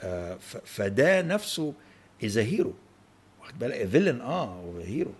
آه، 0.00 0.36
فده 0.64 1.22
نفسه 1.22 1.74
is 2.24 2.38
hero 2.38 2.74
واخد 3.40 3.58
بالك؟ 3.58 3.86
villain 3.86 4.20
آه 4.20 4.44
هو 4.60 4.78
hero. 4.78 5.12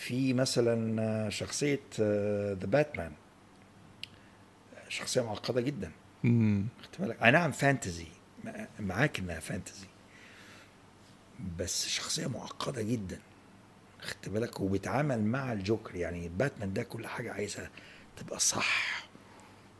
في 0.00 0.32
مثلا 0.32 1.02
آه، 1.02 1.28
شخصيه 1.28 1.80
the 1.98 2.66
باتمان 2.66 3.12
شخصية 4.88 5.20
معقدة 5.20 5.60
جدا. 5.60 5.90
خدت 6.82 7.00
بالك؟ 7.00 7.22
أي 7.22 7.30
نعم 7.30 7.52
fantasy. 7.52 8.06
معاك 8.80 9.18
إنها 9.18 9.40
fantasy. 9.40 9.86
بس 11.58 11.88
شخصية 11.88 12.26
معقدة 12.26 12.82
جدا. 12.82 13.18
خدت 14.00 14.28
بالك؟ 14.28 14.60
وبيتعامل 14.60 15.22
مع 15.22 15.52
الجوكر. 15.52 15.96
يعني 15.96 16.28
باتمان 16.28 16.72
ده 16.72 16.82
كل 16.82 17.06
حاجة 17.06 17.32
عايزها 17.32 17.70
تبقى 18.16 18.38
صح 18.40 19.04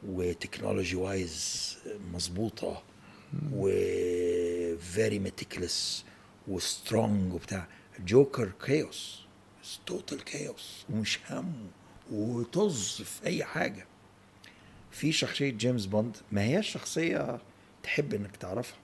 و 0.06 0.15
technology 0.15 0.96
wise 0.96 1.76
مظبوطة 2.12 2.82
و 3.52 3.68
very 4.76 5.18
meticulous 5.18 6.04
و 6.48 6.60
strong 6.60 7.32
وبتاع. 7.34 7.66
جوكر 8.00 8.52
chaos 8.66 9.20
total 9.86 10.24
chaos 10.24 10.84
ومش 10.90 11.18
همه 11.30 11.66
وطز 12.12 13.02
في 13.02 13.26
أي 13.26 13.44
حاجة. 13.44 13.86
في 14.90 15.12
شخصية 15.12 15.50
جيمس 15.50 15.86
بوند 15.86 16.16
ما 16.32 16.42
هي 16.42 16.62
شخصية 16.62 17.38
تحب 17.82 18.14
إنك 18.14 18.36
تعرفها. 18.36 18.76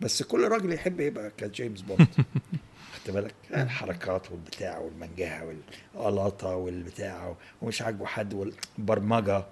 بس 0.00 0.22
كل 0.22 0.48
راجل 0.48 0.72
يحب 0.72 1.00
يبقى 1.00 1.30
كجيمس 1.36 1.80
بوند 1.80 2.08
خدت 2.94 3.10
بالك؟ 3.10 3.34
الحركات 3.54 4.30
والبتاع 4.30 4.78
والمنجهة 4.78 5.54
والقلاطة 5.94 6.56
والبتاع 6.56 7.36
ومش 7.62 7.82
عاجبه 7.82 8.06
حد 8.06 8.34
والبرمجة 8.34 9.44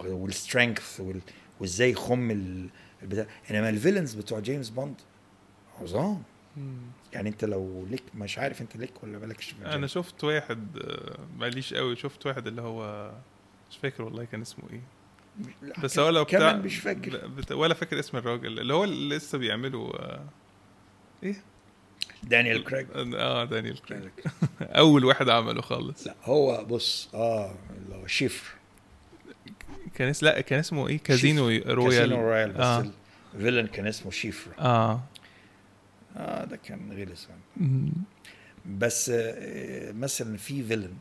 وال 0.00 0.20
strength 0.20 1.00
وال... 1.00 1.20
وإزاي 1.60 1.90
يخم 1.90 2.30
ال- 2.30 2.68
البتاع. 3.02 3.26
إنما 3.50 3.68
ال 3.68 3.73
villains 3.73 4.14
بتوع 4.14 4.38
جيمس 4.40 4.68
بوند 4.70 4.94
عظام. 5.80 6.22
يعني 7.12 7.28
انت 7.28 7.44
لو 7.44 7.86
ليك 7.90 8.02
مش 8.14 8.38
عارف 8.38 8.60
انت 8.60 8.76
ليك 8.76 9.02
ولا 9.02 9.18
مالكش 9.18 9.50
في 9.50 9.66
أنا 9.66 9.86
شفت 9.86 10.24
واحد 10.24 10.78
آه، 10.78 11.18
ماليش 11.38 11.74
قوي 11.74 11.96
شفت 11.96 12.26
واحد 12.26 12.46
اللي 12.46 12.62
هو 12.62 13.10
مش 13.70 13.76
فاكر 13.76 14.02
والله 14.02 14.24
كان 14.24 14.40
اسمه 14.40 14.64
إيه. 14.72 14.82
بس 15.82 15.98
هو 15.98 16.08
لو 16.08 16.24
بتاع 16.24 16.38
كمان 16.38 16.62
مش 16.64 16.76
فاكر. 16.76 17.30
ولا 17.50 17.74
فاكر 17.74 17.98
اسم 17.98 18.16
الراجل 18.16 18.58
اللي 18.58 18.74
هو 18.74 18.84
اللي 18.84 19.16
لسه 19.16 19.38
بيعملوا 19.38 20.02
آه، 20.02 20.24
إيه؟ 21.22 21.36
دانيال 22.22 22.64
كريج 22.64 22.86
آه 23.14 23.44
دانيال 23.44 23.82
كريج 23.82 24.10
أول 24.60 25.04
واحد 25.04 25.28
عمله 25.28 25.62
خالص. 25.62 26.06
لا 26.06 26.14
هو 26.24 26.64
بص 26.64 27.08
آه 27.14 27.54
اللي 27.76 27.94
هو 27.96 28.06
شيفر 28.06 28.54
كان 29.94 30.08
اس... 30.08 30.22
لا 30.22 30.40
كان 30.40 30.58
اسمه 30.58 30.88
إيه؟ 30.88 30.98
كازينو 30.98 31.44
رويال. 31.48 31.90
كازينو 31.90 32.20
رويال 32.20 32.52
بس 32.52 32.60
آه. 32.60 32.86
ال 33.34 33.38
villain 33.38 33.66
كان 33.66 33.86
اسمه 33.86 34.10
شيفر 34.10 34.50
آه. 34.58 35.02
آه 36.16 36.44
ده 36.44 36.56
كان 36.56 37.08
مم. 37.56 37.92
بس 38.78 39.10
آه، 39.14 39.92
مثلا 39.92 40.36
في 40.36 40.62
villain 40.62 40.94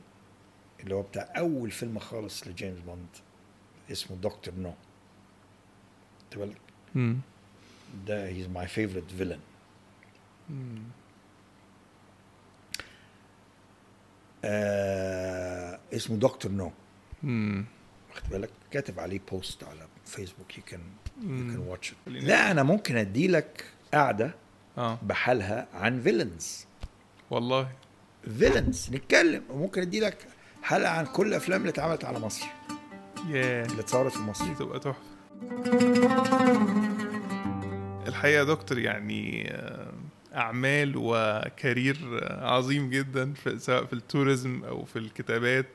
اللي 0.80 0.96
هو 0.96 1.02
بتاع 1.02 1.34
أول 1.38 1.72
فيلم 1.72 2.00
خالص 2.00 2.48
لجيمس 2.48 2.80
بوند 2.80 3.08
اسمه 3.92 4.18
دكتور 4.18 4.54
نو 4.54 4.74
خدت 6.20 6.38
بالك. 6.38 6.62
ده 8.08 8.28
he's 8.28 8.48
my 8.48 8.68
favorite 8.68 9.12
villain. 9.12 9.40
آه 14.46 15.80
اسمه 15.94 16.18
دكتور 16.18 16.52
نو. 16.52 16.72
واخد 18.10 18.30
بالك 18.32 18.50
كاتب 18.72 19.00
عليه 19.00 19.20
post 19.32 19.64
على 19.64 19.88
فيسبوك 20.06 20.58
you 20.58 20.64
can 20.64 20.82
you 21.22 21.38
can. 21.38 21.58
Watch 21.58 21.94
لا 22.08 22.52
أنا 22.52 22.64
ممكن 22.64 22.96
ادي 22.98 23.28
لك 23.28 23.66
قاعدة 23.94 24.36
آه. 24.78 25.00
بحالها 25.04 25.68
عن 25.74 26.02
villains 26.02 26.66
والله. 27.30 27.70
villains 28.40 28.90
نتكلم. 28.94 29.44
وممكن 29.50 29.82
أدي 29.82 30.00
لك 30.00 30.18
حلقة 30.64 30.90
عن 30.90 31.06
كل 31.06 31.28
الأفلام 31.28 31.62
اللي 31.62 31.70
اتعملت 31.70 32.06
على 32.06 32.20
مصر. 32.20 32.46
ياه 33.30 33.66
اللي 33.66 33.82
اتصورت 33.82 34.14
في 34.14 34.20
مصر. 34.20 34.54
تبقى 34.54 34.80
تحفة. 34.80 35.02
الحقيقة 38.08 38.38
يا 38.40 38.44
دكتور 38.44 38.80
يعني 38.80 39.52
آه، 39.52 39.92
أعمال 40.36 40.94
وكارير 40.96 42.20
آه، 42.24 42.48
عظيم 42.52 42.90
جدا 42.90 43.34
في 43.34 43.60
سواء 43.60 43.86
في 43.86 43.94
التوريزم 43.94 44.64
أو 44.64 44.86
في 44.86 45.00
الكتابات 45.00 45.66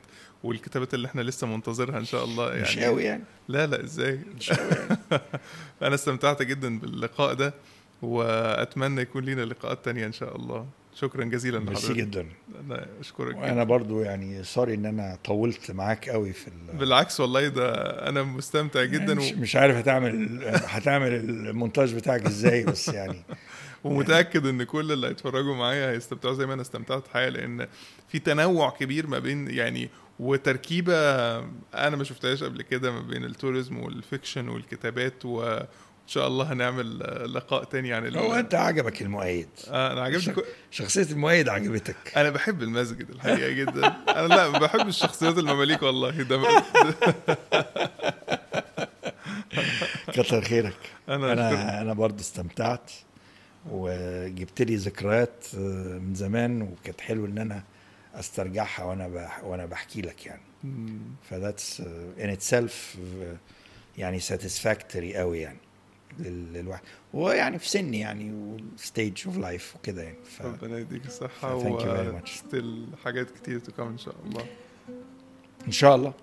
والكتابات 0.43 0.93
اللي 0.93 1.07
إحنا 1.07 1.21
لسه 1.21 1.47
منتظرها 1.47 1.97
إن 1.97 2.05
شاء 2.05 2.23
الله 2.23 2.49
يعني. 2.49 2.61
مش 2.61 2.79
قوي 2.79 3.03
يعني. 3.03 3.23
لا 3.47 3.67
لا 3.67 3.83
إزاي؟ 3.83 4.19
مش 4.37 4.51
قوي 4.51 4.69
يعني. 4.69 4.97
أنا 5.81 5.95
استمتعت 5.95 6.41
جدا 6.41 6.79
باللقاء 6.79 7.33
ده. 7.33 7.53
وأتمنى 8.01 9.01
يكون 9.01 9.23
لينا 9.23 9.41
لقاءات 9.41 9.85
تانية 9.85 10.05
إن 10.05 10.13
شاء 10.13 10.35
الله. 10.35 10.65
شكرا 10.95 11.23
جزيلا 11.23 11.59
ميرسي 11.59 11.87
لحضرتك. 11.87 11.99
جدا. 11.99 12.27
أنا 12.65 12.87
أشكرك. 12.99 13.35
وأنا 13.35 13.63
برضو 13.63 14.01
يعني 14.01 14.43
sorry 14.43 14.73
إن 14.73 14.85
أنا 14.85 15.17
طولت 15.25 15.71
معاك 15.71 16.09
قوي 16.09 16.33
في 16.33 16.47
ال... 16.47 16.77
بالعكس 16.77 17.19
والله 17.19 17.47
ده 17.47 17.73
أنا 18.09 18.23
مستمتع 18.23 18.83
جدا 18.83 19.13
مش, 19.13 19.31
و... 19.31 19.35
مش 19.35 19.55
عارف 19.55 19.75
هتعمل 19.75 20.41
هتعمل 20.45 21.13
المونتاج 21.13 21.95
بتاعك 21.95 22.25
إزاي 22.25 22.63
بس 22.63 22.87
يعني 22.87 23.23
ومتأكد 23.83 24.45
إن 24.45 24.63
كل 24.63 24.91
اللي 24.91 25.07
هيتفرجوا 25.07 25.55
معايا 25.55 25.91
هيستمتعوا 25.91 26.33
زي 26.33 26.45
ما 26.45 26.53
أنا 26.53 26.61
استمتعت 26.61 27.05
الحقيقة 27.05 27.29
لأن 27.29 27.67
في 28.07 28.19
تنوع 28.19 28.69
كبير 28.69 29.07
ما 29.07 29.19
بين 29.19 29.49
يعني 29.49 29.89
وتركيبة 30.19 30.93
أنا 31.73 31.95
ما 31.95 32.03
شفتهاش 32.03 32.43
قبل 32.43 32.61
كده 32.61 32.91
ما 32.91 33.01
بين 33.01 33.25
ال 33.25 33.32
tourism 33.32 33.79
وال 33.79 33.95
fiction 33.95 34.49
والكتابات 34.49 35.25
وان 36.07 36.13
شاء 36.13 36.27
الله 36.27 36.53
هنعمل 36.53 36.99
لقاء 37.33 37.63
تاني 37.63 37.93
عن 37.93 38.05
ال- 38.05 38.17
هو 38.17 38.33
أنت 38.33 38.55
عجبك 38.55 39.01
المؤيد. 39.01 39.49
آه 39.69 39.91
أنا 39.93 40.01
عجبني 40.01 40.33
كو... 40.35 40.41
شخصية 40.71 41.03
المؤيد 41.11 41.49
عجبتك. 41.49 41.95
أنا 42.17 42.29
بحب 42.29 42.63
المسجد 42.63 43.09
الحقيقة 43.09 43.51
جدا. 43.51 43.87
أنا 44.09 44.27
لا 44.27 44.49
ما 44.49 44.59
بحبش 44.59 44.97
شخصيات 44.97 45.37
المماليك 45.37 45.83
والله 45.83 46.09
ده 46.23 46.41
كتر 50.13 50.41
خيرك. 50.41 50.77
أنا. 51.09 51.33
أنا 51.33 51.81
أنا 51.81 51.93
برضه 51.93 52.19
استمتعت 52.21 52.91
وجبت 53.69 54.61
لي 54.61 54.75
ذكريات 54.75 55.45
آه، 55.55 55.57
من 55.99 56.15
زمان 56.15 56.61
وكانت 56.61 57.01
حلو 57.01 57.25
إن 57.25 57.37
أنا 57.37 57.63
أسترجعها 58.15 58.83
وأنا 58.83 59.07
بح 59.07 59.43
وأنا 59.43 59.65
بحكي 59.65 60.01
لك 60.01 60.25
يعني. 60.25 60.41
فذاتس 61.29 61.79
ان 62.19 62.29
اتسيلف 62.29 62.97
يعني 63.97 64.19
satisfactory 64.19 65.15
قوي 65.15 65.39
يعني. 65.39 65.57
للواحد. 66.19 66.81
ويعني 67.13 67.59
في 67.59 67.69
سني 67.69 67.99
يعني 67.99 68.57
stage 68.77 69.23
of 69.25 69.37
life 69.37 69.75
وكده 69.75 70.03
يعني 70.03 70.17
ف 70.23 70.41
ربنا 70.41 70.77
يديك 70.77 71.05
much. 72.21 72.29
still 72.29 72.87
حاجات 73.03 73.31
كتير 73.31 73.59
تكون 73.59 73.87
إن 73.87 73.97
شاء 73.97 74.15
الله. 74.25 74.45
إن 75.67 75.71
شاء 75.71 75.95
الله. 75.95 76.13